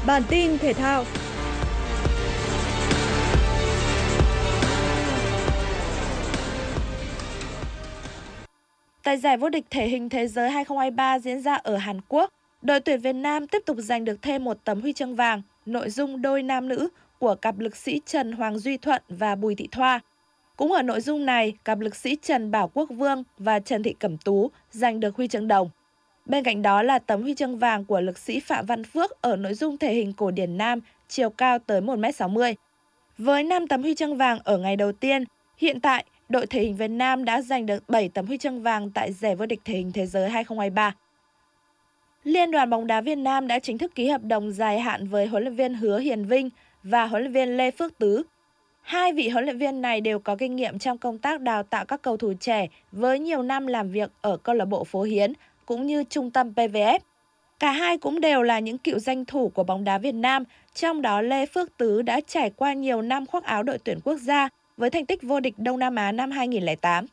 Bản 0.05 0.23
tin 0.29 0.57
thể 0.57 0.73
thao. 0.73 1.03
Tại 9.03 9.17
giải 9.17 9.37
vô 9.37 9.49
địch 9.49 9.65
thể 9.69 9.87
hình 9.87 10.09
thế 10.09 10.27
giới 10.27 10.49
2023 10.49 11.19
diễn 11.19 11.41
ra 11.41 11.55
ở 11.55 11.77
Hàn 11.77 12.01
Quốc, 12.07 12.33
đội 12.61 12.79
tuyển 12.79 12.99
Việt 12.99 13.13
Nam 13.13 13.47
tiếp 13.47 13.63
tục 13.65 13.77
giành 13.79 14.05
được 14.05 14.21
thêm 14.21 14.43
một 14.43 14.57
tấm 14.63 14.81
huy 14.81 14.93
chương 14.93 15.15
vàng, 15.15 15.41
nội 15.65 15.89
dung 15.89 16.21
đôi 16.21 16.43
nam 16.43 16.67
nữ 16.67 16.89
của 17.19 17.35
cặp 17.35 17.59
lực 17.59 17.75
sĩ 17.75 18.01
Trần 18.05 18.31
Hoàng 18.31 18.59
Duy 18.59 18.77
Thuận 18.77 19.01
và 19.09 19.35
Bùi 19.35 19.55
Thị 19.55 19.67
Thoa. 19.71 19.99
Cũng 20.57 20.71
ở 20.71 20.81
nội 20.81 21.01
dung 21.01 21.25
này, 21.25 21.53
cặp 21.65 21.79
lực 21.79 21.95
sĩ 21.95 22.17
Trần 22.21 22.51
Bảo 22.51 22.71
Quốc 22.73 22.89
Vương 22.89 23.23
và 23.37 23.59
Trần 23.59 23.83
Thị 23.83 23.95
Cẩm 23.99 24.17
Tú 24.17 24.51
giành 24.71 24.99
được 24.99 25.15
huy 25.15 25.27
chương 25.27 25.47
đồng. 25.47 25.69
Bên 26.27 26.43
cạnh 26.43 26.61
đó 26.61 26.83
là 26.83 26.99
tấm 26.99 27.21
huy 27.21 27.33
chương 27.33 27.57
vàng 27.57 27.85
của 27.85 28.01
lực 28.01 28.17
sĩ 28.17 28.39
Phạm 28.39 28.65
Văn 28.65 28.83
Phước 28.83 29.21
ở 29.21 29.35
nội 29.35 29.53
dung 29.53 29.77
thể 29.77 29.93
hình 29.93 30.13
cổ 30.13 30.31
điển 30.31 30.57
nam, 30.57 30.79
chiều 31.07 31.29
cao 31.29 31.59
tới 31.59 31.81
1m60. 31.81 32.53
Với 33.17 33.43
5 33.43 33.67
tấm 33.67 33.81
huy 33.81 33.95
chương 33.95 34.17
vàng 34.17 34.39
ở 34.43 34.57
ngày 34.57 34.75
đầu 34.75 34.91
tiên, 34.91 35.23
hiện 35.57 35.79
tại 35.79 36.05
đội 36.29 36.47
thể 36.47 36.61
hình 36.61 36.75
Việt 36.75 36.87
Nam 36.87 37.25
đã 37.25 37.41
giành 37.41 37.65
được 37.65 37.89
7 37.89 38.09
tấm 38.09 38.25
huy 38.25 38.37
chương 38.37 38.61
vàng 38.61 38.91
tại 38.91 39.13
giải 39.13 39.35
vô 39.35 39.45
địch 39.45 39.59
thể 39.65 39.73
hình 39.73 39.91
thế 39.91 40.05
giới 40.05 40.29
2023. 40.29 40.95
Liên 42.23 42.51
đoàn 42.51 42.69
bóng 42.69 42.87
đá 42.87 43.01
Việt 43.01 43.17
Nam 43.17 43.47
đã 43.47 43.59
chính 43.59 43.77
thức 43.77 43.95
ký 43.95 44.07
hợp 44.07 44.21
đồng 44.23 44.51
dài 44.51 44.79
hạn 44.79 45.07
với 45.07 45.27
huấn 45.27 45.43
luyện 45.43 45.55
viên 45.55 45.73
Hứa 45.73 45.99
Hiền 45.99 46.25
Vinh 46.25 46.49
và 46.83 47.05
huấn 47.05 47.21
luyện 47.21 47.33
viên 47.33 47.57
Lê 47.57 47.71
Phước 47.71 47.97
Tứ. 47.97 48.23
Hai 48.81 49.13
vị 49.13 49.29
huấn 49.29 49.45
luyện 49.45 49.57
viên 49.57 49.81
này 49.81 50.01
đều 50.01 50.19
có 50.19 50.35
kinh 50.35 50.55
nghiệm 50.55 50.79
trong 50.79 50.97
công 50.97 51.17
tác 51.17 51.41
đào 51.41 51.63
tạo 51.63 51.85
các 51.85 52.01
cầu 52.01 52.17
thủ 52.17 52.33
trẻ 52.39 52.67
với 52.91 53.19
nhiều 53.19 53.43
năm 53.43 53.67
làm 53.67 53.91
việc 53.91 54.11
ở 54.21 54.37
câu 54.37 54.55
lạc 54.55 54.65
bộ 54.65 54.83
Phố 54.83 55.03
Hiến 55.03 55.33
cũng 55.67 55.87
như 55.87 56.03
trung 56.03 56.31
tâm 56.31 56.53
PVF. 56.55 56.99
Cả 57.59 57.71
hai 57.71 57.97
cũng 57.97 58.21
đều 58.21 58.43
là 58.43 58.59
những 58.59 58.77
cựu 58.77 58.99
danh 58.99 59.25
thủ 59.25 59.49
của 59.49 59.63
bóng 59.63 59.83
đá 59.83 59.97
Việt 59.97 60.15
Nam, 60.15 60.43
trong 60.73 61.01
đó 61.01 61.21
Lê 61.21 61.45
Phước 61.45 61.77
Tứ 61.77 62.01
đã 62.01 62.19
trải 62.27 62.49
qua 62.49 62.73
nhiều 62.73 63.01
năm 63.01 63.25
khoác 63.25 63.43
áo 63.43 63.63
đội 63.63 63.77
tuyển 63.77 63.99
quốc 64.03 64.17
gia 64.17 64.49
với 64.77 64.89
thành 64.89 65.05
tích 65.05 65.23
vô 65.23 65.39
địch 65.39 65.53
Đông 65.57 65.79
Nam 65.79 65.95
Á 65.95 66.11
năm 66.11 66.31
2008. 66.31 67.05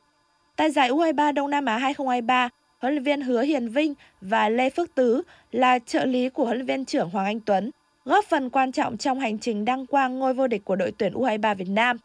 Tại 0.57 0.71
giải 0.71 0.91
U23 0.91 1.35
Đông 1.35 1.51
Nam 1.51 1.65
Á 1.65 1.79
2023, 1.79 2.49
huấn 2.79 2.95
luyện 2.95 3.03
viên 3.03 3.21
Hứa 3.21 3.43
Hiền 3.43 3.69
Vinh 3.69 3.95
và 4.21 4.49
Lê 4.49 4.71
Phước 4.71 4.95
Tứ 4.95 5.23
là 5.53 5.79
trợ 5.79 6.05
lý 6.05 6.29
của 6.29 6.45
huấn 6.45 6.57
luyện 6.57 6.67
viên 6.67 6.85
trưởng 6.85 7.11
Hoàng 7.11 7.27
Anh 7.27 7.41
Tuấn, 7.41 7.71
góp 8.05 8.25
phần 8.25 8.51
quan 8.51 8.73
trọng 8.73 8.97
trong 8.97 9.21
hành 9.21 9.39
trình 9.39 9.65
đăng 9.65 9.87
quang 9.87 10.19
ngôi 10.19 10.35
vô 10.35 10.47
địch 10.47 10.65
của 10.65 10.77
đội 10.77 10.93
tuyển 10.99 11.13
U23 11.13 11.55
Việt 11.55 11.69
Nam. 11.69 11.97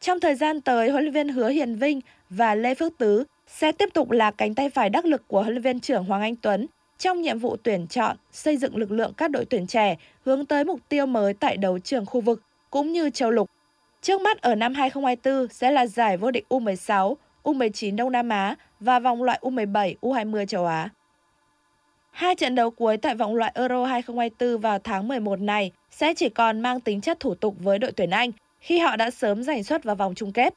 Trong 0.00 0.20
thời 0.20 0.34
gian 0.34 0.60
tới, 0.60 0.90
huấn 0.90 1.04
luyện 1.04 1.14
viên 1.14 1.28
Hứa 1.28 1.48
Hiền 1.48 1.76
Vinh 1.76 2.00
và 2.30 2.54
Lê 2.54 2.74
Phước 2.74 2.98
Tứ 2.98 3.24
sẽ 3.54 3.72
tiếp 3.72 3.88
tục 3.94 4.10
là 4.10 4.30
cánh 4.30 4.54
tay 4.54 4.70
phải 4.70 4.90
đắc 4.90 5.04
lực 5.04 5.28
của 5.28 5.42
huấn 5.42 5.52
luyện 5.52 5.62
viên 5.62 5.80
trưởng 5.80 6.04
Hoàng 6.04 6.22
Anh 6.22 6.36
Tuấn 6.36 6.66
trong 6.98 7.22
nhiệm 7.22 7.38
vụ 7.38 7.56
tuyển 7.62 7.86
chọn, 7.86 8.16
xây 8.32 8.56
dựng 8.56 8.76
lực 8.76 8.90
lượng 8.90 9.12
các 9.16 9.30
đội 9.30 9.44
tuyển 9.44 9.66
trẻ 9.66 9.96
hướng 10.24 10.46
tới 10.46 10.64
mục 10.64 10.80
tiêu 10.88 11.06
mới 11.06 11.34
tại 11.34 11.56
đấu 11.56 11.78
trường 11.78 12.06
khu 12.06 12.20
vực 12.20 12.42
cũng 12.70 12.92
như 12.92 13.10
châu 13.10 13.30
lục. 13.30 13.50
Trước 14.02 14.20
mắt 14.20 14.40
ở 14.42 14.54
năm 14.54 14.74
2024 14.74 15.48
sẽ 15.48 15.70
là 15.70 15.86
giải 15.86 16.16
vô 16.16 16.30
địch 16.30 16.46
U16, 16.48 17.14
U19 17.44 17.96
Đông 17.96 18.12
Nam 18.12 18.28
Á 18.28 18.54
và 18.80 18.98
vòng 18.98 19.22
loại 19.22 19.38
U17, 19.42 19.94
U20 20.00 20.46
châu 20.46 20.66
Á. 20.66 20.88
Hai 22.10 22.34
trận 22.34 22.54
đấu 22.54 22.70
cuối 22.70 22.96
tại 22.96 23.14
vòng 23.14 23.34
loại 23.34 23.52
Euro 23.54 23.84
2024 23.84 24.60
vào 24.60 24.78
tháng 24.78 25.08
11 25.08 25.40
này 25.40 25.72
sẽ 25.90 26.14
chỉ 26.14 26.28
còn 26.28 26.60
mang 26.60 26.80
tính 26.80 27.00
chất 27.00 27.20
thủ 27.20 27.34
tục 27.34 27.54
với 27.58 27.78
đội 27.78 27.92
tuyển 27.92 28.10
Anh 28.10 28.30
khi 28.60 28.78
họ 28.78 28.96
đã 28.96 29.10
sớm 29.10 29.42
giành 29.42 29.64
suất 29.64 29.84
vào 29.84 29.96
vòng 29.96 30.14
chung 30.14 30.32
kết. 30.32 30.54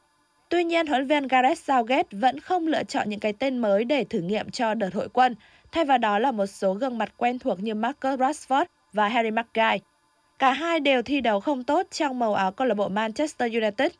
Tuy 0.54 0.64
nhiên, 0.64 0.88
huấn 0.88 1.08
viên 1.08 1.28
Gareth 1.28 1.60
Southgate 1.60 2.08
vẫn 2.12 2.40
không 2.40 2.68
lựa 2.68 2.84
chọn 2.84 3.10
những 3.10 3.20
cái 3.20 3.34
tên 3.34 3.58
mới 3.58 3.84
để 3.84 4.04
thử 4.04 4.20
nghiệm 4.20 4.50
cho 4.50 4.74
đợt 4.74 4.94
hội 4.94 5.10
quân, 5.10 5.36
thay 5.72 5.86
vào 5.86 5.98
đó 5.98 6.20
là 6.20 6.32
một 6.32 6.46
số 6.46 6.74
gương 6.74 6.98
mặt 6.98 7.14
quen 7.18 7.40
thuộc 7.40 7.60
như 7.60 7.76
Marcus 7.76 8.20
Rashford 8.20 8.66
và 8.94 9.08
Harry 9.08 9.32
Maguire. 9.32 9.78
Cả 10.40 10.54
hai 10.54 10.80
đều 10.80 11.02
thi 11.02 11.22
đấu 11.22 11.40
không 11.40 11.64
tốt 11.64 11.88
trong 11.92 12.20
màu 12.20 12.34
áo 12.34 12.52
câu 12.52 12.68
lạc 12.68 12.74
bộ 12.74 12.90
Manchester 12.90 13.54
United. 13.54 13.92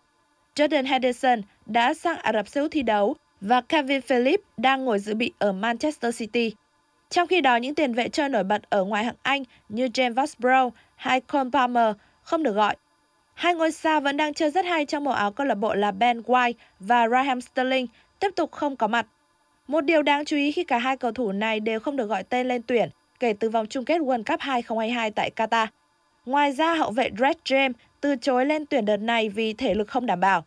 Jordan 0.56 0.86
Henderson 0.86 1.42
đã 1.66 1.94
sang 1.94 2.18
Ả 2.18 2.34
Rập 2.34 2.48
Xê 2.48 2.62
Út 2.62 2.72
thi 2.72 2.82
đấu 2.82 3.16
và 3.42 3.62
Kevin 3.62 4.02
Phillips 4.02 4.44
đang 4.58 4.86
ngồi 4.86 5.00
dự 5.00 5.16
bị 5.16 5.32
ở 5.40 5.52
Manchester 5.52 6.18
City. 6.18 6.52
Trong 7.10 7.28
khi 7.28 7.42
đó, 7.42 7.56
những 7.56 7.76
tiền 7.76 7.94
vệ 7.94 8.10
chơi 8.10 8.30
nổi 8.30 8.44
bật 8.44 8.70
ở 8.70 8.84
ngoại 8.84 9.04
hạng 9.04 9.16
Anh 9.22 9.44
như 9.70 9.86
James 9.86 10.14
Ward-Prowse 10.14 10.72
hay 10.96 11.22
Cole 11.22 11.50
Palmer 11.54 11.96
không 12.24 12.44
được 12.44 12.54
gọi. 12.54 12.76
Hai 13.34 13.54
ngôi 13.54 13.72
sao 13.72 14.02
vẫn 14.02 14.18
đang 14.18 14.34
chơi 14.34 14.52
rất 14.52 14.66
hay 14.66 14.86
trong 14.86 15.04
màu 15.04 15.14
áo 15.14 15.32
câu 15.32 15.48
lạc 15.48 15.56
bộ 15.56 15.74
là 15.74 15.92
Ben 15.92 16.22
White 16.22 16.54
và 16.80 17.08
Raheem 17.08 17.42
Sterling 17.42 17.88
tiếp 18.20 18.30
tục 18.36 18.52
không 18.52 18.76
có 18.76 18.88
mặt. 18.88 19.08
Một 19.68 19.82
điều 19.82 20.02
đáng 20.02 20.26
chú 20.26 20.38
ý 20.38 20.52
khi 20.52 20.64
cả 20.64 20.78
hai 20.78 20.98
cầu 20.98 21.12
thủ 21.12 21.32
này 21.32 21.60
đều 21.60 21.80
không 21.80 21.96
được 21.96 22.06
gọi 22.06 22.24
tên 22.24 22.48
lên 22.48 22.62
tuyển 22.68 22.90
kể 23.20 23.34
từ 23.40 23.50
vòng 23.50 23.66
chung 23.70 23.86
kết 23.86 24.02
World 24.02 24.24
Cup 24.24 24.40
2022 24.40 25.12
tại 25.12 25.32
Qatar. 25.36 25.68
Ngoài 26.26 26.52
ra, 26.52 26.74
hậu 26.74 26.92
vệ 26.92 27.10
Dredd 27.18 27.40
James 27.46 27.74
từ 28.02 28.16
chối 28.16 28.46
lên 28.46 28.66
tuyển 28.66 28.86
đợt 28.86 28.98
này 28.98 29.30
vì 29.30 29.54
thể 29.54 29.74
lực 29.74 29.88
không 29.88 30.06
đảm 30.06 30.20
bảo. 30.20 30.46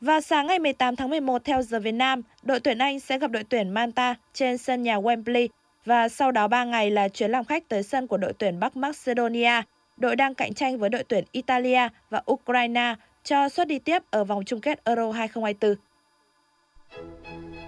Và 0.00 0.20
sáng 0.20 0.46
ngày 0.46 0.58
18 0.58 0.96
tháng 0.96 1.10
11 1.10 1.44
theo 1.44 1.62
giờ 1.62 1.80
Việt 1.80 1.92
Nam, 1.92 2.22
đội 2.42 2.60
tuyển 2.60 2.78
Anh 2.78 3.00
sẽ 3.00 3.18
gặp 3.18 3.30
đội 3.30 3.44
tuyển 3.44 3.70
Manta 3.70 4.14
trên 4.32 4.58
sân 4.58 4.82
nhà 4.82 4.96
Wembley 4.96 5.48
và 5.84 6.08
sau 6.08 6.32
đó 6.32 6.48
3 6.48 6.64
ngày 6.64 6.90
là 6.90 7.08
chuyến 7.08 7.30
làm 7.30 7.44
khách 7.44 7.68
tới 7.68 7.82
sân 7.82 8.06
của 8.06 8.16
đội 8.16 8.32
tuyển 8.32 8.60
Bắc 8.60 8.76
Macedonia, 8.76 9.62
đội 10.02 10.16
đang 10.16 10.34
cạnh 10.34 10.54
tranh 10.54 10.78
với 10.78 10.90
đội 10.90 11.04
tuyển 11.04 11.24
Italia 11.32 11.88
và 12.10 12.22
Ukraine 12.32 12.94
cho 13.24 13.48
suất 13.48 13.68
đi 13.68 13.78
tiếp 13.78 14.02
ở 14.10 14.24
vòng 14.24 14.44
chung 14.46 14.60
kết 14.60 14.84
Euro 14.84 15.10
2024. 15.12 15.74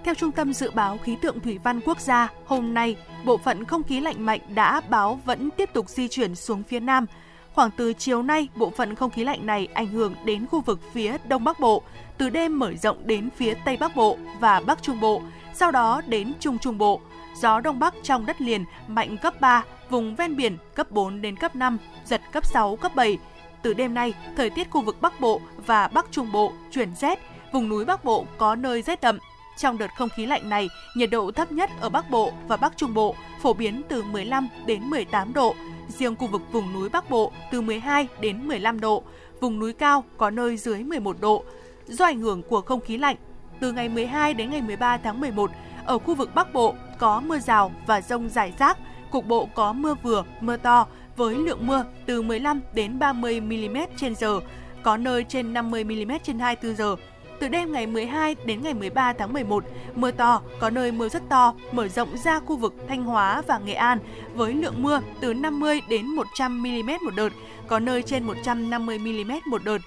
Theo 0.04 0.14
Trung 0.14 0.32
tâm 0.32 0.52
Dự 0.52 0.70
báo 0.70 0.98
Khí 0.98 1.16
tượng 1.22 1.40
Thủy 1.40 1.58
văn 1.64 1.80
Quốc 1.80 2.00
gia, 2.00 2.32
hôm 2.44 2.74
nay, 2.74 2.96
bộ 3.24 3.36
phận 3.36 3.64
không 3.64 3.82
khí 3.82 4.00
lạnh 4.00 4.26
mạnh 4.26 4.40
đã 4.54 4.80
báo 4.80 5.20
vẫn 5.24 5.50
tiếp 5.50 5.70
tục 5.72 5.88
di 5.88 6.08
chuyển 6.08 6.34
xuống 6.34 6.62
phía 6.62 6.80
Nam. 6.80 7.06
Khoảng 7.54 7.70
từ 7.76 7.92
chiều 7.92 8.22
nay, 8.22 8.48
bộ 8.56 8.70
phận 8.70 8.94
không 8.94 9.10
khí 9.10 9.24
lạnh 9.24 9.46
này 9.46 9.68
ảnh 9.74 9.86
hưởng 9.86 10.14
đến 10.24 10.46
khu 10.46 10.60
vực 10.60 10.80
phía 10.92 11.16
Đông 11.28 11.44
Bắc 11.44 11.60
Bộ, 11.60 11.82
từ 12.18 12.30
đêm 12.30 12.58
mở 12.58 12.74
rộng 12.74 13.06
đến 13.06 13.28
phía 13.36 13.54
Tây 13.64 13.76
Bắc 13.76 13.96
Bộ 13.96 14.18
và 14.40 14.60
Bắc 14.66 14.82
Trung 14.82 15.00
Bộ, 15.00 15.22
sau 15.54 15.70
đó 15.70 16.02
đến 16.06 16.32
Trung 16.40 16.58
Trung 16.58 16.78
Bộ. 16.78 17.00
Gió 17.40 17.60
Đông 17.60 17.78
Bắc 17.78 17.94
trong 18.02 18.26
đất 18.26 18.40
liền 18.40 18.64
mạnh 18.88 19.16
cấp 19.16 19.40
3, 19.40 19.64
vùng 19.90 20.16
ven 20.16 20.36
biển 20.36 20.56
cấp 20.74 20.90
4 20.90 21.22
đến 21.22 21.36
cấp 21.36 21.56
5, 21.56 21.78
giật 22.04 22.20
cấp 22.32 22.46
6, 22.46 22.76
cấp 22.76 22.92
7. 22.94 23.18
Từ 23.62 23.74
đêm 23.74 23.94
nay, 23.94 24.14
thời 24.36 24.50
tiết 24.50 24.70
khu 24.70 24.80
vực 24.80 24.96
Bắc 25.00 25.20
Bộ 25.20 25.40
và 25.66 25.88
Bắc 25.88 26.06
Trung 26.10 26.32
Bộ 26.32 26.52
chuyển 26.70 26.94
rét, 26.94 27.18
vùng 27.52 27.68
núi 27.68 27.84
Bắc 27.84 28.04
Bộ 28.04 28.26
có 28.38 28.54
nơi 28.54 28.82
rét 28.82 29.00
đậm. 29.00 29.18
Trong 29.58 29.78
đợt 29.78 29.88
không 29.96 30.08
khí 30.08 30.26
lạnh 30.26 30.48
này, 30.48 30.68
nhiệt 30.96 31.10
độ 31.10 31.30
thấp 31.30 31.52
nhất 31.52 31.70
ở 31.80 31.88
Bắc 31.88 32.10
Bộ 32.10 32.32
và 32.48 32.56
Bắc 32.56 32.76
Trung 32.76 32.94
Bộ 32.94 33.14
phổ 33.42 33.52
biến 33.52 33.82
từ 33.88 34.02
15 34.02 34.48
đến 34.66 34.90
18 34.90 35.32
độ, 35.32 35.54
riêng 35.88 36.16
khu 36.16 36.26
vực 36.26 36.42
vùng 36.52 36.72
núi 36.72 36.88
Bắc 36.88 37.10
Bộ 37.10 37.32
từ 37.50 37.60
12 37.60 38.08
đến 38.20 38.48
15 38.48 38.80
độ, 38.80 39.02
vùng 39.40 39.58
núi 39.58 39.72
cao 39.72 40.04
có 40.16 40.30
nơi 40.30 40.56
dưới 40.56 40.84
11 40.84 41.16
độ. 41.20 41.44
Do 41.86 42.04
ảnh 42.04 42.20
hưởng 42.20 42.42
của 42.42 42.60
không 42.60 42.80
khí 42.80 42.98
lạnh, 42.98 43.16
từ 43.60 43.72
ngày 43.72 43.88
12 43.88 44.34
đến 44.34 44.50
ngày 44.50 44.62
13 44.62 44.96
tháng 44.96 45.20
11, 45.20 45.50
ở 45.84 45.98
khu 45.98 46.14
vực 46.14 46.34
Bắc 46.34 46.52
Bộ 46.52 46.74
có 46.98 47.20
mưa 47.20 47.38
rào 47.38 47.72
và 47.86 48.00
rông 48.00 48.28
rải 48.28 48.52
rác, 48.58 48.78
cục 49.10 49.26
bộ 49.26 49.48
có 49.54 49.72
mưa 49.72 49.94
vừa, 50.02 50.24
mưa 50.40 50.56
to 50.56 50.86
với 51.16 51.34
lượng 51.34 51.66
mưa 51.66 51.84
từ 52.06 52.22
15 52.22 52.60
đến 52.74 52.98
30 52.98 53.40
mm 53.40 53.76
trên 53.96 54.14
giờ, 54.14 54.40
có 54.82 54.96
nơi 54.96 55.24
trên 55.28 55.52
50 55.52 55.84
mm 55.84 56.12
trên 56.22 56.38
24 56.38 56.76
giờ. 56.76 56.96
Từ 57.40 57.48
đêm 57.48 57.72
ngày 57.72 57.86
12 57.86 58.36
đến 58.44 58.62
ngày 58.62 58.74
13 58.74 59.12
tháng 59.12 59.32
11, 59.32 59.64
mưa 59.94 60.10
to, 60.10 60.40
có 60.60 60.70
nơi 60.70 60.92
mưa 60.92 61.08
rất 61.08 61.22
to, 61.28 61.54
mở 61.72 61.88
rộng 61.88 62.08
ra 62.24 62.40
khu 62.40 62.56
vực 62.56 62.74
Thanh 62.88 63.04
Hóa 63.04 63.42
và 63.46 63.58
Nghệ 63.58 63.74
An 63.74 63.98
với 64.34 64.54
lượng 64.54 64.82
mưa 64.82 65.00
từ 65.20 65.34
50 65.34 65.80
đến 65.88 66.06
100 66.06 66.62
mm 66.62 66.90
một 67.04 67.14
đợt, 67.16 67.28
có 67.66 67.78
nơi 67.78 68.02
trên 68.02 68.24
150 68.24 68.98
mm 68.98 69.32
một 69.46 69.64
đợt. 69.64 69.78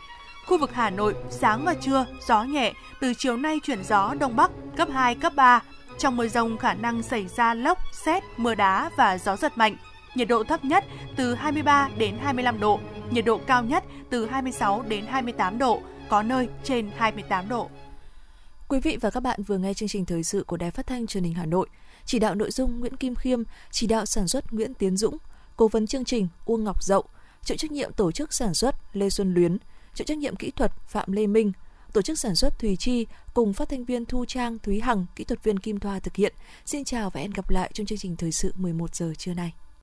Khu 0.48 0.58
vực 0.58 0.74
Hà 0.74 0.90
Nội, 0.90 1.16
sáng 1.30 1.66
và 1.66 1.74
trưa, 1.74 2.06
gió 2.28 2.44
nhẹ, 2.44 2.74
từ 3.00 3.14
chiều 3.18 3.38
nay 3.38 3.60
chuyển 3.64 3.84
gió 3.84 4.14
Đông 4.20 4.36
Bắc 4.36 4.52
cấp 4.78 4.88
2, 4.94 5.16
cấp 5.16 5.34
3. 5.36 5.62
Trong 5.98 6.18
mưa 6.18 6.28
rông 6.28 6.58
khả 6.58 6.74
năng 6.74 7.04
xảy 7.04 7.28
ra 7.28 7.54
lốc, 7.54 7.80
xét, 8.06 8.24
mưa 8.38 8.56
đá 8.56 8.90
và 8.98 9.18
gió 9.18 9.36
giật 9.36 9.58
mạnh. 9.58 9.76
Nhiệt 10.16 10.28
độ 10.28 10.44
thấp 10.44 10.66
nhất 10.66 10.84
từ 11.16 11.36
23 11.36 11.90
đến 11.98 12.18
25 12.18 12.60
độ, 12.60 12.80
nhiệt 13.12 13.26
độ 13.26 13.40
cao 13.48 13.64
nhất 13.64 13.84
từ 14.10 14.26
26 14.26 14.84
đến 14.88 15.06
28 15.06 15.58
độ, 15.58 15.82
có 16.10 16.24
nơi 16.24 16.48
trên 16.64 16.90
28 16.98 17.50
độ. 17.50 17.70
Quý 18.68 18.80
vị 18.80 18.98
và 19.02 19.10
các 19.10 19.20
bạn 19.20 19.44
vừa 19.44 19.58
nghe 19.58 19.74
chương 19.74 19.90
trình 19.90 20.06
thời 20.06 20.24
sự 20.24 20.44
của 20.48 20.58
Đài 20.58 20.72
Phát 20.72 20.88
thanh 20.88 21.08
Truyền 21.08 21.24
hình 21.24 21.34
Hà 21.34 21.46
Nội. 21.46 21.68
Chỉ 22.06 22.20
đạo 22.20 22.36
nội 22.36 22.52
dung 22.52 22.80
Nguyễn 22.80 22.96
Kim 22.96 23.16
Khiêm, 23.16 23.44
chỉ 23.72 23.88
đạo 23.88 24.06
sản 24.06 24.28
xuất 24.28 24.54
Nguyễn 24.54 24.74
Tiến 24.74 24.98
Dũng, 24.98 25.18
cố 25.56 25.68
vấn 25.68 25.88
chương 25.88 26.06
trình 26.06 26.28
Uông 26.46 26.64
Ngọc 26.64 26.84
Dậu, 26.84 27.04
chịu 27.44 27.58
trách 27.58 27.72
nhiệm 27.72 27.94
tổ 27.94 28.12
chức 28.12 28.34
sản 28.34 28.54
xuất 28.54 28.76
Lê 28.94 29.10
Xuân 29.10 29.34
Luyến, 29.34 29.58
chịu 29.94 30.06
trách 30.06 30.18
nhiệm 30.18 30.36
kỹ 30.36 30.52
thuật 30.52 30.72
Phạm 30.88 31.12
Lê 31.12 31.28
Minh, 31.28 31.52
tổ 31.98 32.02
chức 32.02 32.20
sản 32.20 32.36
xuất 32.36 32.60
Thùy 32.60 32.76
Chi 32.76 33.06
cùng 33.34 33.54
phát 33.54 33.70
thanh 33.70 33.86
viên 33.86 34.06
Thu 34.06 34.26
Trang, 34.26 34.60
Thúy 34.60 34.80
Hằng, 34.80 35.06
kỹ 35.16 35.24
thuật 35.24 35.44
viên 35.44 35.60
Kim 35.60 35.80
Thoa 35.80 36.00
thực 36.00 36.16
hiện. 36.16 36.34
Xin 36.66 36.84
chào 36.84 37.10
và 37.10 37.22
hẹn 37.22 37.32
gặp 37.32 37.50
lại 37.50 37.72
trong 37.74 37.86
chương 37.86 37.98
trình 37.98 38.16
thời 38.16 38.32
sự 38.32 38.54
11 38.58 38.96
giờ 38.96 39.14
trưa 39.18 39.34
nay. 39.34 39.54